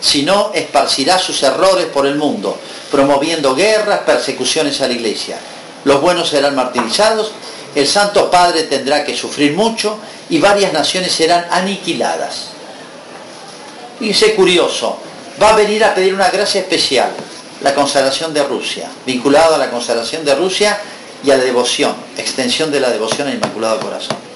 Si 0.00 0.22
no, 0.22 0.52
esparcirá 0.54 1.18
sus 1.18 1.42
errores 1.42 1.86
por 1.86 2.06
el 2.06 2.16
mundo, 2.16 2.58
promoviendo 2.90 3.54
guerras, 3.54 4.00
persecuciones 4.00 4.80
a 4.80 4.88
la 4.88 4.94
iglesia. 4.94 5.38
Los 5.84 6.00
buenos 6.00 6.28
serán 6.28 6.54
martirizados, 6.54 7.32
el 7.74 7.86
Santo 7.86 8.30
Padre 8.30 8.64
tendrá 8.64 9.04
que 9.04 9.16
sufrir 9.16 9.54
mucho 9.54 9.98
y 10.30 10.38
varias 10.38 10.72
naciones 10.72 11.12
serán 11.12 11.46
aniquiladas. 11.50 12.48
Fíjense 13.98 14.34
curioso, 14.34 14.98
va 15.42 15.50
a 15.50 15.56
venir 15.56 15.84
a 15.84 15.94
pedir 15.94 16.14
una 16.14 16.28
gracia 16.30 16.60
especial, 16.60 17.10
la 17.62 17.74
consagración 17.74 18.34
de 18.34 18.42
Rusia, 18.42 18.88
vinculado 19.06 19.54
a 19.54 19.58
la 19.58 19.70
consagración 19.70 20.24
de 20.24 20.34
Rusia 20.34 20.78
y 21.24 21.30
a 21.30 21.36
la 21.36 21.44
devoción, 21.44 21.94
extensión 22.16 22.70
de 22.70 22.80
la 22.80 22.90
devoción 22.90 23.28
al 23.28 23.34
Inmaculado 23.34 23.80
Corazón. 23.80 24.33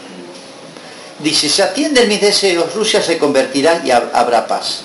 Dice, 1.19 1.49
si 1.49 1.63
atienden 1.63 2.09
mis 2.09 2.21
deseos, 2.21 2.73
Rusia 2.75 3.03
se 3.03 3.19
convertirá 3.19 3.83
y 3.85 3.91
habrá 3.91 4.47
paz. 4.47 4.83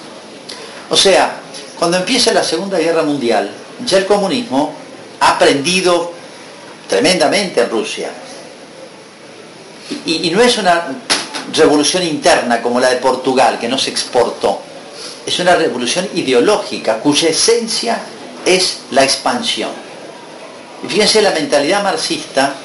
O 0.90 0.98
sea, 0.98 1.40
cuando 1.78 1.98
empieza 1.98 2.34
la 2.34 2.44
Segunda 2.44 2.80
Guerra 2.80 3.04
Mundial, 3.04 3.52
ya 3.86 4.00
el 4.00 4.06
comunismo 4.06 4.74
ha 5.20 5.32
aprendido 5.32 6.12
tremendamente 6.88 7.62
en 7.62 7.70
Rusia. 7.70 8.10
Y, 10.06 10.28
y 10.28 10.32
no 10.32 10.42
es 10.42 10.58
una 10.58 10.88
revolución 11.54 12.04
interna 12.04 12.62
como 12.62 12.80
la 12.80 12.90
de 12.90 12.98
Portugal, 12.98 13.60
que 13.60 13.68
no 13.68 13.78
se 13.78 13.92
exportó. 13.92 14.60
Es 15.26 15.40
una 15.40 15.56
revolución 15.56 16.10
ideológica 16.16 16.98
cuya 16.98 17.30
esencia 17.30 18.00
es 18.46 18.80
la 18.92 19.04
expansión. 19.04 19.72
Y 20.84 20.88
fíjense 20.88 21.22
la 21.22 21.32
mentalidad 21.32 21.84
marxista 21.84 22.56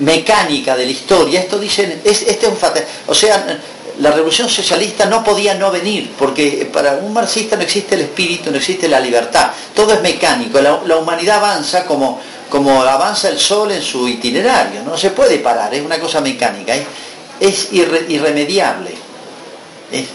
mecánica 0.00 0.76
de 0.76 0.84
la 0.84 0.90
historia, 0.90 1.40
esto 1.40 1.58
dicen, 1.58 2.00
es, 2.04 2.22
este 2.22 2.46
es 2.46 2.52
un 2.52 2.56
fatal. 2.56 2.84
O 3.06 3.14
sea, 3.14 3.60
la 3.98 4.10
revolución 4.12 4.48
socialista 4.48 5.06
no 5.06 5.24
podía 5.24 5.54
no 5.54 5.70
venir, 5.70 6.12
porque 6.16 6.68
para 6.72 6.94
un 6.94 7.12
marxista 7.12 7.56
no 7.56 7.62
existe 7.62 7.96
el 7.96 8.02
espíritu, 8.02 8.50
no 8.50 8.58
existe 8.58 8.88
la 8.88 9.00
libertad, 9.00 9.50
todo 9.74 9.92
es 9.92 10.00
mecánico, 10.00 10.60
la, 10.60 10.96
humanidad 10.96 11.38
avanza 11.38 11.84
como, 11.84 12.20
como 12.48 12.82
avanza 12.82 13.28
el 13.28 13.40
sol 13.40 13.72
en 13.72 13.82
su 13.82 14.06
itinerario, 14.06 14.82
no 14.84 14.96
se 14.96 15.10
puede 15.10 15.38
parar, 15.38 15.74
es 15.74 15.84
una 15.84 15.98
cosa 15.98 16.20
mecánica, 16.20 16.74
es 17.40 17.72
irremediable, 17.72 18.90
es, 19.90 20.06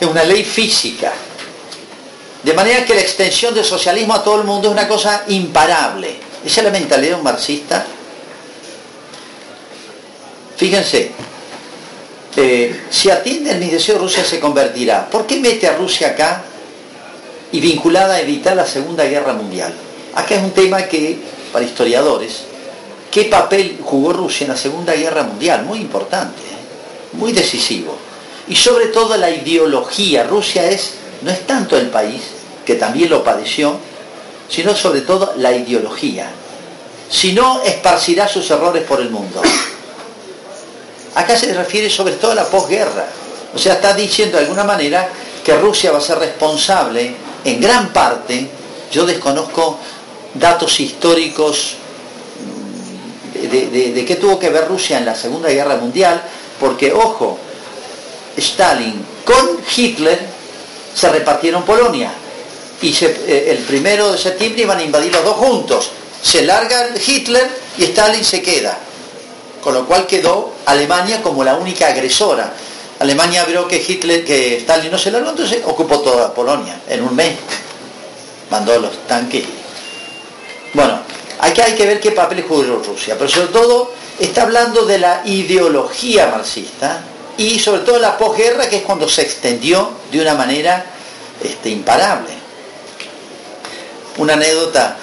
es 0.00 0.08
una 0.08 0.24
ley 0.24 0.42
física. 0.42 1.12
De 2.42 2.52
manera 2.52 2.84
que 2.84 2.94
la 2.94 3.00
extensión 3.00 3.54
del 3.54 3.64
socialismo 3.64 4.14
a 4.14 4.22
todo 4.22 4.36
el 4.36 4.44
mundo 4.44 4.68
es 4.68 4.72
una 4.72 4.86
cosa 4.86 5.24
imparable. 5.28 6.16
Esa 6.44 6.60
es 6.60 6.64
la 6.64 6.70
mentalidad 6.70 7.12
de 7.12 7.16
un 7.16 7.22
marxista. 7.22 7.86
Fíjense, 10.64 11.10
eh, 12.36 12.84
si 12.88 13.10
atienden 13.10 13.60
mis 13.60 13.70
deseos, 13.70 14.00
Rusia 14.00 14.24
se 14.24 14.40
convertirá. 14.40 15.10
¿Por 15.10 15.26
qué 15.26 15.38
mete 15.38 15.68
a 15.68 15.76
Rusia 15.76 16.08
acá 16.08 16.42
y 17.52 17.60
vinculada 17.60 18.14
a 18.14 18.20
evitar 18.22 18.56
la 18.56 18.64
Segunda 18.64 19.04
Guerra 19.04 19.34
Mundial? 19.34 19.74
Acá 20.14 20.36
es 20.36 20.42
un 20.42 20.52
tema 20.52 20.84
que, 20.84 21.18
para 21.52 21.66
historiadores, 21.66 22.44
¿qué 23.10 23.24
papel 23.24 23.78
jugó 23.84 24.14
Rusia 24.14 24.46
en 24.46 24.52
la 24.52 24.56
Segunda 24.56 24.94
Guerra 24.94 25.24
Mundial? 25.24 25.66
Muy 25.66 25.80
importante, 25.80 26.40
¿eh? 26.40 27.12
muy 27.12 27.34
decisivo. 27.34 27.98
Y 28.48 28.56
sobre 28.56 28.86
todo 28.86 29.18
la 29.18 29.28
ideología. 29.28 30.24
Rusia 30.24 30.70
es, 30.70 30.94
no 31.20 31.30
es 31.30 31.46
tanto 31.46 31.76
el 31.76 31.90
país, 31.90 32.22
que 32.64 32.76
también 32.76 33.10
lo 33.10 33.22
padeció, 33.22 33.76
sino 34.48 34.74
sobre 34.74 35.02
todo 35.02 35.34
la 35.36 35.52
ideología. 35.52 36.30
Si 37.10 37.34
no, 37.34 37.62
esparcirá 37.64 38.26
sus 38.26 38.50
errores 38.50 38.84
por 38.84 39.02
el 39.02 39.10
mundo. 39.10 39.42
Acá 41.14 41.36
se 41.36 41.52
refiere 41.52 41.88
sobre 41.88 42.14
todo 42.14 42.32
a 42.32 42.34
la 42.34 42.44
posguerra. 42.46 43.06
O 43.54 43.58
sea, 43.58 43.74
está 43.74 43.94
diciendo 43.94 44.36
de 44.36 44.44
alguna 44.44 44.64
manera 44.64 45.08
que 45.44 45.54
Rusia 45.56 45.92
va 45.92 45.98
a 45.98 46.00
ser 46.00 46.18
responsable 46.18 47.14
en 47.44 47.60
gran 47.60 47.92
parte, 47.92 48.48
yo 48.90 49.06
desconozco 49.06 49.78
datos 50.34 50.80
históricos 50.80 51.76
mm, 52.40 53.94
de, 53.94 54.04
qué 54.04 54.16
tuvo 54.16 54.38
que 54.38 54.48
ver 54.48 54.66
Rusia 54.66 54.98
en 54.98 55.04
la 55.04 55.14
Segunda 55.14 55.50
Guerra 55.50 55.76
Mundial, 55.76 56.22
porque, 56.58 56.92
ojo, 56.92 57.38
Stalin 58.36 59.04
con 59.24 59.60
Hitler 59.76 60.18
se 60.94 61.08
repartieron 61.10 61.64
Polonia 61.64 62.12
y 62.82 62.92
eh, 63.04 63.50
el 63.50 63.58
primero 63.58 64.12
de 64.12 64.18
septiembre 64.18 64.62
iban 64.62 64.78
a 64.78 64.82
invadir 64.82 65.12
los 65.12 65.24
dos 65.24 65.36
juntos. 65.36 65.90
Se 66.22 66.42
larga 66.42 66.88
Hitler 67.06 67.48
y 67.78 67.84
Stalin 67.84 68.24
se 68.24 68.42
queda 68.42 68.78
con 69.64 69.72
lo 69.72 69.86
cual 69.86 70.06
quedó 70.06 70.52
Alemania 70.66 71.22
como 71.22 71.42
la 71.42 71.54
única 71.54 71.88
agresora. 71.88 72.52
Alemania 73.00 73.46
vio 73.46 73.66
que 73.66 73.76
Hitler, 73.76 74.22
que 74.22 74.58
Stalin 74.58 74.92
no 74.92 74.98
se 74.98 75.10
largó, 75.10 75.30
entonces 75.30 75.62
ocupó 75.64 76.00
toda 76.00 76.34
Polonia 76.34 76.78
en 76.86 77.02
un 77.02 77.16
mes. 77.16 77.32
Mandó 78.50 78.78
los 78.78 79.06
tanques. 79.08 79.42
Bueno, 80.74 80.98
aquí 81.40 81.62
hay 81.62 81.72
que 81.72 81.86
ver 81.86 81.98
qué 81.98 82.12
papel 82.12 82.44
jugó 82.46 82.62
Rusia, 82.84 83.16
pero 83.18 83.30
sobre 83.30 83.46
todo 83.48 83.90
está 84.18 84.42
hablando 84.42 84.84
de 84.84 84.98
la 84.98 85.22
ideología 85.24 86.26
marxista 86.26 87.02
y 87.38 87.58
sobre 87.58 87.80
todo 87.80 87.98
la 87.98 88.18
posguerra, 88.18 88.68
que 88.68 88.76
es 88.76 88.82
cuando 88.82 89.08
se 89.08 89.22
extendió 89.22 89.92
de 90.12 90.20
una 90.20 90.34
manera 90.34 90.84
este, 91.42 91.70
imparable. 91.70 92.34
Una 94.18 94.34
anécdota. 94.34 94.98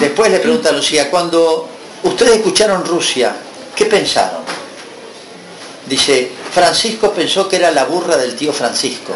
Después 0.00 0.30
le 0.30 0.38
pregunta 0.38 0.70
a 0.70 0.72
Lucía, 0.72 1.10
cuando 1.10 1.68
ustedes 2.02 2.36
escucharon 2.36 2.86
Rusia, 2.86 3.36
¿Qué 3.78 3.84
pensaron? 3.84 4.42
Dice, 5.88 6.32
Francisco 6.52 7.12
pensó 7.12 7.48
que 7.48 7.54
era 7.54 7.70
la 7.70 7.84
burra 7.84 8.16
del 8.16 8.34
tío 8.34 8.52
Francisco, 8.52 9.14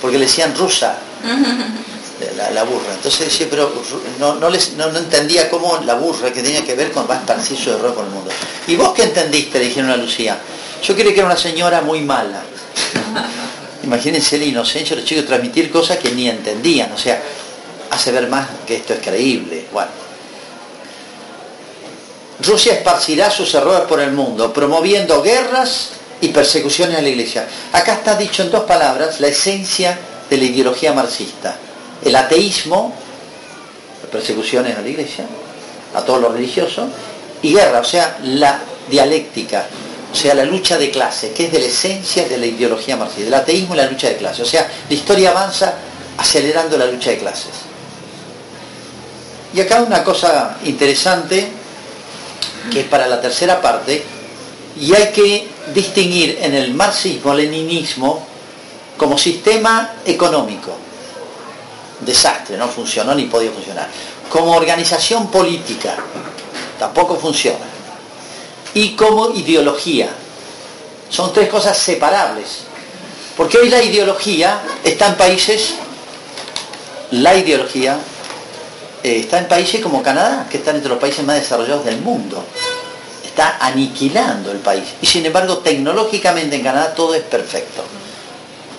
porque 0.00 0.18
le 0.18 0.26
decían 0.26 0.54
rusa, 0.54 0.96
la, 2.54 2.62
burra. 2.62 2.94
Entonces 2.94 3.28
dice, 3.28 3.48
pero 3.50 3.72
no, 4.20 4.48
les, 4.48 4.74
no, 4.74 4.86
entendía 4.96 5.50
cómo 5.50 5.80
la 5.84 5.94
burra, 5.94 6.32
que 6.32 6.42
tenía 6.42 6.64
que 6.64 6.76
ver 6.76 6.92
con 6.92 7.08
más 7.08 7.18
esparcir 7.18 7.58
su 7.58 7.72
error 7.72 7.92
por 7.92 8.04
el 8.04 8.10
mundo. 8.10 8.30
¿Y 8.68 8.76
vos 8.76 8.92
qué 8.94 9.02
entendiste? 9.02 9.58
Le 9.58 9.64
dijeron 9.64 9.90
a 9.90 9.96
Lucía. 9.96 10.38
Yo 10.80 10.94
creí 10.94 11.12
que 11.12 11.18
era 11.18 11.26
una 11.26 11.36
señora 11.36 11.80
muy 11.80 12.02
mala. 12.02 12.40
Imagínense 13.82 14.38
la 14.38 14.44
inocencia 14.44 14.94
de 14.94 15.02
los 15.02 15.08
chicos 15.08 15.26
transmitir 15.26 15.72
cosas 15.72 15.98
que 15.98 16.12
ni 16.12 16.28
entendían. 16.28 16.92
O 16.92 16.98
sea, 16.98 17.20
hace 17.90 18.12
ver 18.12 18.28
más 18.28 18.46
que 18.64 18.76
esto 18.76 18.94
es 18.94 19.00
creíble. 19.00 19.66
Bueno. 19.72 20.01
Rusia 22.40 22.74
esparcirá 22.74 23.30
sus 23.30 23.54
errores 23.54 23.86
por 23.86 24.00
el 24.00 24.12
mundo, 24.12 24.52
promoviendo 24.52 25.22
guerras 25.22 25.90
y 26.20 26.28
persecuciones 26.28 26.98
a 26.98 27.02
la 27.02 27.08
iglesia. 27.08 27.46
Acá 27.72 27.94
está 27.94 28.16
dicho 28.16 28.42
en 28.42 28.50
dos 28.50 28.64
palabras 28.64 29.20
la 29.20 29.28
esencia 29.28 29.98
de 30.28 30.36
la 30.36 30.44
ideología 30.44 30.92
marxista. 30.92 31.56
El 32.02 32.16
ateísmo, 32.16 32.94
persecuciones 34.10 34.76
a 34.76 34.80
la 34.80 34.88
iglesia, 34.88 35.24
a 35.94 36.02
todos 36.02 36.20
los 36.20 36.32
religiosos, 36.32 36.88
y 37.42 37.54
guerra, 37.54 37.80
o 37.80 37.84
sea, 37.84 38.18
la 38.22 38.60
dialéctica, 38.88 39.66
o 40.12 40.14
sea, 40.14 40.34
la 40.34 40.44
lucha 40.44 40.78
de 40.78 40.90
clases, 40.90 41.32
que 41.32 41.46
es 41.46 41.52
de 41.52 41.58
la 41.58 41.66
esencia 41.66 42.28
de 42.28 42.38
la 42.38 42.46
ideología 42.46 42.96
marxista. 42.96 43.26
El 43.26 43.34
ateísmo 43.34 43.74
y 43.74 43.78
la 43.78 43.86
lucha 43.86 44.08
de 44.08 44.16
clases. 44.16 44.40
O 44.40 44.50
sea, 44.50 44.68
la 44.88 44.94
historia 44.94 45.30
avanza 45.30 45.74
acelerando 46.18 46.76
la 46.76 46.86
lucha 46.86 47.10
de 47.10 47.18
clases. 47.18 47.50
Y 49.54 49.60
acá 49.60 49.82
una 49.82 50.02
cosa 50.02 50.56
interesante 50.64 51.61
que 52.70 52.80
es 52.80 52.86
para 52.86 53.06
la 53.06 53.20
tercera 53.20 53.60
parte, 53.60 54.04
y 54.78 54.94
hay 54.94 55.12
que 55.12 55.48
distinguir 55.74 56.38
en 56.40 56.54
el 56.54 56.74
marxismo-leninismo 56.74 58.26
como 58.96 59.18
sistema 59.18 59.94
económico. 60.04 60.72
Desastre, 62.00 62.56
no 62.56 62.68
funcionó 62.68 63.14
ni 63.14 63.24
podía 63.24 63.50
funcionar. 63.50 63.88
Como 64.28 64.52
organización 64.52 65.30
política, 65.30 65.96
tampoco 66.78 67.16
funciona. 67.16 67.64
Y 68.74 68.90
como 68.90 69.30
ideología. 69.30 70.08
Son 71.10 71.32
tres 71.32 71.48
cosas 71.48 71.76
separables. 71.76 72.60
Porque 73.36 73.58
hoy 73.58 73.68
la 73.68 73.82
ideología 73.82 74.60
está 74.82 75.08
en 75.08 75.16
países, 75.16 75.74
la 77.10 77.34
ideología 77.34 77.98
eh, 79.02 79.20
está 79.20 79.38
en 79.38 79.48
países 79.48 79.80
como 79.80 80.02
Canadá, 80.02 80.46
que 80.48 80.58
están 80.58 80.76
entre 80.76 80.88
los 80.88 80.98
países 80.98 81.24
más 81.24 81.36
desarrollados 81.36 81.84
del 81.84 82.00
mundo. 82.00 82.44
Está 83.24 83.56
aniquilando 83.60 84.52
el 84.52 84.58
país. 84.58 84.84
Y 85.00 85.06
sin 85.06 85.26
embargo, 85.26 85.58
tecnológicamente 85.58 86.56
en 86.56 86.62
Canadá 86.62 86.94
todo 86.94 87.14
es 87.14 87.22
perfecto. 87.22 87.82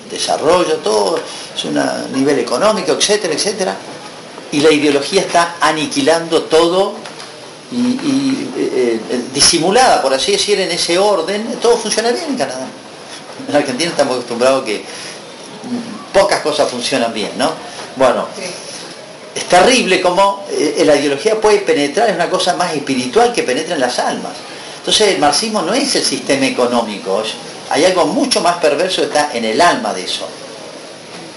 Desarrollo, 0.10 0.76
todo. 0.78 1.18
es 1.18 1.66
un 1.66 1.80
nivel 2.14 2.40
económico, 2.40 2.94
etcétera, 2.94 3.34
etcétera. 3.34 3.76
Y 4.52 4.62
la 4.62 4.72
ideología 4.72 5.22
está 5.22 5.56
aniquilando 5.60 6.44
todo 6.44 6.96
y, 7.72 8.50
eh, 8.56 9.02
eh, 9.10 9.22
disimulada, 9.34 10.02
por 10.02 10.14
así 10.14 10.34
decir, 10.34 10.60
en 10.60 10.72
ese 10.72 10.98
orden, 10.98 11.58
todo 11.60 11.76
funciona 11.78 12.12
bien 12.12 12.26
en 12.30 12.38
Canadá. 12.38 12.68
En 13.50 13.56
Argentina 13.56 13.90
estamos 13.90 14.14
acostumbrados 14.14 14.64
que 14.64 14.86
pocas 16.14 16.42
cosas 16.42 16.70
funcionan 16.70 17.12
bien, 17.12 17.32
¿no? 17.36 17.52
Bueno, 17.96 18.28
es 19.36 19.46
terrible 19.46 20.00
como 20.02 20.46
eh, 20.52 20.84
la 20.86 20.96
ideología 20.96 21.40
puede 21.40 21.60
penetrar, 21.60 22.10
es 22.10 22.16
una 22.16 22.30
cosa 22.30 22.56
más 22.56 22.74
espiritual 22.74 23.34
que 23.34 23.44
penetra 23.44 23.76
en 23.76 23.82
las 23.82 23.98
almas. 24.00 24.34
Entonces 24.78 25.10
el 25.10 25.20
marxismo 25.20 25.62
no 25.62 25.74
es 25.74 25.96
el 25.96 26.04
sistema 26.04 26.46
económico, 26.46 27.24
hay 27.70 27.86
algo 27.86 28.06
mucho 28.06 28.42
más 28.42 28.58
perverso 28.58 29.02
que 29.02 29.08
está 29.08 29.32
en 29.34 29.46
el 29.46 29.60
alma 29.60 29.94
de 29.94 30.04
eso. 30.04 30.28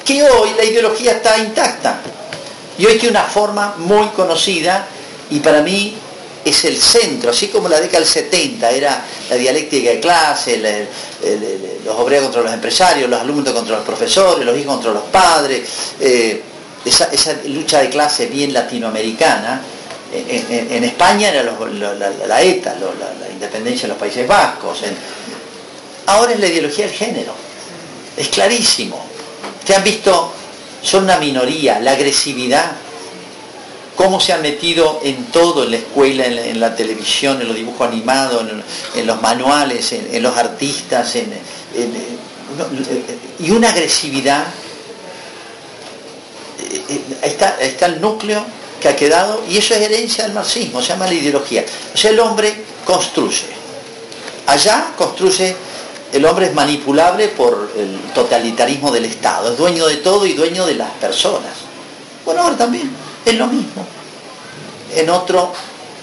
Que 0.04 0.22
hoy 0.22 0.50
la 0.56 0.64
ideología 0.64 1.12
está 1.12 1.38
intacta. 1.38 2.00
Y 2.78 2.84
hoy 2.84 2.98
tiene 2.98 3.18
una 3.18 3.24
forma 3.24 3.74
muy 3.78 4.08
conocida 4.08 4.86
y 5.30 5.40
para 5.40 5.62
mí 5.62 5.96
es 6.44 6.64
el 6.64 6.76
centro, 6.76 7.30
así 7.30 7.48
como 7.48 7.68
la 7.68 7.80
década 7.80 8.00
del 8.00 8.08
70 8.08 8.70
era 8.70 9.04
la 9.28 9.36
dialéctica 9.36 9.90
de 9.90 9.98
clase, 9.98 10.86
los 11.84 11.94
obreros 11.96 12.26
contra 12.26 12.42
los 12.42 12.52
empresarios, 12.52 13.10
los 13.10 13.20
alumnos 13.20 13.52
contra 13.52 13.76
los 13.76 13.84
profesores, 13.84 14.44
los 14.44 14.56
hijos 14.56 14.74
contra 14.74 14.92
los 14.92 15.02
padres, 15.04 15.68
eh, 15.98 16.42
esa, 16.86 17.36
lucha 17.46 17.80
de 17.80 17.90
clase 17.90 18.26
bien 18.26 18.52
latinoamericana. 18.52 19.60
En, 20.12 20.84
España 20.84 21.28
era 21.30 21.42
la, 21.42 22.42
ETA, 22.42 22.76
la, 22.78 23.28
independencia 23.30 23.82
de 23.82 23.88
los 23.88 23.98
Países 23.98 24.26
Vascos. 24.26 24.82
ahora 26.06 26.32
es 26.32 26.40
la 26.40 26.46
ideología 26.46 26.86
del 26.86 26.94
género. 26.94 27.34
Es 28.16 28.28
clarísimo. 28.28 29.04
Te 29.66 29.74
han 29.74 29.82
visto, 29.82 30.32
son 30.82 31.04
una 31.04 31.18
minoría, 31.18 31.80
la 31.80 31.92
agresividad 31.92 32.72
cómo 33.96 34.20
se 34.20 34.32
han 34.32 34.42
metido 34.42 35.00
en 35.02 35.24
todo, 35.26 35.64
en 35.64 35.72
la 35.72 35.78
escuela, 35.78 36.26
en 36.26 36.60
la, 36.60 36.76
televisión, 36.76 37.40
en 37.40 37.48
los 37.48 37.56
dibujos 37.56 37.88
animados, 37.88 38.44
en, 38.94 39.06
los 39.06 39.20
manuales, 39.22 39.92
en, 39.92 40.22
los 40.22 40.36
artistas, 40.36 41.16
y 43.38 43.50
una 43.50 43.70
agresividad. 43.70 44.44
Eh, 46.70 47.00
está, 47.22 47.56
está 47.60 47.86
el 47.86 48.00
núcleo 48.00 48.44
que 48.80 48.88
ha 48.88 48.96
quedado, 48.96 49.42
y 49.48 49.56
eso 49.58 49.74
es 49.74 49.80
herencia 49.80 50.24
del 50.24 50.34
marxismo, 50.34 50.82
se 50.82 50.88
llama 50.88 51.06
la 51.06 51.14
ideología. 51.14 51.64
O 51.94 51.96
sea, 51.96 52.10
el 52.10 52.20
hombre 52.20 52.54
construye. 52.84 53.46
Allá 54.46 54.92
construye, 54.96 55.56
el 56.12 56.24
hombre 56.24 56.46
es 56.46 56.54
manipulable 56.54 57.28
por 57.28 57.72
el 57.76 58.12
totalitarismo 58.12 58.90
del 58.90 59.06
Estado, 59.06 59.52
es 59.52 59.58
dueño 59.58 59.86
de 59.86 59.96
todo 59.96 60.26
y 60.26 60.34
dueño 60.34 60.66
de 60.66 60.74
las 60.74 60.90
personas. 60.92 61.52
Bueno, 62.24 62.42
ahora 62.42 62.56
también 62.56 62.90
es 63.24 63.34
lo 63.34 63.46
mismo, 63.46 63.86
en 64.94 65.10
otro 65.10 65.52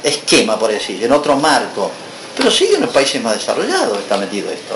esquema, 0.04 0.60
por 0.60 0.72
decir, 0.72 1.04
en 1.04 1.12
otro 1.12 1.38
marco. 1.38 1.92
Pero 2.36 2.50
sigue 2.50 2.76
en 2.76 2.82
los 2.82 2.90
países 2.90 3.22
más 3.22 3.36
desarrollados 3.36 4.00
está 4.00 4.18
metido 4.18 4.50
esto. 4.50 4.76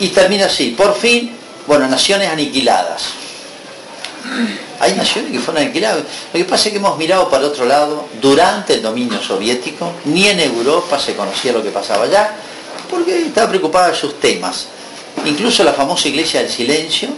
Y 0.00 0.08
termina 0.08 0.46
así, 0.46 0.70
por 0.70 0.94
fin, 0.96 1.32
bueno, 1.66 1.88
naciones 1.88 2.28
aniquiladas. 2.28 3.04
Hay 4.80 4.92
naciones 4.94 5.32
que 5.32 5.40
fueron 5.40 5.64
aniquiladas. 5.64 6.04
Lo 6.32 6.38
que 6.38 6.44
pasa 6.44 6.68
es 6.68 6.72
que 6.72 6.78
hemos 6.78 6.96
mirado 6.96 7.28
para 7.28 7.46
otro 7.46 7.64
lado 7.64 8.06
durante 8.20 8.74
el 8.74 8.82
dominio 8.82 9.20
soviético, 9.20 9.92
ni 10.04 10.28
en 10.28 10.40
Europa 10.40 10.98
se 10.98 11.16
conocía 11.16 11.52
lo 11.52 11.62
que 11.62 11.70
pasaba 11.70 12.04
allá, 12.04 12.32
porque 12.88 13.26
estaba 13.26 13.48
preocupada 13.48 13.88
de 13.88 13.96
sus 13.96 14.20
temas. 14.20 14.66
Incluso 15.24 15.64
la 15.64 15.72
famosa 15.72 16.08
iglesia 16.08 16.40
del 16.40 16.50
silencio, 16.50 17.08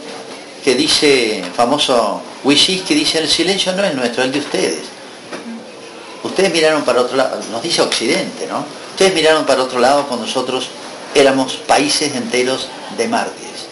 que 0.64 0.74
dice, 0.74 1.42
famoso 1.54 2.22
Wishis, 2.44 2.82
que 2.82 2.94
dice, 2.94 3.18
el 3.18 3.28
silencio 3.28 3.72
no 3.72 3.84
es 3.84 3.94
nuestro, 3.94 4.22
es 4.22 4.26
el 4.26 4.32
de 4.32 4.38
ustedes. 4.38 4.80
Ustedes 6.22 6.52
miraron 6.52 6.82
para 6.82 7.02
otro 7.02 7.16
lado, 7.16 7.40
nos 7.50 7.62
dice 7.62 7.82
Occidente, 7.82 8.46
¿no? 8.46 8.64
Ustedes 8.90 9.14
miraron 9.14 9.44
para 9.44 9.62
otro 9.62 9.78
lado 9.78 10.06
cuando 10.06 10.26
nosotros 10.26 10.68
éramos 11.14 11.54
países 11.54 12.14
enteros 12.14 12.68
de 12.96 13.08
mártires. 13.08 13.66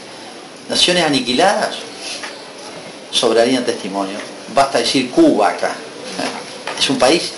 Naciones 0.68 1.04
aniquiladas, 1.04 1.76
sobrarían 3.10 3.64
testimonio. 3.64 4.18
Basta 4.54 4.78
decir 4.78 5.10
Cuba 5.10 5.50
acá. 5.50 5.74
Es 6.78 6.90
un 6.90 6.98
país 6.98 7.32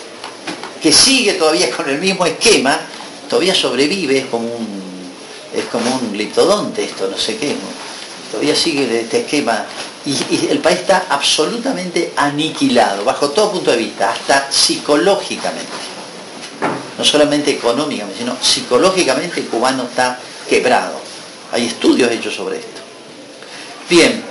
que 0.82 0.92
sigue 0.92 1.34
todavía 1.34 1.70
con 1.70 1.88
el 1.88 1.98
mismo 1.98 2.26
esquema, 2.26 2.78
todavía 3.28 3.54
sobrevive, 3.54 4.18
es 4.18 4.26
como 4.26 4.46
un 4.46 4.80
es 5.54 5.64
como 5.64 5.96
un 5.96 6.16
litodonte 6.16 6.84
esto, 6.84 7.08
no 7.08 7.18
sé 7.18 7.36
qué, 7.36 7.56
todavía 8.30 8.54
sigue 8.54 9.00
este 9.00 9.22
esquema 9.22 9.64
y, 10.06 10.46
el 10.48 10.60
país 10.60 10.80
está 10.80 11.06
absolutamente 11.08 12.12
aniquilado, 12.16 13.04
bajo 13.04 13.30
todo 13.30 13.52
punto 13.52 13.70
de 13.70 13.76
vista, 13.76 14.12
hasta 14.12 14.50
psicológicamente. 14.50 15.99
No 17.00 17.06
solamente 17.06 17.52
económicamente, 17.52 18.18
sino 18.18 18.36
psicológicamente 18.42 19.40
el 19.40 19.46
cubano 19.46 19.84
está 19.84 20.18
quebrado. 20.46 21.00
Hay 21.50 21.64
estudios 21.64 22.12
hechos 22.12 22.34
sobre 22.34 22.58
esto. 22.58 22.78
Bien, 23.88 24.22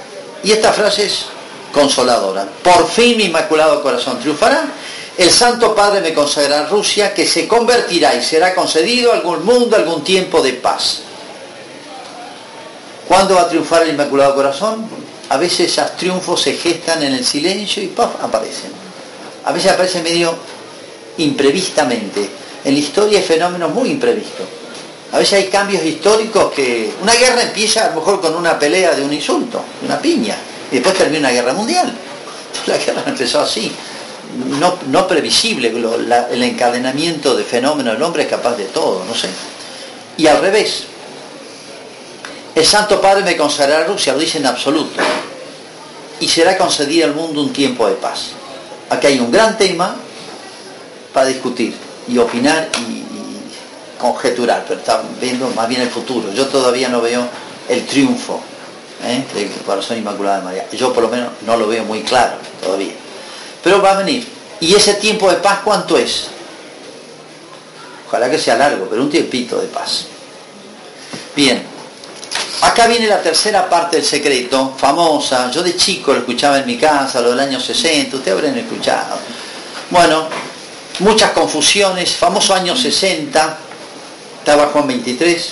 y 0.43 0.51
esta 0.51 0.71
frase 0.71 1.07
es 1.07 1.25
consoladora. 1.73 2.47
Por 2.61 2.87
fin 2.87 3.17
mi 3.17 3.23
inmaculado 3.23 3.81
corazón 3.81 4.19
triunfará. 4.19 4.67
El 5.17 5.31
Santo 5.31 5.73
Padre 5.73 6.01
me 6.01 6.13
consagrará 6.13 6.67
a 6.67 6.69
Rusia, 6.69 7.11
que 7.11 7.25
se 7.25 7.47
convertirá 7.47 8.13
y 8.13 8.23
será 8.23 8.53
concedido 8.53 9.13
algún 9.13 9.43
mundo, 9.43 9.75
algún 9.75 10.03
tiempo 10.03 10.39
de 10.43 10.53
paz. 10.53 10.99
¿Cuándo 13.07 13.33
va 13.33 13.41
a 13.41 13.49
triunfar 13.49 13.81
el 13.81 13.89
Inmaculado 13.89 14.35
Corazón? 14.35 14.87
A 15.29 15.37
veces 15.37 15.71
esos 15.71 15.97
triunfos 15.97 16.43
se 16.43 16.53
gestan 16.53 17.01
en 17.01 17.13
el 17.13 17.25
silencio 17.25 17.81
y 17.81 17.87
¡paf! 17.87 18.23
aparecen. 18.23 18.69
A 19.45 19.51
veces 19.53 19.71
aparecen 19.71 20.03
medio 20.03 20.35
imprevistamente. 21.17 22.37
En 22.63 22.73
la 22.73 22.79
historia 22.79 23.19
hay 23.19 23.25
fenómenos 23.25 23.73
muy 23.73 23.89
imprevistos. 23.89 24.45
A 25.11 25.17
veces 25.17 25.33
hay 25.33 25.47
cambios 25.47 25.83
históricos 25.83 26.51
que... 26.53 26.91
Una 27.01 27.13
guerra 27.13 27.41
empieza 27.41 27.85
a 27.85 27.89
lo 27.89 27.95
mejor 27.95 28.21
con 28.21 28.35
una 28.35 28.59
pelea 28.59 28.93
de 28.93 29.01
un 29.01 29.11
insulto, 29.11 29.63
una 29.83 29.99
piña, 29.99 30.35
y 30.71 30.75
después 30.75 30.95
termina 30.95 31.29
una 31.29 31.31
guerra 31.31 31.53
mundial. 31.53 31.91
La 32.67 32.77
guerra 32.77 33.03
empezó 33.07 33.41
así. 33.41 33.71
No, 34.59 34.77
no 34.87 35.07
previsible, 35.07 35.69
el 35.69 36.43
encadenamiento 36.43 37.35
de 37.35 37.43
fenómenos 37.43 37.95
del 37.95 38.03
hombre 38.03 38.23
es 38.23 38.29
capaz 38.29 38.55
de 38.55 38.65
todo, 38.65 39.03
no 39.05 39.15
sé. 39.15 39.27
Y 40.17 40.27
al 40.27 40.39
revés, 40.39 40.83
el 42.53 42.65
Santo 42.65 43.01
Padre 43.01 43.23
me 43.23 43.35
consagrará 43.35 43.85
a 43.85 43.87
Rusia, 43.87 44.13
lo 44.13 44.19
dice 44.19 44.37
en 44.37 44.45
absoluto. 44.45 45.01
Y 46.19 46.27
será 46.27 46.55
concedido 46.57 47.07
al 47.07 47.15
mundo 47.15 47.41
un 47.41 47.51
tiempo 47.51 47.87
de 47.87 47.95
paz. 47.95 48.31
Aquí 48.91 49.07
hay 49.07 49.19
un 49.19 49.31
gran 49.31 49.57
tema 49.57 49.95
para 51.11 51.25
discutir 51.25 51.88
y 52.09 52.17
opinar 52.17 52.69
y, 52.77 53.05
conjeturar, 53.99 54.63
pero 54.65 54.79
está 54.79 55.01
viendo 55.19 55.49
más 55.49 55.67
bien 55.67 55.81
el 55.81 55.89
futuro. 55.89 56.31
Yo 56.31 56.47
todavía 56.47 56.87
no 56.87 57.01
veo 57.01 57.27
el 57.67 57.85
triunfo 57.85 58.39
¿eh? 59.03 59.25
del 59.33 59.49
corazón 59.65 59.97
inmaculado 59.97 60.37
de 60.37 60.43
María. 60.45 60.69
Yo 60.71 60.93
por 60.93 61.03
lo 61.03 61.09
menos 61.09 61.29
no 61.45 61.57
lo 61.57 61.67
veo 61.67 61.83
muy 61.83 62.01
claro 62.03 62.37
todavía. 62.63 62.93
Pero 63.61 63.81
va 63.81 63.91
a 63.91 63.97
venir. 63.97 64.25
¿Y 64.61 64.73
ese 64.73 64.93
tiempo 64.93 65.29
de 65.29 65.35
paz 65.37 65.59
cuánto 65.65 65.97
es? 65.97 66.27
Ojalá 68.07 68.31
que 68.31 68.39
sea 68.39 68.55
largo, 68.55 68.87
pero 68.89 69.01
un 69.01 69.09
tiempito 69.09 69.59
de 69.59 69.67
paz. 69.67 70.05
Bien, 71.35 71.61
Acá 72.61 72.87
viene 72.87 73.07
la 73.07 73.21
tercera 73.21 73.69
parte 73.69 73.97
del 73.97 74.05
secreto, 74.05 74.75
famosa. 74.77 75.49
Yo 75.49 75.63
de 75.63 75.77
chico 75.77 76.11
lo 76.11 76.19
escuchaba 76.19 76.59
en 76.59 76.65
mi 76.65 76.77
casa, 76.77 77.21
lo 77.21 77.29
del 77.29 77.39
año 77.39 77.59
60, 77.59 78.17
ustedes 78.17 78.37
habrán 78.37 78.57
escuchado. 78.57 79.17
Bueno, 79.89 80.27
muchas 80.99 81.31
confusiones, 81.31 82.15
famoso 82.15 82.53
año 82.53 82.75
60, 82.75 83.57
estaba 84.39 84.67
Juan 84.67 84.87
23, 84.87 85.49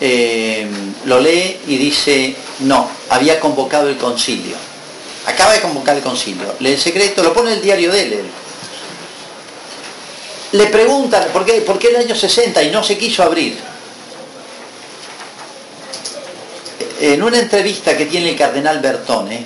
eh, 0.00 0.66
lo 1.04 1.20
lee 1.20 1.60
y 1.66 1.76
dice, 1.76 2.36
no, 2.60 2.88
había 3.10 3.40
convocado 3.40 3.88
el 3.88 3.96
concilio. 3.96 4.56
Acaba 5.26 5.52
de 5.52 5.60
convocar 5.60 5.96
el 5.96 6.02
concilio. 6.02 6.54
Lee 6.60 6.72
el 6.72 6.80
secreto, 6.80 7.22
lo 7.22 7.32
pone 7.32 7.52
el 7.52 7.60
diario 7.60 7.92
de 7.92 8.02
él. 8.02 8.24
Le 10.52 10.66
preguntan, 10.66 11.28
¿por 11.32 11.44
qué, 11.44 11.60
¿por 11.60 11.78
qué 11.78 11.88
el 11.88 11.96
año 11.96 12.14
60 12.14 12.62
y 12.62 12.70
no 12.70 12.82
se 12.82 12.96
quiso 12.96 13.22
abrir? 13.22 13.58
en 17.00 17.22
una 17.22 17.38
entrevista 17.38 17.96
que 17.96 18.06
tiene 18.06 18.30
el 18.30 18.36
cardenal 18.36 18.80
Bertone, 18.80 19.44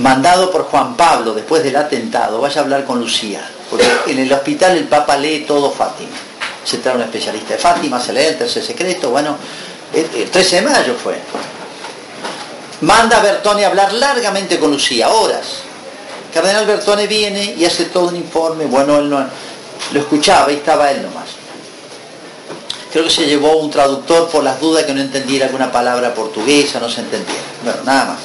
mandado 0.00 0.50
por 0.50 0.64
Juan 0.64 0.96
Pablo 0.96 1.34
después 1.34 1.62
del 1.62 1.76
atentado, 1.76 2.40
vaya 2.40 2.60
a 2.60 2.64
hablar 2.64 2.84
con 2.84 2.98
Lucía, 2.98 3.48
porque 3.68 3.86
en 4.06 4.18
el 4.18 4.32
hospital 4.32 4.76
el 4.76 4.84
Papa 4.84 5.16
lee 5.16 5.44
todo 5.46 5.70
Fátima. 5.70 6.16
Se 6.64 6.78
trae 6.78 6.96
un 6.96 7.02
especialista 7.02 7.54
de 7.54 7.58
Fátima, 7.58 8.00
se 8.00 8.12
lee 8.12 8.24
el 8.24 8.38
tercer 8.38 8.62
secreto, 8.64 9.10
bueno, 9.10 9.36
el, 9.92 10.30
13 10.30 10.56
de 10.56 10.62
mayo 10.62 10.94
fue. 10.94 11.18
Manda 12.80 13.18
a 13.18 13.22
Bertone 13.22 13.64
a 13.64 13.68
hablar 13.68 13.92
largamente 13.92 14.58
con 14.58 14.70
Lucía, 14.70 15.10
horas. 15.10 15.62
cardenal 16.32 16.64
Bertone 16.64 17.06
viene 17.06 17.54
y 17.58 17.64
hace 17.66 17.86
todo 17.86 18.08
un 18.08 18.16
informe, 18.16 18.64
bueno, 18.64 18.98
él 18.98 19.10
no, 19.10 19.26
lo 19.92 20.00
escuchaba 20.00 20.50
y 20.50 20.56
estaba 20.56 20.90
él 20.90 21.02
nomás. 21.02 21.28
creo 22.90 23.04
que 23.04 23.10
se 23.10 23.26
llevó 23.26 23.58
un 23.58 23.70
traductor 23.70 24.30
por 24.30 24.42
las 24.42 24.58
dudas 24.60 24.84
que 24.84 24.94
no 24.94 25.00
entendiera 25.02 25.44
alguna 25.46 25.70
palabra 25.70 26.14
portuguesa, 26.14 26.80
no 26.80 26.88
se 26.88 27.02
entendiera. 27.02 27.42
Bueno, 27.62 27.80
nada 27.84 28.04
más. 28.06 28.18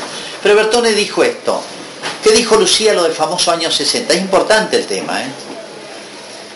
Pero 0.46 0.58
Bertone 0.58 0.91
dijo 0.91 1.24
esto. 1.24 1.60
¿Qué 2.24 2.30
dijo 2.30 2.56
Lucía 2.56 2.93
lo 2.93 3.02
del 3.02 3.14
famoso 3.14 3.52
año 3.52 3.72
60? 3.72 4.14
Es 4.14 4.22
importante 4.22 4.78
el 4.78 4.86
tema, 4.86 5.24
¿eh? 5.24 5.28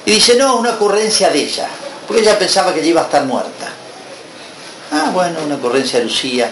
Y 0.05 0.11
dice, 0.11 0.35
no, 0.35 0.57
una 0.57 0.73
ocurrencia 0.73 1.31
de 1.31 1.39
ella, 1.39 1.67
porque 2.07 2.21
ella 2.21 2.37
pensaba 2.37 2.71
que 2.71 2.81
ella 2.81 2.89
iba 2.89 3.01
a 3.01 3.05
estar 3.05 3.25
muerta. 3.25 3.67
Ah, 4.91 5.09
bueno, 5.11 5.39
una 5.43 5.55
ocurrencia 5.55 5.97
de 5.97 6.05
Lucía. 6.05 6.51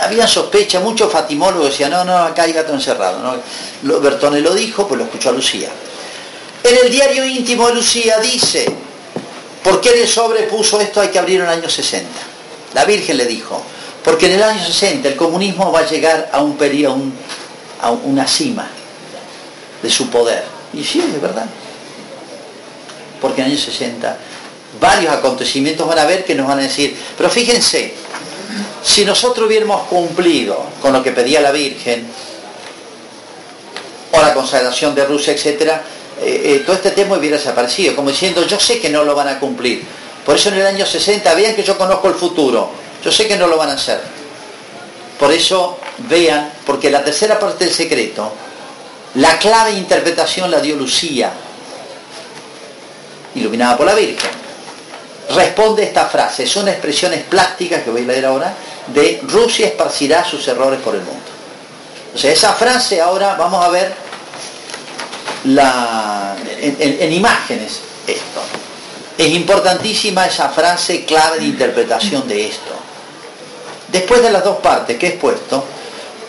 Había 0.00 0.26
sospecha, 0.26 0.80
muchos 0.80 1.12
fatimólogos 1.12 1.68
decían, 1.68 1.90
no, 1.90 2.06
no, 2.06 2.16
acá 2.16 2.44
hay 2.44 2.54
gato 2.54 2.72
encerrado. 2.72 3.18
¿no? 3.82 4.00
Bertone 4.00 4.40
lo 4.40 4.54
dijo, 4.54 4.88
pues 4.88 4.96
lo 4.96 5.04
escuchó 5.04 5.28
a 5.28 5.32
Lucía. 5.32 5.68
En 6.64 6.74
el 6.74 6.90
diario 6.90 7.26
íntimo 7.26 7.68
de 7.68 7.74
Lucía 7.74 8.18
dice, 8.18 8.64
¿por 9.62 9.78
qué 9.82 9.90
el 9.90 10.08
sobre 10.08 10.44
puso 10.44 10.80
esto 10.80 11.02
hay 11.02 11.08
que 11.08 11.18
abrir 11.18 11.40
en 11.40 11.48
el 11.48 11.50
año 11.50 11.68
60? 11.68 12.08
La 12.72 12.86
Virgen 12.86 13.18
le 13.18 13.26
dijo, 13.26 13.62
porque 14.04 14.26
en 14.26 14.32
el 14.32 14.42
año 14.42 14.64
60 14.64 15.08
el 15.08 15.16
comunismo 15.16 15.70
va 15.70 15.80
a 15.80 15.86
llegar 15.86 16.30
a 16.32 16.42
un 16.42 16.56
periodo, 16.56 16.96
a 17.80 17.90
una 17.90 18.26
cima 18.26 18.68
de 19.82 19.90
su 19.90 20.10
poder. 20.10 20.44
Y 20.72 20.82
sí, 20.82 21.00
es 21.00 21.20
verdad. 21.20 21.46
Porque 23.20 23.42
en 23.42 23.48
el 23.48 23.52
año 23.52 23.60
60 23.60 24.18
varios 24.80 25.12
acontecimientos 25.12 25.86
van 25.86 25.98
a 25.98 26.06
ver 26.06 26.24
que 26.24 26.34
nos 26.34 26.46
van 26.46 26.58
a 26.58 26.62
decir, 26.62 26.96
pero 27.16 27.28
fíjense, 27.28 27.94
si 28.82 29.04
nosotros 29.04 29.46
hubiéramos 29.46 29.82
cumplido 29.88 30.64
con 30.80 30.92
lo 30.92 31.02
que 31.02 31.12
pedía 31.12 31.40
la 31.40 31.52
Virgen, 31.52 32.06
o 34.12 34.20
la 34.20 34.34
consagración 34.34 34.94
de 34.94 35.04
Rusia, 35.06 35.32
etcétera, 35.32 35.82
eh, 36.20 36.42
eh, 36.44 36.62
todo 36.66 36.76
este 36.76 36.90
tema 36.90 37.16
hubiera 37.16 37.36
desaparecido, 37.36 37.96
como 37.96 38.10
diciendo, 38.10 38.46
yo 38.46 38.60
sé 38.60 38.78
que 38.78 38.90
no 38.90 39.04
lo 39.04 39.14
van 39.14 39.28
a 39.28 39.38
cumplir. 39.38 39.82
Por 40.24 40.36
eso 40.36 40.50
en 40.50 40.56
el 40.56 40.66
año 40.66 40.86
60, 40.86 41.34
vean 41.34 41.54
que 41.54 41.62
yo 41.62 41.76
conozco 41.78 42.08
el 42.08 42.14
futuro, 42.14 42.70
yo 43.02 43.10
sé 43.12 43.26
que 43.26 43.36
no 43.36 43.46
lo 43.46 43.56
van 43.56 43.70
a 43.70 43.74
hacer. 43.74 44.00
Por 45.18 45.32
eso 45.32 45.78
vean, 46.08 46.52
porque 46.66 46.90
la 46.90 47.04
tercera 47.04 47.38
parte 47.38 47.64
del 47.64 47.74
secreto, 47.74 48.32
la 49.14 49.38
clave 49.38 49.72
interpretación 49.72 50.50
la 50.50 50.60
dio 50.60 50.76
Lucía, 50.76 51.32
iluminada 53.34 53.76
por 53.76 53.86
la 53.86 53.94
Virgen. 53.94 54.30
Responde 55.30 55.84
esta 55.84 56.06
frase, 56.06 56.46
son 56.46 56.68
expresiones 56.68 57.22
plásticas 57.24 57.82
que 57.82 57.90
voy 57.90 58.02
a 58.02 58.06
leer 58.06 58.26
ahora, 58.26 58.54
de 58.88 59.20
Rusia 59.28 59.66
esparcirá 59.66 60.24
sus 60.24 60.46
errores 60.48 60.80
por 60.80 60.94
el 60.94 61.02
mundo. 61.02 61.20
O 62.14 62.18
sea, 62.18 62.32
esa 62.32 62.52
frase 62.52 63.00
ahora 63.00 63.34
vamos 63.34 63.64
a 63.64 63.68
ver 63.68 63.94
la, 65.44 66.36
en, 66.60 67.12
imágenes 67.12 67.80
esto. 68.06 68.40
Es 69.16 69.28
importantísima 69.28 70.26
esa 70.26 70.48
frase 70.48 71.04
clave 71.04 71.38
de 71.38 71.46
interpretación 71.46 72.26
de 72.28 72.48
esto. 72.48 72.72
Después 73.92 74.22
de 74.22 74.30
las 74.30 74.42
dos 74.42 74.56
partes 74.56 74.96
que 74.96 75.06
he 75.06 75.10
expuesto, 75.10 75.62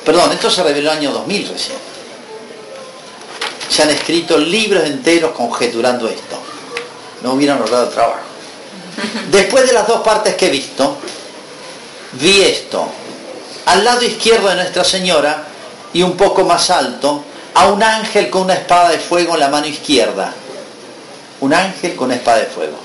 perdón, 0.05 0.33
esto 0.33 0.49
se 0.49 0.61
reveló 0.61 0.91
en 0.91 0.97
el 0.97 0.99
año 0.99 1.11
2000 1.13 1.47
recién. 1.47 1.77
Se 3.69 3.83
han 3.83 3.89
escrito 3.89 4.37
libros 4.37 4.83
enteros 4.83 5.31
conjeturando 5.31 6.09
esto. 6.09 6.37
No 7.21 7.33
hubieran 7.33 7.59
ahorrado 7.59 7.87
trabajo. 7.87 8.19
Después 9.31 9.65
de 9.65 9.73
las 9.73 9.87
dos 9.87 10.01
partes 10.01 10.35
que 10.35 10.47
he 10.47 10.49
visto, 10.49 10.97
vi 12.13 12.41
esto. 12.41 12.85
Al 13.65 13.83
lado 13.85 14.03
izquierdo 14.03 14.49
de 14.49 14.55
Nuestra 14.55 14.83
Señora 14.83 15.45
y 15.93 16.03
un 16.03 16.17
poco 16.17 16.43
más 16.43 16.69
alto, 16.69 17.23
a 17.53 17.67
un 17.67 17.81
ángel 17.81 18.29
con 18.29 18.43
una 18.43 18.55
espada 18.55 18.89
de 18.89 18.99
fuego 18.99 19.35
en 19.35 19.39
la 19.39 19.47
mano 19.47 19.67
izquierda. 19.67 20.33
Un 21.39 21.53
ángel 21.53 21.95
con 21.95 22.07
una 22.07 22.15
espada 22.15 22.39
de 22.39 22.45
fuego. 22.47 22.77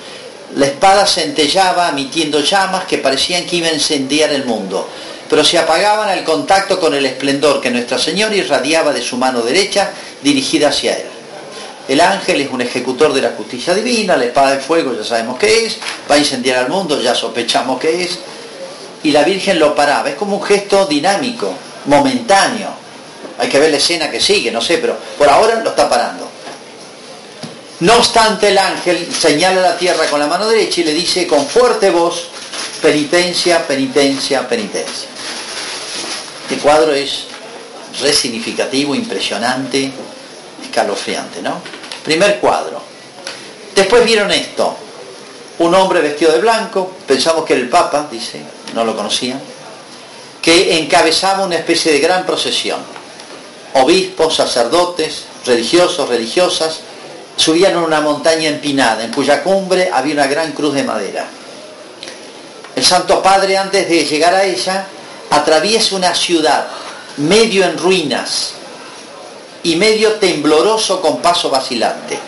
La 0.55 0.65
espada 0.65 1.05
centellaba 1.05 1.89
emitiendo 1.89 2.39
llamas 2.39 2.85
que 2.85 2.97
parecían 2.97 3.45
que 3.45 3.57
iba 3.57 3.67
a 3.67 3.73
incendiar 3.73 4.31
el 4.31 4.45
mundo, 4.45 4.87
pero 5.29 5.43
se 5.43 5.59
apagaban 5.59 6.09
al 6.09 6.23
contacto 6.23 6.79
con 6.79 6.93
el 6.93 7.05
esplendor 7.05 7.61
que 7.61 7.69
Nuestra 7.69 7.99
Señora 7.99 8.35
irradiaba 8.35 8.91
de 8.91 9.01
su 9.01 9.17
mano 9.17 9.41
derecha 9.41 9.91
dirigida 10.23 10.69
hacia 10.69 10.97
él. 10.97 11.05
El 11.87 12.01
ángel 12.01 12.41
es 12.41 12.51
un 12.51 12.61
ejecutor 12.61 13.13
de 13.13 13.21
la 13.21 13.31
justicia 13.31 13.73
divina, 13.73 14.17
la 14.17 14.25
espada 14.25 14.51
de 14.51 14.59
fuego 14.59 14.95
ya 14.95 15.03
sabemos 15.03 15.39
qué 15.39 15.65
es, 15.65 15.77
va 16.09 16.15
a 16.15 16.19
incendiar 16.19 16.57
al 16.57 16.69
mundo, 16.69 16.99
ya 17.01 17.15
sospechamos 17.15 17.79
qué 17.79 18.03
es, 18.03 18.19
y 19.03 19.11
la 19.11 19.23
Virgen 19.23 19.59
lo 19.59 19.73
paraba. 19.73 20.09
Es 20.09 20.15
como 20.15 20.37
un 20.37 20.43
gesto 20.43 20.85
dinámico, 20.85 21.51
momentáneo, 21.85 22.69
hay 23.39 23.49
que 23.49 23.59
ver 23.59 23.71
la 23.71 23.77
escena 23.77 24.11
que 24.11 24.19
sigue, 24.19 24.51
no 24.51 24.61
sé, 24.61 24.77
pero 24.77 24.97
por 25.17 25.29
ahora 25.29 25.55
lo 25.63 25.69
está 25.69 25.89
parando. 25.89 26.28
No 27.81 27.97
obstante, 27.97 28.49
el 28.49 28.57
ángel 28.57 29.07
señala 29.13 29.61
la 29.61 29.77
tierra 29.77 30.05
con 30.07 30.19
la 30.19 30.27
mano 30.27 30.47
derecha 30.47 30.81
y 30.81 30.83
le 30.83 30.93
dice 30.93 31.25
con 31.25 31.45
fuerte 31.47 31.89
voz, 31.89 32.27
penitencia, 32.81 33.65
penitencia, 33.65 34.47
penitencia. 34.47 35.07
Este 36.43 36.57
cuadro 36.61 36.93
es 36.93 37.25
re 38.01 38.11
significativo, 38.11 38.93
impresionante, 38.93 39.91
escalofriante, 40.63 41.41
¿no? 41.41 41.61
Primer 42.03 42.39
cuadro. 42.39 42.81
Después 43.73 44.03
vieron 44.03 44.29
esto, 44.31 44.75
un 45.59 45.73
hombre 45.73 46.01
vestido 46.01 46.33
de 46.33 46.39
blanco, 46.39 46.95
pensamos 47.07 47.45
que 47.45 47.53
era 47.53 47.61
el 47.61 47.69
Papa, 47.69 48.07
dice, 48.11 48.41
no 48.73 48.83
lo 48.83 48.95
conocían, 48.95 49.39
que 50.41 50.79
encabezaba 50.79 51.45
una 51.45 51.55
especie 51.55 51.93
de 51.93 51.99
gran 51.99 52.25
procesión 52.25 52.99
obispos, 53.73 54.35
sacerdotes, 54.35 55.25
religiosos, 55.45 56.09
religiosas, 56.09 56.79
subían 57.39 57.73
a 57.75 57.79
una 57.79 58.01
montaña 58.01 58.49
empinada, 58.49 59.05
en 59.05 59.13
cuya 59.13 59.41
cumbre 59.41 59.89
había 59.93 60.13
una 60.13 60.27
gran 60.27 60.51
cruz 60.51 60.73
de 60.73 60.83
madera. 60.83 61.25
El 62.75 62.83
Santo 62.83 63.23
Padre, 63.23 63.57
antes 63.57 63.87
de 63.87 64.03
llegar 64.03 64.33
a 64.35 64.43
ella, 64.43 64.85
atraviesa 65.29 65.95
una 65.95 66.13
ciudad 66.13 66.67
medio 67.15 67.63
en 67.63 67.77
ruinas 67.77 68.51
y 69.63 69.77
medio 69.77 70.15
tembloroso 70.15 71.01
con 71.01 71.21
paso 71.21 71.49
vacilante, 71.49 72.19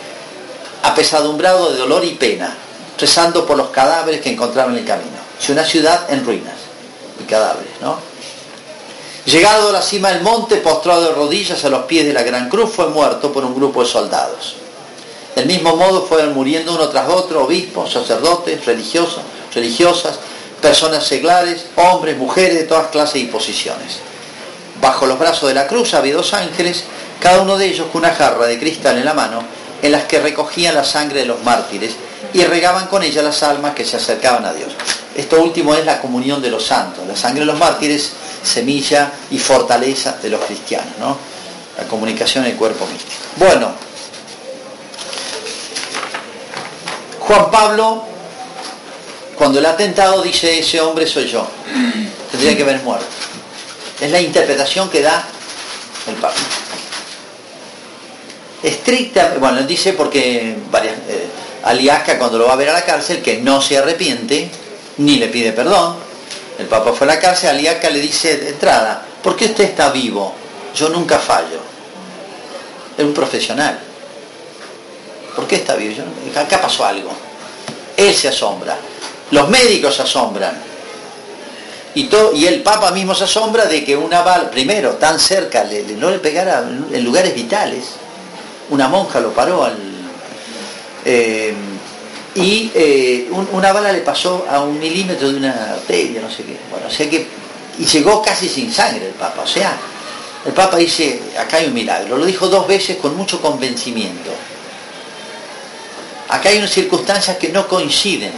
apesadumbrado 0.82 1.72
de 1.72 1.78
dolor 1.78 2.04
y 2.06 2.12
pena, 2.12 2.56
rezando 2.98 3.46
por 3.46 3.58
los 3.58 3.68
cadáveres 3.68 4.22
que 4.22 4.30
encontraron 4.30 4.72
en 4.72 4.78
el 4.78 4.86
camino. 4.86 5.18
Es 5.38 5.48
una 5.50 5.64
ciudad 5.64 6.10
en 6.10 6.24
ruinas 6.24 6.54
y 7.20 7.24
cadáveres, 7.24 7.72
¿no? 7.82 7.98
Llegado 9.26 9.68
a 9.68 9.72
la 9.72 9.82
cima 9.82 10.08
del 10.08 10.22
monte, 10.22 10.56
postrado 10.56 11.02
de 11.02 11.12
rodillas 11.12 11.62
a 11.66 11.68
los 11.68 11.84
pies 11.84 12.06
de 12.06 12.14
la 12.14 12.22
gran 12.22 12.48
cruz, 12.48 12.70
fue 12.74 12.88
muerto 12.88 13.30
por 13.30 13.44
un 13.44 13.54
grupo 13.54 13.82
de 13.82 13.90
soldados. 13.90 14.61
Del 15.34 15.46
mismo 15.46 15.76
modo 15.76 16.06
fueron 16.06 16.34
muriendo 16.34 16.74
uno 16.74 16.88
tras 16.88 17.08
otro 17.08 17.44
obispos, 17.44 17.92
sacerdotes, 17.92 18.64
religiosos, 18.64 19.22
religiosas, 19.54 20.18
personas 20.60 21.04
seglares, 21.04 21.66
hombres, 21.76 22.16
mujeres 22.16 22.54
de 22.54 22.64
todas 22.64 22.88
clases 22.88 23.22
y 23.22 23.26
posiciones. 23.26 24.00
Bajo 24.80 25.06
los 25.06 25.18
brazos 25.18 25.48
de 25.48 25.54
la 25.54 25.66
cruz 25.66 25.94
había 25.94 26.14
dos 26.14 26.34
ángeles, 26.34 26.84
cada 27.20 27.40
uno 27.40 27.56
de 27.56 27.66
ellos 27.66 27.86
con 27.92 28.02
una 28.02 28.14
jarra 28.14 28.46
de 28.46 28.58
cristal 28.58 28.98
en 28.98 29.04
la 29.04 29.14
mano, 29.14 29.42
en 29.80 29.92
las 29.92 30.04
que 30.04 30.20
recogían 30.20 30.74
la 30.74 30.84
sangre 30.84 31.20
de 31.20 31.26
los 31.26 31.42
mártires 31.42 31.94
y 32.34 32.44
regaban 32.44 32.86
con 32.86 33.02
ella 33.02 33.22
las 33.22 33.42
almas 33.42 33.74
que 33.74 33.84
se 33.84 33.96
acercaban 33.96 34.44
a 34.44 34.52
Dios. 34.52 34.72
Esto 35.14 35.42
último 35.42 35.74
es 35.74 35.84
la 35.84 36.00
comunión 36.00 36.40
de 36.40 36.50
los 36.50 36.64
santos. 36.64 37.06
La 37.06 37.16
sangre 37.16 37.40
de 37.40 37.46
los 37.46 37.58
mártires 37.58 38.12
semilla 38.42 39.12
y 39.30 39.38
fortaleza 39.38 40.16
de 40.22 40.30
los 40.30 40.40
cristianos, 40.44 40.98
¿no? 40.98 41.16
La 41.78 41.84
comunicación 41.84 42.44
en 42.44 42.52
el 42.52 42.56
cuerpo 42.56 42.86
místico. 42.86 43.12
Bueno, 43.36 43.72
Juan 47.32 47.50
Pablo, 47.50 48.04
cuando 49.36 49.58
el 49.58 49.64
atentado 49.64 50.20
dice 50.20 50.58
ese 50.58 50.82
hombre 50.82 51.06
soy 51.06 51.26
yo, 51.28 51.46
tendría 52.30 52.54
que 52.54 52.62
haber 52.62 52.82
muerto. 52.82 53.06
Es 53.98 54.10
la 54.10 54.20
interpretación 54.20 54.90
que 54.90 55.00
da 55.00 55.24
el 56.08 56.14
Papa. 56.16 56.34
Estricta, 58.62 59.36
bueno, 59.40 59.62
dice 59.62 59.94
porque 59.94 60.58
varias, 60.70 60.94
eh, 61.08 61.26
Aliasca 61.64 62.18
cuando 62.18 62.36
lo 62.36 62.48
va 62.48 62.52
a 62.52 62.56
ver 62.56 62.68
a 62.68 62.74
la 62.74 62.84
cárcel 62.84 63.22
que 63.22 63.38
no 63.38 63.62
se 63.62 63.78
arrepiente 63.78 64.50
ni 64.98 65.16
le 65.16 65.28
pide 65.28 65.52
perdón, 65.52 65.96
el 66.58 66.66
Papa 66.66 66.92
fue 66.92 67.06
a 67.06 67.14
la 67.14 67.18
cárcel, 67.18 67.48
Aliaca 67.48 67.88
le 67.88 68.00
dice 68.00 68.36
de 68.36 68.50
entrada, 68.50 69.06
¿por 69.22 69.36
qué 69.36 69.46
usted 69.46 69.64
está 69.64 69.90
vivo? 69.90 70.34
Yo 70.74 70.90
nunca 70.90 71.18
fallo. 71.18 71.62
Es 72.98 73.02
un 73.02 73.14
profesional. 73.14 73.91
¿Por 75.34 75.46
qué 75.46 75.56
está 75.56 75.74
vivo? 75.74 76.02
acá 76.36 76.60
pasó 76.60 76.84
algo. 76.84 77.10
Él 77.96 78.14
se 78.14 78.28
asombra. 78.28 78.76
Los 79.30 79.48
médicos 79.48 79.96
se 79.96 80.02
asombran. 80.02 80.60
Y, 81.94 82.04
todo, 82.04 82.32
y 82.34 82.46
el 82.46 82.62
Papa 82.62 82.90
mismo 82.90 83.14
se 83.14 83.24
asombra 83.24 83.66
de 83.66 83.84
que 83.84 83.96
una 83.96 84.22
bala, 84.22 84.50
primero, 84.50 84.92
tan 84.92 85.18
cerca, 85.18 85.64
le, 85.64 85.82
no 85.96 86.10
le 86.10 86.18
pegara 86.18 86.64
en 86.90 87.04
lugares 87.04 87.34
vitales. 87.34 87.84
Una 88.70 88.88
monja 88.88 89.20
lo 89.20 89.32
paró 89.32 89.64
al... 89.64 89.76
Eh, 91.04 91.54
y 92.34 92.70
eh, 92.74 93.28
una 93.52 93.72
bala 93.72 93.92
le 93.92 94.00
pasó 94.00 94.46
a 94.48 94.62
un 94.62 94.78
milímetro 94.78 95.30
de 95.30 95.36
una 95.36 95.72
arteria, 95.72 96.22
no 96.22 96.30
sé 96.30 96.44
qué. 96.44 96.56
Bueno, 96.70 96.88
que, 96.88 97.26
y 97.78 97.84
llegó 97.84 98.22
casi 98.22 98.48
sin 98.48 98.72
sangre 98.72 99.08
el 99.08 99.12
Papa. 99.12 99.42
O 99.42 99.46
sea, 99.46 99.76
el 100.46 100.52
Papa 100.52 100.78
dice, 100.78 101.20
acá 101.38 101.58
hay 101.58 101.66
un 101.66 101.74
milagro. 101.74 102.16
Lo 102.16 102.24
dijo 102.24 102.48
dos 102.48 102.66
veces 102.66 102.96
con 102.96 103.16
mucho 103.16 103.40
convencimiento. 103.42 104.30
Acá 106.32 106.48
hay 106.48 106.56
unas 106.56 106.70
circunstancias 106.70 107.36
que 107.36 107.50
no 107.50 107.68
coinciden. 107.68 108.32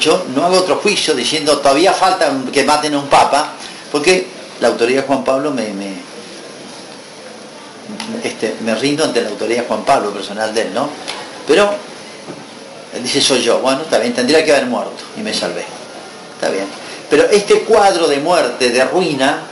yo 0.00 0.24
no 0.34 0.46
hago 0.46 0.56
otro 0.58 0.76
juicio 0.76 1.14
diciendo 1.14 1.58
todavía 1.58 1.92
falta 1.92 2.32
que 2.50 2.64
maten 2.64 2.94
a 2.94 2.98
un 3.00 3.08
papa, 3.08 3.52
porque 3.92 4.26
la 4.60 4.68
autoridad 4.68 5.02
de 5.02 5.06
Juan 5.06 5.24
Pablo 5.24 5.50
me, 5.50 5.68
me, 5.74 5.92
este, 8.24 8.56
me 8.60 8.74
rindo 8.76 9.04
ante 9.04 9.20
la 9.20 9.28
autoridad 9.28 9.62
de 9.62 9.68
Juan 9.68 9.84
Pablo, 9.84 10.10
personal 10.10 10.54
de 10.54 10.62
él, 10.62 10.72
¿no? 10.72 10.88
Pero 11.46 11.70
él 12.94 13.02
dice, 13.02 13.20
soy 13.20 13.42
yo. 13.42 13.58
Bueno, 13.58 13.82
está 13.82 13.98
bien, 13.98 14.14
tendría 14.14 14.42
que 14.42 14.52
haber 14.52 14.66
muerto 14.66 15.04
y 15.18 15.20
me 15.20 15.34
salvé. 15.34 15.66
Está 16.34 16.48
bien. 16.48 16.66
Pero 17.10 17.24
este 17.24 17.60
cuadro 17.60 18.08
de 18.08 18.20
muerte, 18.20 18.70
de 18.70 18.84
ruina, 18.86 19.42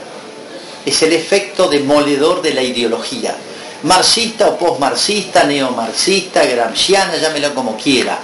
es 0.83 1.01
el 1.03 1.13
efecto 1.13 1.67
demoledor 1.67 2.41
de 2.41 2.55
la 2.55 2.63
ideología. 2.63 3.35
Marxista 3.83 4.47
o 4.47 4.57
postmarxista, 4.57 5.43
neomarxista, 5.43 6.45
gramsciana, 6.45 7.17
llámelo 7.17 7.53
como 7.53 7.77
quiera. 7.77 8.19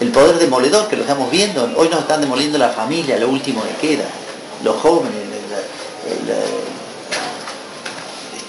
El 0.00 0.10
poder 0.10 0.38
demoledor 0.38 0.88
que 0.88 0.96
lo 0.96 1.02
estamos 1.02 1.30
viendo, 1.30 1.70
hoy 1.76 1.88
nos 1.88 2.00
están 2.00 2.20
demoliendo 2.20 2.58
la 2.58 2.68
familia, 2.70 3.16
lo 3.18 3.28
último 3.28 3.62
que 3.62 3.88
queda, 3.88 4.04
los 4.62 4.76
jóvenes, 4.76 5.24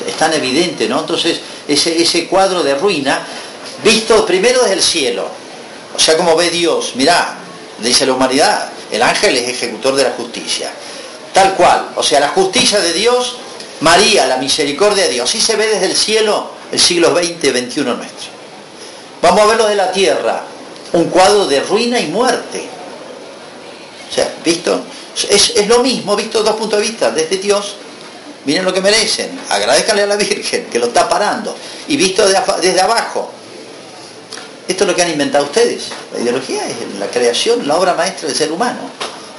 es 0.05 0.15
tan 0.15 0.33
evidente, 0.33 0.87
¿no? 0.87 0.99
Entonces, 0.99 1.39
ese, 1.67 2.01
ese 2.01 2.27
cuadro 2.27 2.63
de 2.63 2.75
ruina, 2.75 3.25
visto 3.83 4.25
primero 4.25 4.61
desde 4.61 4.73
el 4.75 4.81
cielo, 4.81 5.27
o 5.95 5.99
sea, 5.99 6.17
como 6.17 6.35
ve 6.35 6.49
Dios, 6.49 6.91
mirá, 6.95 7.37
dice 7.79 8.05
la 8.05 8.13
humanidad, 8.13 8.69
el 8.91 9.01
ángel 9.01 9.35
es 9.37 9.49
ejecutor 9.49 9.95
de 9.95 10.03
la 10.03 10.11
justicia. 10.11 10.71
Tal 11.33 11.53
cual, 11.55 11.89
o 11.95 12.03
sea, 12.03 12.19
la 12.19 12.29
justicia 12.29 12.79
de 12.79 12.93
Dios, 12.93 13.37
María, 13.81 14.25
la 14.25 14.37
misericordia 14.37 15.03
de 15.03 15.11
Dios. 15.11 15.29
Así 15.29 15.41
se 15.41 15.55
ve 15.55 15.67
desde 15.67 15.87
el 15.87 15.95
cielo 15.95 16.51
el 16.71 16.79
siglo 16.79 17.15
XX, 17.15 17.51
XXI 17.51 17.81
nuestro. 17.81 18.35
Vamos 19.21 19.41
a 19.41 19.45
verlo 19.45 19.67
de 19.67 19.75
la 19.75 19.91
tierra, 19.91 20.43
un 20.93 21.05
cuadro 21.05 21.45
de 21.47 21.61
ruina 21.61 21.99
y 21.99 22.07
muerte. 22.07 22.67
O 24.09 24.13
sea, 24.13 24.33
¿visto? 24.43 24.83
Es, 25.29 25.53
es 25.55 25.67
lo 25.67 25.79
mismo, 25.79 26.15
visto 26.15 26.43
dos 26.43 26.55
puntos 26.55 26.79
de 26.79 26.85
vista, 26.87 27.11
desde 27.11 27.37
Dios, 27.37 27.75
miren 28.45 28.65
lo 28.65 28.73
que 28.73 28.81
merecen, 28.81 29.39
agradezcanle 29.49 30.03
a 30.03 30.07
la 30.07 30.15
Virgen 30.15 30.65
que 30.65 30.77
lo 30.77 30.87
está 30.87 31.07
parando, 31.07 31.55
y 31.87 31.97
visto 31.97 32.27
desde 32.27 32.81
abajo, 32.81 33.31
esto 34.67 34.83
es 34.83 34.87
lo 34.87 34.95
que 34.95 35.03
han 35.03 35.11
inventado 35.11 35.45
ustedes. 35.45 35.89
La 36.13 36.19
ideología 36.19 36.67
es 36.67 36.99
la 36.99 37.07
creación, 37.07 37.67
la 37.67 37.77
obra 37.77 37.93
maestra 37.93 38.27
del 38.27 38.35
ser 38.35 38.51
humano. 38.51 38.79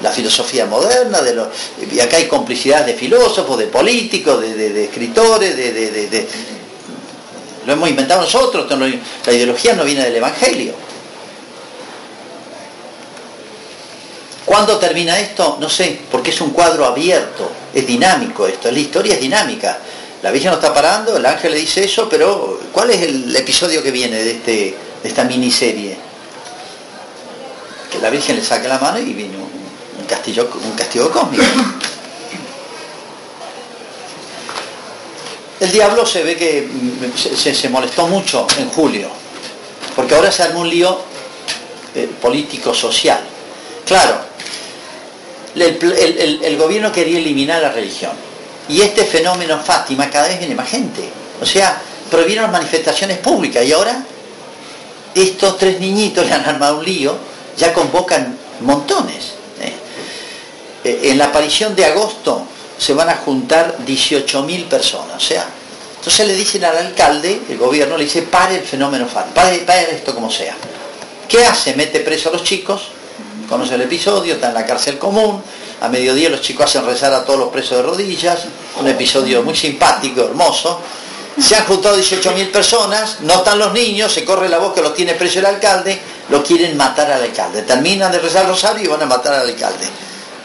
La 0.02 0.10
filosofía 0.10 0.66
moderna, 0.66 1.23
de 1.23 1.35
los, 1.35 1.48
y 1.90 1.98
acá 2.01 2.18
hay 2.18 2.27
complicidad 2.27 2.85
de 2.85 2.94
filósofos, 2.94 3.59
de 3.59 3.66
políticos, 3.66 4.40
de, 4.40 4.85
escritores, 4.85 5.56
de, 5.56 6.28
lo 7.64 7.73
hemos 7.73 7.89
inventado 7.89 8.20
nosotros, 8.20 8.70
la 8.70 9.32
ideología 9.32 9.74
no 9.74 9.85
viene 9.85 10.05
del 10.05 10.16
Evangelio. 10.16 10.74
¿Cuándo 14.44 14.78
termina 14.78 15.18
esto? 15.18 15.56
No 15.60 15.68
sé, 15.68 15.98
porque 16.10 16.31
es 16.31 16.40
un 16.40 16.51
cuadro 16.51 16.85
abierto, 16.85 17.51
es 17.74 17.86
dinámico 17.86 18.47
esto, 18.47 18.70
la 18.70 18.78
historia 18.78 19.14
es 19.14 19.20
dinámica. 19.20 19.78
La 20.23 20.31
Virgen 20.31 20.51
no 20.51 20.56
está 20.56 20.73
parando, 20.73 21.16
el 21.16 21.27
ángel 21.27 21.52
le 21.52 21.59
dice 21.59 21.85
eso, 21.85 22.09
pero 22.09 22.60
¿cuál 22.73 22.90
es 22.90 23.02
el 23.02 23.35
episodio 23.35 23.82
que 23.82 23.90
viene 23.90 24.23
de 24.23 24.31
este 24.31 24.77
esta 25.06 25.24
miniserie. 25.24 25.97
Que 27.90 27.98
la 27.98 28.10
Virgen 28.10 28.36
le 28.36 28.44
saque 28.44 28.68
la 28.68 28.78
mano 28.78 28.98
y 28.98 29.12
vino 29.12 29.56
castillo, 30.07 30.49
un 30.65 30.73
castigo 30.73 31.11
cósmico. 31.11 31.45
El 35.59 35.73
diablo 35.73 36.05
se 36.05 36.23
ve 36.23 36.37
que 36.37 36.69
se, 37.16 37.69
molestó 37.70 38.07
mucho 38.09 38.47
en 38.59 38.69
julio, 38.69 39.09
porque 39.95 40.15
ahora 40.15 40.31
se 40.31 40.43
armó 40.43 40.61
un 40.61 40.69
lío 40.69 41.01
eh, 41.95 42.11
político-social. 42.20 43.20
Claro, 43.87 44.19
el, 45.55 46.41
el, 46.43 46.57
gobierno 46.59 46.93
quería 46.93 47.19
eliminar 47.19 47.62
la 47.62 47.70
religión. 47.73 48.12
Y 48.69 48.83
este 48.83 49.05
fenómeno 49.05 49.59
Fátima 49.59 50.11
cada 50.11 50.28
vez 50.28 50.39
viene 50.39 50.55
más 50.55 50.69
gente. 50.69 51.09
O 51.41 51.47
sea, 51.47 51.81
prohibieron 52.11 52.45
las 52.45 52.53
manifestaciones 52.53 53.19
públicas 53.19 53.65
y 53.65 53.73
ahora 53.73 54.05
estos 55.15 55.57
tres 55.57 55.81
niñitos 55.81 56.27
le 56.27 56.33
han 56.33 56.45
armado 56.45 56.78
un 56.81 56.85
lío, 56.85 57.16
ya 57.57 57.73
convocan 57.73 58.37
montones. 58.61 59.36
¿Eh? 60.87 61.11
En 61.11 61.19
la 61.19 61.27
aparición 61.27 61.75
de 61.75 61.85
agosto 61.85 62.47
se 62.79 62.95
van 62.95 63.09
a 63.09 63.17
juntar 63.17 63.79
18.000 63.87 64.65
personas. 64.67 65.17
O 65.17 65.21
sea, 65.21 65.47
entonces 65.99 66.27
le 66.27 66.35
dicen 66.35 66.65
al 66.65 66.77
alcalde, 66.77 67.43
el 67.49 67.59
gobierno 67.59 67.97
le 67.97 68.05
dice, 68.05 68.23
pare 68.23 68.57
el 68.57 68.65
fenómeno 68.65 69.07
FAL, 69.07 69.27
pare, 69.35 69.65
esto 69.91 70.15
como 70.15 70.31
sea. 70.31 70.55
¿Qué 71.29 71.45
hace? 71.45 71.75
Mete 71.75 72.01
preso 72.01 72.29
a 72.29 72.33
los 72.33 72.45
chicos, 72.45 72.89
conoce 73.49 73.75
el 73.75 73.83
episodio, 73.83 74.35
está 74.35 74.49
en 74.49 74.55
la 74.55 74.65
cárcel 74.65 74.99
común, 74.99 75.43
a 75.81 75.89
mediodía 75.89 76.31
los 76.31 76.41
chicos 76.41 76.67
hacen 76.67 76.87
rezar 76.87 77.13
a 77.13 77.25
todos 77.25 77.39
los 77.39 77.49
presos 77.49 77.79
de 77.79 77.83
rodillas, 77.83 78.45
un 78.79 78.87
episodio 78.87 79.43
muy 79.43 79.57
simpático, 79.57 80.23
hermoso, 80.23 80.81
se 81.41 81.57
han 81.57 81.67
juntado 81.67 81.99
18.000 81.99 82.51
personas, 82.51 83.21
no 83.21 83.35
están 83.35 83.59
los 83.59 83.73
niños, 83.73 84.13
se 84.13 84.25
corre 84.25 84.49
la 84.49 84.59
voz 84.59 84.73
que 84.73 84.81
los 84.81 84.95
tiene 84.95 85.15
preso 85.15 85.41
el 85.41 85.47
alcalde, 85.47 86.01
lo 86.31 86.43
quieren 86.43 86.77
matar 86.77 87.11
al 87.11 87.23
alcalde. 87.23 87.63
Terminan 87.63 88.11
de 88.11 88.21
rezar 88.21 88.45
el 88.45 88.51
rosario 88.51 88.85
y 88.85 88.87
van 88.87 89.03
a 89.03 89.07
matar 89.07 89.35
al 89.35 89.49
alcalde. 89.49 89.87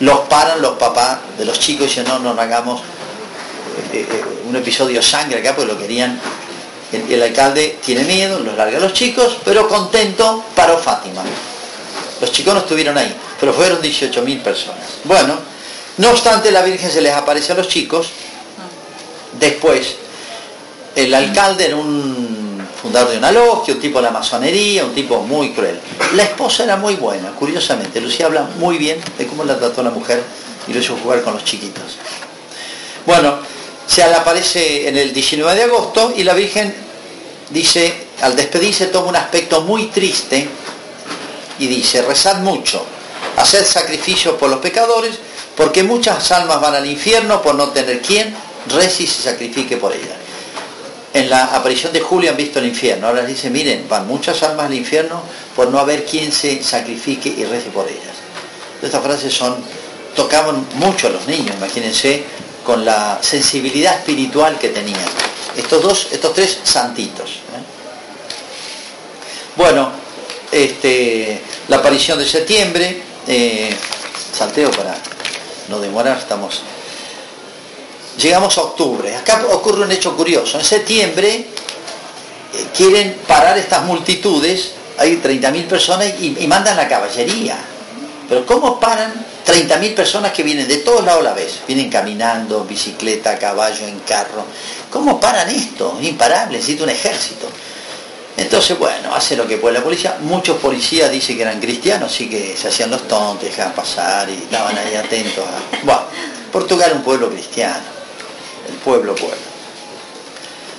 Los 0.02 0.20
paran 0.22 0.62
los 0.62 0.78
papás 0.78 1.20
de 1.38 1.46
los 1.46 1.60
chicos 1.60 1.86
y 1.86 1.90
dicen, 1.90 2.06
no, 2.06 2.20
no, 2.20 2.40
hagamos 2.40 2.82
eh, 3.94 4.06
eh, 4.10 4.24
un 4.48 4.56
episodio 4.56 5.02
sangre 5.02 5.40
acá, 5.40 5.56
porque 5.56 5.72
lo 5.72 5.80
querían. 5.80 6.20
El, 6.92 7.10
el, 7.10 7.24
alcalde 7.24 7.80
tiene 7.86 8.04
miedo, 8.04 8.40
los 8.40 8.58
larga 8.58 8.78
a 8.78 8.82
los 8.82 8.94
chicos, 8.94 9.38
pero 9.46 9.68
contento 9.68 10.44
paró 10.56 10.78
Fátima. 10.78 11.22
Los 12.20 12.32
chicos 12.32 12.54
no 12.54 12.60
estuvieron 12.60 12.98
ahí, 12.98 13.16
pero 13.40 13.54
fueron 13.54 13.82
18.000 13.82 14.42
personas. 14.44 14.84
Bueno, 15.06 15.38
no 15.98 16.10
obstante, 16.10 16.52
la 16.52 16.62
Virgen 16.62 16.92
se 16.92 17.02
les 17.02 17.14
aparece 17.14 17.54
a 17.54 17.56
los 17.56 17.70
chicos 17.70 18.10
después 19.40 19.96
el 20.96 21.14
alcalde 21.14 21.68
era 21.68 21.76
un 21.78 22.21
fundador 22.82 23.12
de 23.12 23.18
una 23.20 23.32
logia, 23.32 23.76
un 23.76 23.80
tipo 23.80 24.00
de 24.00 24.06
la 24.06 24.12
masonería, 24.12 24.84
un 24.84 24.94
tipo 24.94 25.22
muy 25.22 25.52
cruel. 25.52 25.80
La 26.16 26.24
esposa 26.24 26.64
era 26.64 26.78
muy 26.78 26.96
buena, 26.96 27.32
curiosamente. 27.32 28.02
Lucía 28.02 28.26
habla 28.26 28.50
muy 28.58 28.78
bien 28.78 29.00
de 29.18 29.28
cómo 29.28 29.44
la 29.44 29.58
trató 29.58 29.84
la 29.84 29.92
mujer 29.92 30.24
y 30.68 30.74
lo 30.74 30.80
hizo 30.80 30.98
jugar 30.98 31.22
con 31.22 31.34
los 31.34 31.46
chiquitos. 31.46 31.98
Bueno, 33.06 33.38
se 33.86 34.04
aparece 34.04 34.88
en 34.88 34.98
el 34.98 35.14
19 35.14 35.56
de 35.56 35.64
agosto 35.64 36.14
y 36.16 36.24
la 36.24 36.34
Virgen 36.34 36.74
dice, 37.52 37.94
al 38.22 38.36
despedirse 38.36 38.88
toma 38.88 39.10
un 39.10 39.16
aspecto 39.16 39.62
muy 39.62 39.88
triste 39.88 40.48
y 41.60 41.68
dice, 41.68 42.02
rezad 42.02 42.40
mucho, 42.40 42.84
haced 43.38 43.66
sacrificios 43.66 44.36
por 44.36 44.50
los 44.50 44.60
pecadores, 44.60 45.20
porque 45.56 45.84
muchas 45.84 46.32
almas 46.32 46.60
van 46.60 46.76
al 46.76 46.86
infierno 46.88 47.42
por 47.42 47.54
no 47.54 47.70
tener 47.70 48.02
quien 48.02 48.34
rece 48.70 49.04
y 49.04 49.08
se 49.08 49.22
sacrifique 49.22 49.78
por 49.78 49.94
ellas 49.94 50.21
en 51.14 51.30
la 51.30 51.46
aparición 51.46 51.92
de 51.92 52.00
Julio 52.00 52.32
han 52.32 52.38
visto 52.38 52.60
el 52.60 52.68
infierno. 52.68 53.08
Ahora 53.08 53.22
les 53.22 53.36
dice, 53.36 53.50
miren, 53.50 53.88
van 53.90 54.08
muchas 54.08 54.42
almas 54.44 54.68
al 54.68 54.74
infierno 54.74 55.22
por 55.56 55.70
no 55.70 55.80
haber 55.80 56.06
quien 56.06 56.32
se 56.32 56.64
sacrifique 56.64 57.30
y 57.30 57.44
rece 57.46 57.70
por 57.70 57.88
ellas. 57.88 58.16
Estas 58.82 59.04
frases 59.04 59.34
son, 59.34 59.58
tocaban 60.16 60.66
mucho 60.76 61.08
a 61.08 61.10
los 61.10 61.28
niños, 61.28 61.56
imagínense, 61.58 62.24
con 62.66 62.86
la 62.86 63.20
sensibilidad 63.22 63.98
espiritual 63.98 64.58
que 64.58 64.70
tenían. 64.70 65.00
Estos 65.58 65.82
dos, 65.82 66.08
estos 66.12 66.34
tres 66.34 66.60
santitos. 66.64 67.30
¿eh? 67.30 67.62
Bueno, 69.56 69.92
este, 70.52 71.42
la 71.68 71.78
aparición 71.78 72.18
de 72.20 72.26
septiembre, 72.26 73.02
eh, 73.28 73.76
salteo 74.34 74.72
para 74.72 74.96
no 75.68 75.80
demorar, 75.80 76.18
estamos 76.18 76.62
llegamos 78.22 78.58
a 78.58 78.62
octubre. 78.62 79.16
Acá 79.16 79.44
ocurre 79.52 79.84
un 79.84 79.92
hecho 79.92 80.16
curioso. 80.16 80.60
En 80.60 80.66
septiembre 80.66 81.30
eh, 81.30 82.66
quieren 82.76 83.18
parar 83.28 83.58
estas 83.58 83.84
multitudes, 83.84 84.74
hay 84.98 85.18
30.000 85.18 85.68
personas 85.68 86.14
y, 86.20 86.48
mandan 86.48 86.78
la 86.78 86.88
caballería. 86.88 87.58
Pero 88.30 88.46
¿cómo 88.46 88.80
paran 88.80 89.14
30.000 89.46 89.96
personas 89.96 90.32
que 90.32 90.44
vienen 90.44 90.68
de 90.68 90.78
todos 90.78 91.04
lados 91.04 91.22
a 91.22 91.30
la 91.30 91.34
vez? 91.34 91.62
Vienen 91.68 91.90
caminando, 91.90 92.64
bicicleta, 92.64 93.38
caballo, 93.38 93.86
en 93.86 94.00
carro. 94.00 94.46
¿Cómo 94.90 95.20
paran 95.20 95.50
esto? 95.50 95.98
Imparable, 96.02 96.58
necesita 96.58 96.84
un 96.84 96.92
ejército. 96.92 97.48
Entonces, 98.38 98.80
bueno, 98.80 99.14
hace 99.14 99.36
lo 99.36 99.46
que 99.46 99.58
puede 99.58 99.78
la 99.78 99.84
policía. 99.84 100.18
Muchos 100.22 100.58
policías 100.58 101.12
dicen 101.12 101.36
que 101.36 101.42
eran 101.42 101.60
cristianos, 101.60 102.12
así 102.12 102.30
que 102.30 102.56
se 102.56 102.70
hacían 102.70 102.90
los 102.90 103.06
tontos, 103.08 103.44
dejaban 103.44 103.74
pasar 103.74 104.30
y 104.30 104.34
estaban 104.34 104.78
ahí 104.78 104.96
atentos. 104.96 105.44
Bueno, 105.84 106.04
Portugal 106.52 106.92
es 106.92 106.96
un 106.96 107.04
pueblo 107.04 107.30
cristiano 107.30 108.01
el 108.68 108.76
pueblo 108.76 109.16
pueblo. 109.16 109.38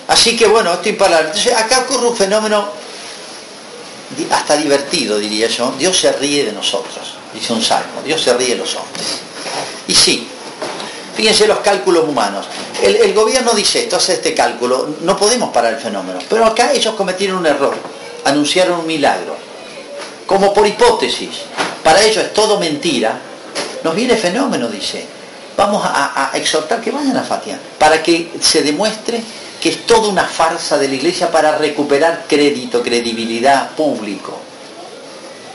Así 0.09 0.37
que 0.37 0.47
bueno, 0.47 0.73
esto 0.73 0.89
imparable. 0.89 1.29
Entonces 1.29 1.55
acá 1.57 1.81
ocurre 1.81 2.09
un 2.09 2.17
fenómeno 2.17 2.69
hasta 4.31 4.57
divertido, 4.57 5.19
diría 5.19 5.49
yo. 5.49 5.73
Dios 5.79 5.99
se 5.99 6.13
ríe 6.13 6.45
de 6.45 6.53
nosotros, 6.53 7.15
dice 7.33 7.53
un 7.53 7.63
salmo. 7.63 8.03
Dios 8.05 8.21
se 8.21 8.35
ríe 8.35 8.51
de 8.51 8.57
los 8.57 8.75
hombres. 8.77 9.07
Y 9.89 9.95
sí, 9.95 10.29
fíjense 11.17 11.47
los 11.47 11.61
cálculos 11.61 12.09
humanos. 12.09 12.47
El, 12.83 12.97
el 12.97 13.15
gobierno 13.15 13.53
dice 13.53 13.85
esto, 13.85 13.97
hace 13.97 14.15
este 14.15 14.35
cálculo, 14.35 14.97
no 15.01 15.17
podemos 15.17 15.51
parar 15.51 15.75
el 15.75 15.81
fenómeno. 15.81 16.19
Pero 16.29 16.45
acá 16.45 16.73
ellos 16.73 16.95
cometieron 16.95 17.39
un 17.39 17.47
error, 17.47 17.75
anunciaron 18.25 18.81
un 18.81 18.87
milagro. 18.87 19.37
Como 20.27 20.53
por 20.53 20.67
hipótesis, 20.67 21.31
para 21.83 22.03
ellos 22.03 22.25
es 22.25 22.33
todo 22.33 22.59
mentira, 22.59 23.19
nos 23.83 23.95
viene 23.95 24.17
fenómeno, 24.17 24.69
dice. 24.69 25.07
Vamos 25.57 25.85
a, 25.85 26.31
a 26.33 26.37
exhortar 26.37 26.81
que 26.81 26.91
vayan 26.91 27.17
a 27.17 27.23
Fátima, 27.23 27.59
para 27.79 28.03
que 28.03 28.33
se 28.41 28.63
demuestre 28.63 29.23
que 29.63 29.69
es 29.69 29.87
toda 29.87 30.09
una 30.09 30.25
farsa 30.25 30.77
de 30.77 30.89
la 30.89 30.95
iglesia 30.95 31.31
para 31.31 31.57
recuperar 31.57 32.25
crédito, 32.27 32.83
credibilidad, 32.83 33.71
público. 33.71 34.37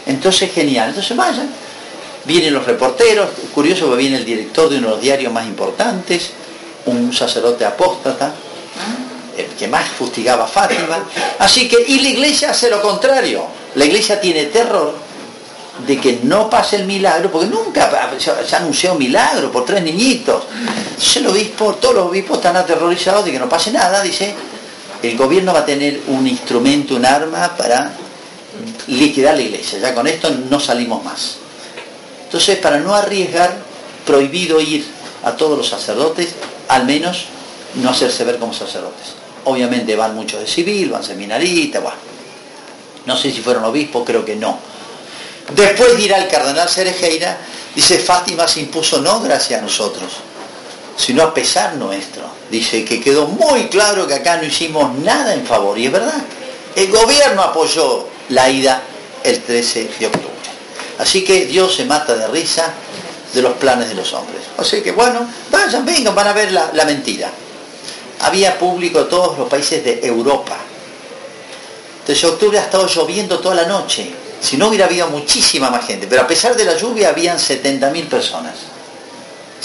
Entonces, 0.06 0.54
genial. 0.54 0.90
Entonces 0.90 1.16
vayan. 1.18 1.50
Vienen 2.24 2.54
los 2.54 2.66
reporteros, 2.66 3.30
curioso 3.54 3.90
que 3.90 3.98
viene 3.98 4.18
el 4.18 4.26
director 4.26 4.70
de 4.70 4.78
uno 4.78 4.88
de 4.88 4.94
los 4.94 5.02
diarios 5.02 5.32
más 5.32 5.46
importantes, 5.46 6.32
un 6.86 7.14
sacerdote 7.14 7.66
apóstata, 7.66 8.34
el 9.38 9.46
que 9.48 9.68
más 9.68 9.90
fustigaba 9.90 10.46
a 10.46 10.48
Fátima. 10.48 11.00
Así 11.40 11.68
que, 11.68 11.84
y 11.88 12.00
la 12.00 12.10
iglesia 12.10 12.52
hace 12.52 12.70
lo 12.70 12.82
contrario. 12.82 13.46
La 13.76 13.86
iglesia 13.86 14.20
tiene 14.20 14.46
terror 14.46 14.94
de 15.86 16.00
que 16.00 16.20
no 16.24 16.50
pase 16.50 16.78
el 16.78 16.86
milagro, 16.86 17.32
porque 17.32 17.48
nunca 17.48 18.12
se 18.18 18.56
anunció 18.56 18.94
un 18.94 19.00
milagro 19.00 19.52
por 19.52 19.66
tres 19.66 19.84
niñitos. 19.84 20.44
Entonces 20.90 21.18
el 21.18 21.28
obispo, 21.28 21.76
todos 21.76 21.96
los 21.96 22.06
obispos 22.08 22.38
están 22.38 22.56
aterrorizados 22.56 23.26
de 23.26 23.32
que 23.32 23.40
no 23.40 23.48
pase 23.48 23.72
nada, 23.72 24.02
dice, 24.02 24.34
el 25.04 25.18
gobierno 25.18 25.54
va 25.54 25.60
a 25.60 25.66
tener 25.66 26.02
un 26.08 26.28
instrumento, 26.28 26.96
un 26.96 27.06
arma 27.06 27.56
para 27.56 27.92
liquidar 28.88 29.36
la 29.36 29.42
iglesia. 29.42 29.80
Ya 29.80 29.94
con 29.94 30.08
esto 30.08 30.30
no 30.50 30.60
salimos 30.60 31.04
más. 31.04 31.38
Entonces, 32.26 32.58
para 32.58 32.80
no 32.80 32.96
arriesgar, 32.96 33.56
prohibido 34.06 34.60
ir 34.60 34.86
a 35.24 35.34
todos 35.34 35.58
los 35.58 35.68
sacerdotes, 35.68 36.36
al 36.68 36.86
menos 36.86 37.26
no 37.76 37.90
hacerse 37.90 38.24
ver 38.24 38.40
como 38.40 38.54
sacerdotes. 38.54 39.14
Obviamente 39.46 39.96
van 39.96 40.16
muchos 40.16 40.40
de 40.42 40.48
civil, 40.48 40.90
van 40.90 41.04
seminaristas, 41.04 41.82
bueno. 41.82 41.98
No 43.06 43.16
sé 43.16 43.32
si 43.32 43.40
fueron 43.40 43.64
obispos, 43.64 44.04
creo 44.06 44.26
que 44.26 44.36
no. 44.36 44.58
Después 45.54 45.98
dirá 45.98 46.18
el 46.18 46.28
cardenal 46.28 46.68
Cerejeira, 46.68 47.38
dice, 47.74 48.00
Fátima 48.00 48.48
se 48.48 48.60
impuso 48.62 49.00
no 49.00 49.22
gracias 49.22 49.60
a 49.60 49.64
nosotros, 49.64 50.12
sino 50.98 51.24
a 51.24 51.34
pesar 51.34 51.76
nuestro. 51.76 52.24
Dice 52.52 52.84
que 52.84 53.00
quedó 53.00 53.28
muy 53.28 53.68
claro 53.68 54.08
que 54.08 54.16
acá 54.16 54.38
no 54.38 54.44
hicimos 54.44 54.94
nada 55.00 55.34
en 55.34 55.46
favor, 55.46 55.78
y 55.78 55.86
es 55.86 55.92
verdad. 55.92 56.22
El 56.76 56.92
gobierno 56.92 57.42
apoyó 57.42 58.08
la 58.30 58.50
ida 58.50 58.82
el 59.24 59.42
13 59.42 59.90
de 60.00 60.08
octubre. 60.08 60.28
Así 61.00 61.24
que 61.24 61.46
Dios 61.46 61.76
se 61.76 61.86
mata 61.86 62.16
de 62.16 62.28
risa 62.28 62.74
de 63.34 63.42
los 63.42 63.54
planes 63.54 63.90
de 63.90 63.96
los 63.96 64.14
hombres. 64.14 64.42
Así 64.58 64.82
que 64.82 64.92
bueno, 64.92 65.28
vayan, 65.52 65.86
vengan, 65.86 66.16
van 66.16 66.28
a 66.28 66.34
ver 66.34 66.52
la, 66.52 66.72
la 66.74 66.86
mentira. 66.86 67.30
Había 68.22 68.58
público 68.58 69.06
todos 69.06 69.38
los 69.38 69.48
países 69.48 69.84
de 69.84 70.00
Europa. 70.04 70.58
Desde 72.06 72.28
octubre 72.28 72.58
ha 72.58 72.64
estado 72.64 72.88
lloviendo 72.88 73.40
toda 73.40 73.56
la 73.56 73.66
noche. 73.66 74.12
Si 74.42 74.56
no 74.58 74.68
hubiera 74.68 74.86
habido 74.86 75.08
muchísima 75.08 75.70
más 75.70 75.86
gente. 75.86 76.08
Pero 76.08 76.22
a 76.22 76.28
pesar 76.28 76.56
de 76.56 76.64
la 76.66 76.78
lluvia 76.78 77.10
habían 77.10 77.38
70.000 77.38 78.08
personas. 78.08 78.54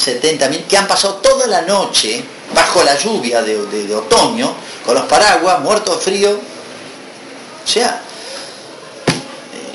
70.000 0.03 0.65
que 0.67 0.77
han 0.79 0.87
pasado 0.89 1.15
toda 1.17 1.47
la 1.47 1.63
noche 1.63 2.25
bajo 2.55 2.83
la 2.83 2.99
lluvia 2.99 3.43
de, 3.43 3.67
de- 3.67 3.95
otoño, 3.95 4.55
con 4.85 4.95
los 4.95 5.05
paraguas, 5.05 5.61
muertos 5.61 5.99
de 5.99 6.03
frío. 6.03 6.31
O 6.33 7.69
sea, 7.69 8.01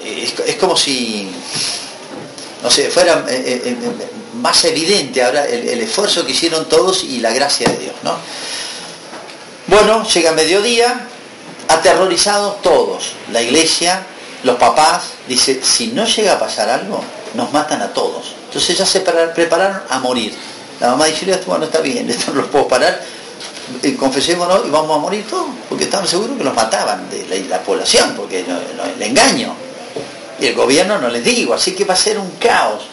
es, 0.03 0.34
es 0.45 0.56
como 0.56 0.76
si, 0.76 1.30
no 2.64 2.69
sé, 2.72 2.90
fuera 2.90 3.26
eh, 3.30 3.61
eh, 3.65 3.78
eh, 3.80 4.07
más 4.41 4.64
evidente 4.65 5.24
ahora 5.24 5.45
el, 5.45 5.68
el 5.69 5.82
esfuerzo 5.82 6.26
que 6.26 6.32
hicieron 6.32 6.68
todos 6.68 7.03
y 7.03 7.19
la 7.19 7.32
gracia 7.32 7.69
de 7.69 7.78
Dios, 7.78 7.95
¿no? 8.03 8.15
Bueno, 9.68 10.07
llega 10.07 10.32
mediodía, 10.32 11.07
aterrorizados 11.68 12.61
todos, 12.61 13.14
la 13.32 13.41
iglesia, 13.41 14.06
los 14.43 14.55
papás, 14.57 15.03
dice, 15.27 15.61
si 15.64 15.88
no 15.88 16.05
llega 16.05 16.34
a 16.34 16.39
pasar 16.39 16.69
algo, 16.69 17.03
nos 17.34 17.51
matan 17.51 17.81
a 17.81 17.93
todos. 17.93 18.34
Entonces 18.47 18.77
ya 18.77 18.85
se 18.85 19.01
para- 19.01 19.34
prepararon 19.34 19.81
a 19.89 19.99
morir. 19.99 20.34
La 20.80 20.89
mamá 20.91 21.05
dice, 21.05 21.30
esto 21.31 21.47
bueno, 21.47 21.65
está 21.65 21.80
bien, 21.80 22.09
esto 22.09 22.31
no 22.34 22.41
lo 22.41 22.47
puedo 22.51 22.68
parar, 22.68 23.01
eh, 23.84 23.95
confesémonos 23.95 24.65
y 24.65 24.69
vamos 24.69 24.95
a 24.95 24.99
morir 24.99 25.26
todos, 25.30 25.47
porque 25.68 25.84
estaban 25.85 26.07
seguros 26.07 26.38
que 26.38 26.43
los 26.43 26.53
mataban 26.53 27.09
de 27.09 27.26
la, 27.27 27.57
la 27.57 27.64
población, 27.64 28.14
porque 28.15 28.43
no- 28.47 28.53
no- 28.84 28.89
el 28.89 29.01
engaño. 29.01 29.53
Y 30.39 30.45
el 30.45 30.53
gobierno 30.55 30.99
no 30.99 31.09
les 31.09 31.23
digo, 31.23 31.53
así 31.55 31.73
que 31.73 31.84
va 31.84 31.95
a 31.95 31.97
ser 31.97 32.19
un 32.19 32.30
caos. 32.39 32.84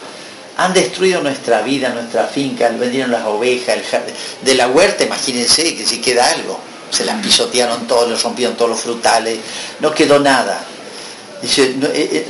Han 0.57 0.73
destruido 0.73 1.21
nuestra 1.21 1.61
vida, 1.61 1.89
nuestra 1.89 2.25
finca, 2.27 2.69
vendieron 2.69 3.11
las 3.11 3.25
ovejas, 3.25 3.75
el 3.77 3.83
jardín. 3.83 4.15
de 4.41 4.55
la 4.55 4.67
huerta, 4.67 5.03
imagínense 5.03 5.75
que 5.75 5.85
si 5.85 5.99
queda 6.01 6.29
algo. 6.31 6.59
Se 6.89 7.03
las 7.03 7.21
pisotearon 7.21 7.85
todos, 7.87 8.09
les 8.09 8.23
rompieron 8.23 8.55
todos 8.55 8.71
los 8.71 8.79
frutales, 8.79 9.39
no 9.81 9.93
quedó 9.93 10.17
nada. 10.19 10.63
Dice, 11.45 11.75
no, 11.77 11.87
eh, 11.87 12.09
eh, 12.11 12.27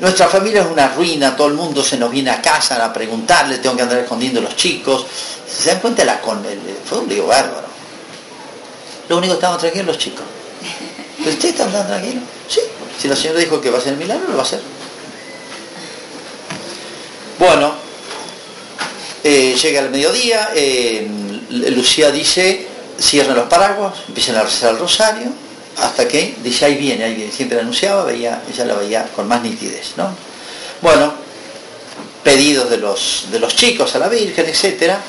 nuestra 0.00 0.26
familia 0.28 0.62
es 0.62 0.68
una 0.68 0.88
ruina, 0.94 1.36
todo 1.36 1.48
el 1.48 1.54
mundo 1.54 1.84
se 1.84 1.98
nos 1.98 2.10
viene 2.10 2.30
a 2.30 2.40
casa 2.40 2.82
a 2.82 2.92
preguntarle, 2.92 3.58
tengo 3.58 3.76
que 3.76 3.82
andar 3.82 3.98
escondiendo 3.98 4.40
los 4.40 4.56
chicos. 4.56 5.04
¿Se 5.46 5.68
dan 5.70 5.80
cuenta? 5.80 6.04
La 6.04 6.20
con, 6.20 6.44
el- 6.46 6.58
fue 6.84 6.98
un 6.98 7.08
lío 7.08 7.26
bárbaro. 7.26 7.68
Lo 9.08 9.18
único 9.18 9.34
que 9.34 9.38
estaban 9.38 9.58
tranquilos 9.58 9.86
los 9.88 9.98
chicos. 9.98 10.24
¿Pero 11.18 11.30
ustedes 11.30 11.54
están 11.54 11.70
tan 11.72 11.86
tranquilos? 11.86 12.22
Sí. 12.48 12.60
Si 12.98 13.08
la 13.08 13.16
señora 13.16 13.40
dijo 13.40 13.60
que 13.60 13.70
va 13.70 13.78
a 13.78 13.80
ser 13.82 13.92
el 13.92 13.98
milagro, 13.98 14.28
lo 14.28 14.34
va 14.36 14.42
a 14.42 14.46
hacer. 14.46 14.60
Bueno, 17.38 17.72
eh, 19.24 19.56
llega 19.60 19.80
el 19.80 19.90
mediodía, 19.90 20.50
eh, 20.54 21.08
Lucía 21.50 22.10
dice, 22.10 22.66
cierren 22.98 23.34
los 23.34 23.48
paraguas, 23.48 23.94
empiezan 24.08 24.36
a 24.36 24.42
rezar 24.42 24.72
el 24.72 24.78
rosario, 24.78 25.28
hasta 25.78 26.06
que 26.06 26.34
dice, 26.42 26.64
ahí 26.66 26.76
viene, 26.76 27.04
ahí 27.04 27.14
viene. 27.14 27.32
Siempre 27.32 27.60
anunciaba, 27.60 28.04
veía, 28.04 28.42
ella 28.52 28.64
la 28.64 28.74
veía 28.74 29.08
con 29.14 29.28
más 29.28 29.42
nitidez, 29.42 29.92
¿no? 29.96 30.10
Bueno, 30.82 31.12
pedidos 32.22 32.70
de 32.70 32.78
los, 32.78 33.26
de 33.30 33.38
los 33.38 33.54
chicos 33.56 33.94
a 33.94 33.98
la 33.98 34.08
Virgen, 34.08 34.46
etcétera, 34.46 35.00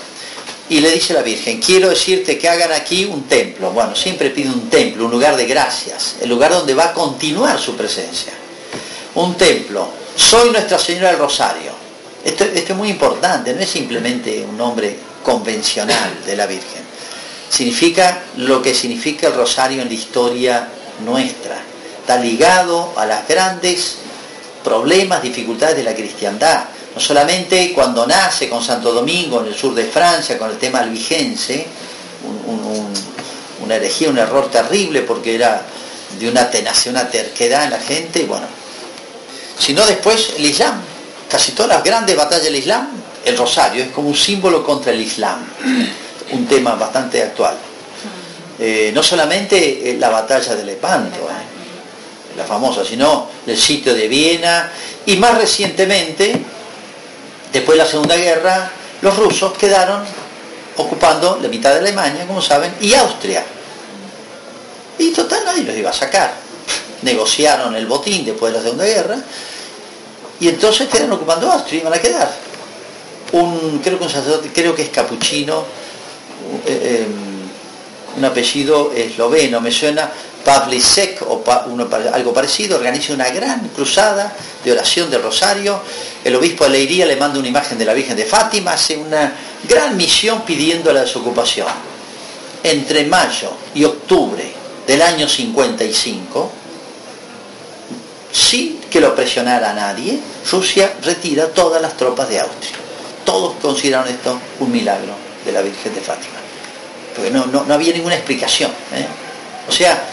y 0.70 0.80
le 0.80 0.92
dice 0.92 1.14
la 1.14 1.22
Virgen, 1.22 1.60
quiero 1.60 1.90
decirte 1.90 2.38
que 2.38 2.48
hagan 2.48 2.72
aquí 2.72 3.04
un 3.06 3.24
templo. 3.24 3.72
Bueno, 3.72 3.96
siempre 3.96 4.30
pide 4.30 4.50
un 4.50 4.70
templo, 4.70 5.06
un 5.06 5.12
lugar 5.12 5.36
de 5.36 5.46
gracias, 5.46 6.16
el 6.22 6.30
lugar 6.30 6.52
donde 6.52 6.74
va 6.74 6.86
a 6.86 6.94
continuar 6.94 7.60
su 7.60 7.76
presencia. 7.76 8.32
Un 9.16 9.36
templo. 9.36 9.90
Soy 10.16 10.50
Nuestra 10.52 10.80
Señora 10.80 11.10
del 11.10 11.20
Rosario. 11.20 11.72
Esto 12.24 12.46
es 12.46 12.76
muy 12.76 12.90
importante, 12.90 13.54
no 13.54 13.60
es 13.60 13.70
simplemente 13.70 14.46
un 14.48 14.58
nombre 14.58 14.96
convencional 15.24 16.24
de 16.26 16.36
la 16.36 16.46
Virgen. 16.46 16.91
Significa 17.52 18.24
lo 18.38 18.62
que 18.62 18.74
significa 18.74 19.28
el 19.28 19.34
rosario 19.34 19.82
en 19.82 19.90
la 19.90 19.94
historia 19.94 20.68
nuestra. 21.04 21.58
Está 22.00 22.16
ligado 22.18 22.94
a 22.96 23.06
las 23.06 23.28
grandes 23.28 23.98
problemas, 24.64 25.22
dificultades 25.22 25.76
de 25.76 25.84
la 25.84 25.94
cristiandad. 25.94 26.64
No 26.96 27.02
solamente 27.02 27.74
cuando 27.74 28.08
nace 28.08 28.48
con 28.48 28.64
Santo 28.64 28.94
Domingo 28.94 29.42
en 29.42 29.48
el 29.48 29.56
sur 29.56 29.74
de 29.76 29.84
Francia, 29.86 30.38
con 30.38 30.50
el 30.50 30.58
tema 30.58 30.80
albigense, 30.80 31.66
un- 32.24 32.54
un- 32.56 32.66
un- 32.66 32.94
una 33.66 33.76
herejía, 33.76 34.10
un 34.10 34.18
error 34.18 34.50
terrible 34.50 35.02
porque 35.02 35.36
era 35.36 35.62
de 36.20 36.30
una 36.30 36.50
tenacidad, 36.50 36.94
una 37.02 37.10
terquedad 37.12 37.66
en 37.66 37.72
la 37.72 37.80
gente, 37.80 38.22
y 38.22 38.26
bueno, 38.26 38.46
sino 39.60 39.86
después 39.86 40.34
el 40.38 40.46
Islam. 40.46 40.82
Casi 41.30 41.52
todas 41.52 41.70
las 41.76 41.84
grandes 41.84 42.16
batallas 42.16 42.44
del 42.46 42.56
Islam, 42.56 42.90
el 43.26 43.38
rosario 43.38 43.84
es 43.84 43.90
como 43.92 44.10
un 44.10 44.16
símbolo 44.16 44.64
contra 44.66 44.92
el 44.92 45.02
Islam, 45.02 45.46
un 46.32 46.46
tema 46.48 46.76
bastante 46.76 47.22
actual. 47.22 47.58
Eh, 48.60 48.92
no 48.94 49.02
solamente 49.02 49.90
eh, 49.90 49.98
la 49.98 50.10
batalla 50.10 50.56
de 50.56 50.64
Lepanto, 50.64 51.18
eh, 51.18 52.38
la 52.38 52.44
famosa, 52.46 52.86
sino 52.86 53.28
el 53.48 53.58
sitio 53.58 53.94
de 53.94 54.08
Viena 54.08 54.72
y 55.06 55.18
más 55.18 55.36
recientemente, 55.38 56.40
después 57.52 57.78
de 57.78 57.84
la 57.84 57.90
Segunda 57.90 58.16
Guerra, 58.16 58.72
los 59.02 59.18
rusos 59.18 59.54
quedaron 59.54 60.04
ocupando 60.78 61.40
la 61.42 61.48
mitad 61.48 61.72
de 61.74 61.80
Alemania, 61.80 62.26
como 62.28 62.42
saben, 62.42 62.74
y 62.80 62.94
Austria. 62.94 63.44
Y 65.00 65.12
total 65.12 65.44
nadie 65.44 65.64
los 65.64 65.76
iba 65.76 65.90
a 65.90 65.94
sacar. 65.94 66.34
Negociaron 67.02 67.76
el 67.76 67.88
botín 67.88 68.24
después 68.26 68.54
de 68.54 68.60
la 68.60 68.64
Segunda 68.64 68.86
Guerra 68.86 69.18
y 70.40 70.48
entonces 70.50 70.88
quedaron 70.88 71.14
ocupando 71.14 71.52
Austria, 71.52 71.82
iban 71.82 71.94
a 71.94 72.00
quedar. 72.00 72.32
Un, 73.32 73.80
creo 73.84 73.98
que 73.98 74.04
un 74.04 74.10
sacerdote, 74.10 74.52
creo 74.54 74.76
que 74.76 74.84
es 74.84 74.90
capuchino, 74.90 75.66
eh, 76.66 77.06
eh, 77.06 77.08
un 78.18 78.26
apellido 78.26 78.92
esloveno, 78.94 79.62
me 79.62 79.72
suena 79.72 80.12
Pavlicek 80.44 81.22
o 81.22 81.44
algo 82.14 82.34
parecido, 82.34 82.78
organiza 82.78 83.14
una 83.14 83.30
gran 83.30 83.70
cruzada 83.70 84.34
de 84.64 84.72
oración 84.72 85.10
del 85.10 85.22
Rosario. 85.22 85.82
El 86.24 86.36
obispo 86.36 86.66
de 86.66 86.72
Leiría 86.72 87.06
le 87.06 87.16
manda 87.16 87.40
una 87.40 87.48
imagen 87.48 87.78
de 87.78 87.86
la 87.86 87.94
Virgen 87.94 88.16
de 88.16 88.26
Fátima, 88.26 88.74
hace 88.74 88.98
una 88.98 89.34
gran 89.68 89.96
misión 89.96 90.42
pidiendo 90.42 90.92
la 90.92 91.02
desocupación. 91.02 91.68
Entre 92.64 93.06
mayo 93.06 93.52
y 93.74 93.84
octubre 93.86 94.52
del 94.86 95.02
año 95.02 95.28
55, 95.28 96.52
sin 98.32 98.80
que 98.82 99.00
lo 99.00 99.16
presionara 99.16 99.72
a 99.72 99.74
nadie, 99.74 100.20
Rusia 100.52 100.94
retira 101.04 101.48
todas 101.48 101.82
las 101.82 101.96
tropas 101.98 102.30
de 102.30 102.40
Austria. 102.40 102.78
Todos 103.26 103.56
consideraron 103.62 104.10
esto 104.10 104.40
un 104.60 104.72
milagro 104.72 105.14
de 105.46 105.52
la 105.52 105.62
Virgen 105.62 105.94
de 105.96 106.02
Fátima. 106.02 106.41
Porque 107.16 107.32
no, 107.32 107.46
no, 107.48 107.64
no 107.66 107.74
había 107.74 107.94
ninguna 107.94 108.16
explicación. 108.16 108.72
¿eh? 108.94 109.06
O 109.68 109.72
sea, 109.72 110.04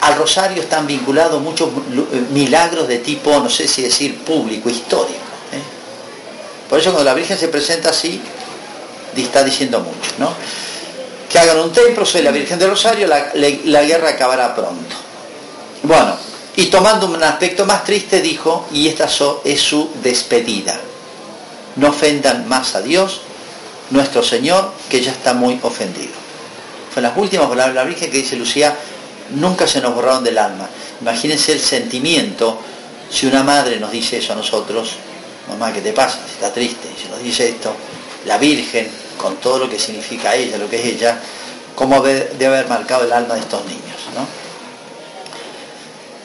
al 0.00 0.16
rosario 0.16 0.62
están 0.62 0.86
vinculados 0.86 1.40
muchos 1.42 1.68
eh, 1.68 2.24
milagros 2.30 2.86
de 2.88 2.98
tipo, 2.98 3.38
no 3.40 3.50
sé 3.50 3.66
si 3.66 3.82
decir 3.82 4.18
público, 4.18 4.70
histórico. 4.70 5.18
¿eh? 5.52 6.68
Por 6.68 6.78
eso 6.78 6.90
cuando 6.90 7.04
la 7.04 7.14
Virgen 7.14 7.38
se 7.38 7.48
presenta 7.48 7.90
así, 7.90 8.20
está 9.16 9.42
diciendo 9.42 9.80
mucho, 9.80 10.12
¿no? 10.18 10.32
Que 11.28 11.38
hagan 11.38 11.58
un 11.58 11.72
templo, 11.72 12.06
soy 12.06 12.22
la 12.22 12.30
Virgen 12.30 12.58
del 12.58 12.70
Rosario, 12.70 13.06
la, 13.06 13.32
la 13.34 13.82
guerra 13.82 14.10
acabará 14.10 14.54
pronto. 14.54 14.96
Bueno, 15.82 16.16
y 16.56 16.66
tomando 16.66 17.06
un 17.06 17.22
aspecto 17.22 17.66
más 17.66 17.84
triste 17.84 18.20
dijo, 18.20 18.66
y 18.72 18.88
esta 18.88 19.08
es 19.44 19.60
su 19.60 19.90
despedida. 20.02 20.78
No 21.76 21.90
ofendan 21.90 22.48
más 22.48 22.74
a 22.74 22.80
Dios, 22.80 23.20
nuestro 23.90 24.22
Señor, 24.22 24.72
que 24.88 25.00
ya 25.00 25.12
está 25.12 25.34
muy 25.34 25.58
ofendido. 25.62 26.27
Fue 26.92 27.02
las 27.02 27.16
últimas 27.16 27.46
palabras 27.46 27.74
de 27.74 27.80
la 27.80 27.84
Virgen 27.84 28.10
que 28.10 28.18
dice 28.18 28.36
Lucía, 28.36 28.74
nunca 29.30 29.66
se 29.66 29.80
nos 29.80 29.94
borraron 29.94 30.24
del 30.24 30.38
alma. 30.38 30.68
Imagínense 31.00 31.52
el 31.52 31.60
sentimiento 31.60 32.58
si 33.10 33.26
una 33.26 33.42
madre 33.42 33.78
nos 33.78 33.90
dice 33.90 34.18
eso 34.18 34.32
a 34.32 34.36
nosotros, 34.36 34.90
mamá, 35.48 35.72
¿qué 35.72 35.80
te 35.80 35.92
pasa? 35.92 36.18
Si 36.26 36.34
está 36.34 36.52
triste, 36.52 36.88
si 37.00 37.08
nos 37.08 37.22
dice 37.22 37.48
esto, 37.48 37.74
la 38.26 38.38
Virgen, 38.38 38.88
con 39.16 39.36
todo 39.36 39.58
lo 39.58 39.70
que 39.70 39.78
significa 39.78 40.34
ella, 40.34 40.58
lo 40.58 40.68
que 40.68 40.76
es 40.76 40.84
ella, 40.84 41.18
cómo 41.74 42.02
debe 42.02 42.46
haber 42.46 42.68
marcado 42.68 43.04
el 43.04 43.12
alma 43.12 43.34
de 43.34 43.40
estos 43.40 43.64
niños. 43.64 43.84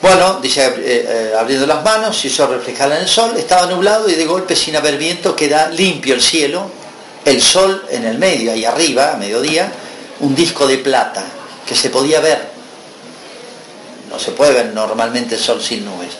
Bueno, 0.02 0.38
dice, 0.42 0.66
eh, 0.66 0.72
eh, 0.84 1.32
abriendo 1.38 1.66
las 1.66 1.82
manos, 1.82 2.18
se 2.18 2.28
hizo 2.28 2.46
reflejar 2.46 2.92
en 2.92 2.98
el 2.98 3.08
sol, 3.08 3.32
estaba 3.38 3.66
nublado 3.66 4.06
y 4.10 4.14
de 4.14 4.26
golpe 4.26 4.54
sin 4.54 4.76
haber 4.76 4.98
viento 4.98 5.34
queda 5.34 5.70
limpio 5.70 6.14
el 6.14 6.20
cielo, 6.20 6.66
el 7.24 7.40
sol 7.40 7.86
en 7.88 8.04
el 8.04 8.18
medio, 8.18 8.52
ahí 8.52 8.66
arriba, 8.66 9.14
a 9.14 9.16
mediodía, 9.16 9.72
un 10.20 10.34
disco 10.34 10.66
de 10.66 10.78
plata 10.78 11.24
que 11.66 11.74
se 11.74 11.90
podía 11.90 12.20
ver 12.20 12.54
no 14.14 14.20
se 14.20 14.30
puede 14.30 14.52
ver 14.52 14.72
normalmente 14.72 15.34
el 15.34 15.40
sol 15.40 15.60
sin 15.60 15.84
nubes. 15.84 16.10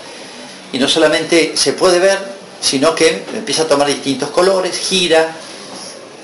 Y 0.72 0.78
no 0.78 0.88
solamente 0.88 1.56
se 1.56 1.74
puede 1.74 2.00
ver, 2.00 2.18
sino 2.60 2.92
que 2.92 3.24
empieza 3.32 3.62
a 3.62 3.68
tomar 3.68 3.86
distintos 3.86 4.30
colores, 4.30 4.76
gira, 4.76 5.32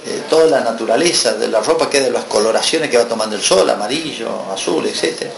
eh, 0.04 0.22
toda 0.28 0.46
la 0.46 0.60
naturaleza 0.60 1.34
de 1.34 1.46
la 1.46 1.60
ropa 1.60 1.88
que 1.88 2.00
de 2.00 2.10
las 2.10 2.24
coloraciones 2.24 2.90
que 2.90 2.98
va 2.98 3.06
tomando 3.06 3.36
el 3.36 3.42
sol, 3.42 3.70
amarillo, 3.70 4.50
azul, 4.52 4.84
etc. 4.84 5.28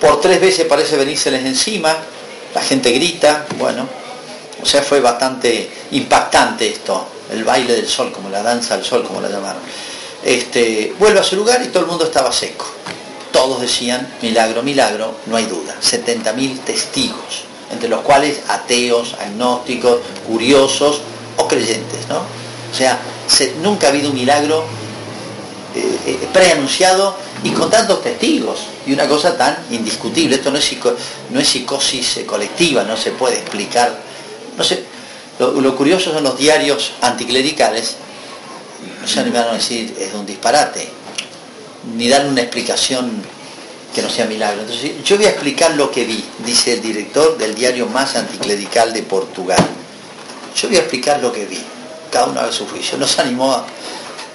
Por 0.00 0.20
tres 0.20 0.40
veces 0.40 0.66
parece 0.66 0.96
venírseles 0.96 1.44
encima, 1.44 1.96
la 2.54 2.60
gente 2.60 2.92
grita, 2.92 3.46
bueno, 3.58 3.88
o 4.62 4.66
sea, 4.66 4.82
fue 4.82 5.00
bastante 5.00 5.68
impactante 5.90 6.68
esto, 6.68 7.08
el 7.32 7.42
baile 7.42 7.74
del 7.74 7.88
sol, 7.88 8.12
como 8.12 8.28
la 8.28 8.40
danza 8.40 8.76
del 8.76 8.84
sol, 8.84 9.02
como 9.04 9.20
la 9.20 9.28
llamaron. 9.28 9.62
Este, 10.24 10.94
vuelve 10.98 11.20
a 11.20 11.22
su 11.22 11.36
lugar 11.36 11.62
y 11.62 11.68
todo 11.68 11.82
el 11.82 11.88
mundo 11.88 12.04
estaba 12.04 12.32
seco 12.32 12.64
todos 13.34 13.60
decían 13.60 14.08
milagro, 14.22 14.62
milagro, 14.62 15.16
no 15.26 15.36
hay 15.36 15.46
duda. 15.46 15.74
70.000 15.82 16.60
testigos, 16.60 17.42
entre 17.72 17.88
los 17.88 18.02
cuales 18.02 18.38
ateos, 18.46 19.16
agnósticos, 19.20 19.98
curiosos 20.24 21.00
o 21.36 21.48
creyentes, 21.48 22.06
¿no? 22.08 22.18
O 22.18 22.74
sea, 22.74 23.00
nunca 23.60 23.88
ha 23.88 23.90
habido 23.90 24.10
un 24.10 24.14
milagro 24.14 24.64
eh, 25.74 25.98
eh, 26.06 26.28
preanunciado 26.32 27.16
y 27.42 27.50
con 27.50 27.68
tantos 27.70 28.04
testigos 28.04 28.60
y 28.86 28.92
una 28.92 29.08
cosa 29.08 29.36
tan 29.36 29.58
indiscutible. 29.72 30.36
Esto 30.36 30.52
no 30.52 30.58
es, 30.58 30.70
no 31.30 31.40
es 31.40 31.48
psicosis 31.48 32.18
eh, 32.18 32.26
colectiva, 32.26 32.84
no 32.84 32.96
se 32.96 33.10
puede 33.10 33.38
explicar. 33.38 33.98
No 34.56 34.62
sé, 34.62 34.84
lo, 35.40 35.60
lo 35.60 35.76
curioso 35.76 36.12
son 36.12 36.22
los 36.22 36.38
diarios 36.38 36.92
anticlericales, 37.00 37.96
no 39.04 39.10
se 39.10 39.20
animaron 39.20 39.50
a 39.50 39.58
decir 39.58 39.94
es 40.00 40.14
un 40.14 40.24
disparate 40.24 40.88
ni 41.94 42.08
dar 42.08 42.24
una 42.24 42.40
explicación 42.40 43.22
que 43.94 44.00
no 44.00 44.08
sea 44.08 44.24
milagro. 44.24 44.62
Entonces, 44.62 45.04
yo 45.04 45.16
voy 45.18 45.26
a 45.26 45.28
explicar 45.28 45.74
lo 45.74 45.90
que 45.90 46.04
vi, 46.04 46.24
dice 46.38 46.72
el 46.72 46.80
director 46.80 47.36
del 47.36 47.54
diario 47.54 47.86
más 47.86 48.16
anticlerical 48.16 48.94
de 48.94 49.02
Portugal. 49.02 49.62
Yo 50.56 50.68
voy 50.68 50.78
a 50.78 50.80
explicar 50.80 51.20
lo 51.20 51.30
que 51.30 51.44
vi. 51.44 51.62
Cada 52.10 52.26
uno 52.26 52.40
haga 52.40 52.50
su 52.50 52.66
juicio. 52.66 52.96
Nos 52.96 53.18
animó 53.18 53.52
a... 53.52 53.66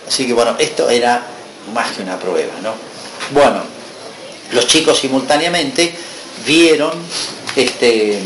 Así 0.07 0.27
que 0.27 0.33
bueno, 0.33 0.55
esto 0.59 0.87
era 0.87 1.25
más 1.73 1.91
que 1.91 2.03
una 2.03 2.19
prueba, 2.19 2.53
¿no? 2.61 2.73
Bueno, 3.31 3.63
los 4.51 4.67
chicos 4.67 4.99
simultáneamente 4.99 5.95
vieron 6.45 6.91
este, 7.55 8.19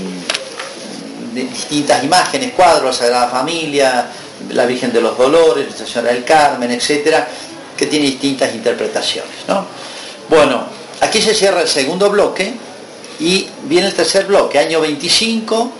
distintas 1.33 2.03
imágenes, 2.03 2.51
cuadros, 2.51 2.97
Sagrada 2.97 3.29
Familia, 3.29 4.11
la 4.51 4.65
Virgen 4.65 4.91
de 4.91 5.01
los 5.01 5.17
Dolores, 5.17 5.65
Nuestra 5.65 5.87
Señora 5.87 6.13
del 6.13 6.23
Carmen, 6.23 6.71
etcétera, 6.71 7.27
que 7.77 7.87
tiene 7.87 8.05
distintas 8.05 8.53
interpretaciones. 8.53 9.31
¿no? 9.47 9.65
Bueno, 10.29 10.65
aquí 11.01 11.21
se 11.21 11.33
cierra 11.33 11.61
el 11.61 11.67
segundo 11.67 12.09
bloque 12.09 12.53
y 13.19 13.47
viene 13.63 13.87
el 13.87 13.93
tercer 13.93 14.25
bloque, 14.25 14.59
año 14.59 14.81
25, 14.81 15.71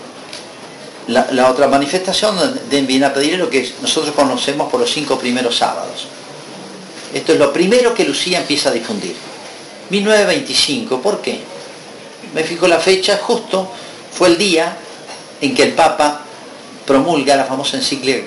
la, 1.07 1.49
otra 1.49 1.67
manifestación 1.67 2.37
donde 2.37 2.81
viene 2.81 3.37
lo 3.37 3.49
que 3.49 3.69
nosotros 3.81 4.15
conocemos 4.15 4.71
por 4.71 4.79
los 4.79 4.91
cinco 4.91 5.17
primeros 5.17 5.57
sábados. 5.57 6.07
Esto 7.13 7.33
es 7.33 7.39
lo 7.39 7.53
primero 7.53 7.93
que 7.93 8.05
Lucía 8.05 8.39
empieza 8.39 8.69
a 8.69 8.71
difundir. 8.71 9.15
1925, 9.89 11.01
¿por 11.01 11.21
qué? 11.21 11.39
Me 12.33 12.43
fijo 12.43 12.67
la 12.67 12.79
fecha, 12.79 13.19
justo 13.21 13.69
fue 14.11 14.29
el 14.29 14.37
día 14.37 14.75
en 15.41 15.53
que 15.53 15.63
el 15.63 15.73
Papa 15.73 16.21
promulga 16.85 17.35
la 17.35 17.45
famosa 17.45 17.77
encíclica 17.77 18.25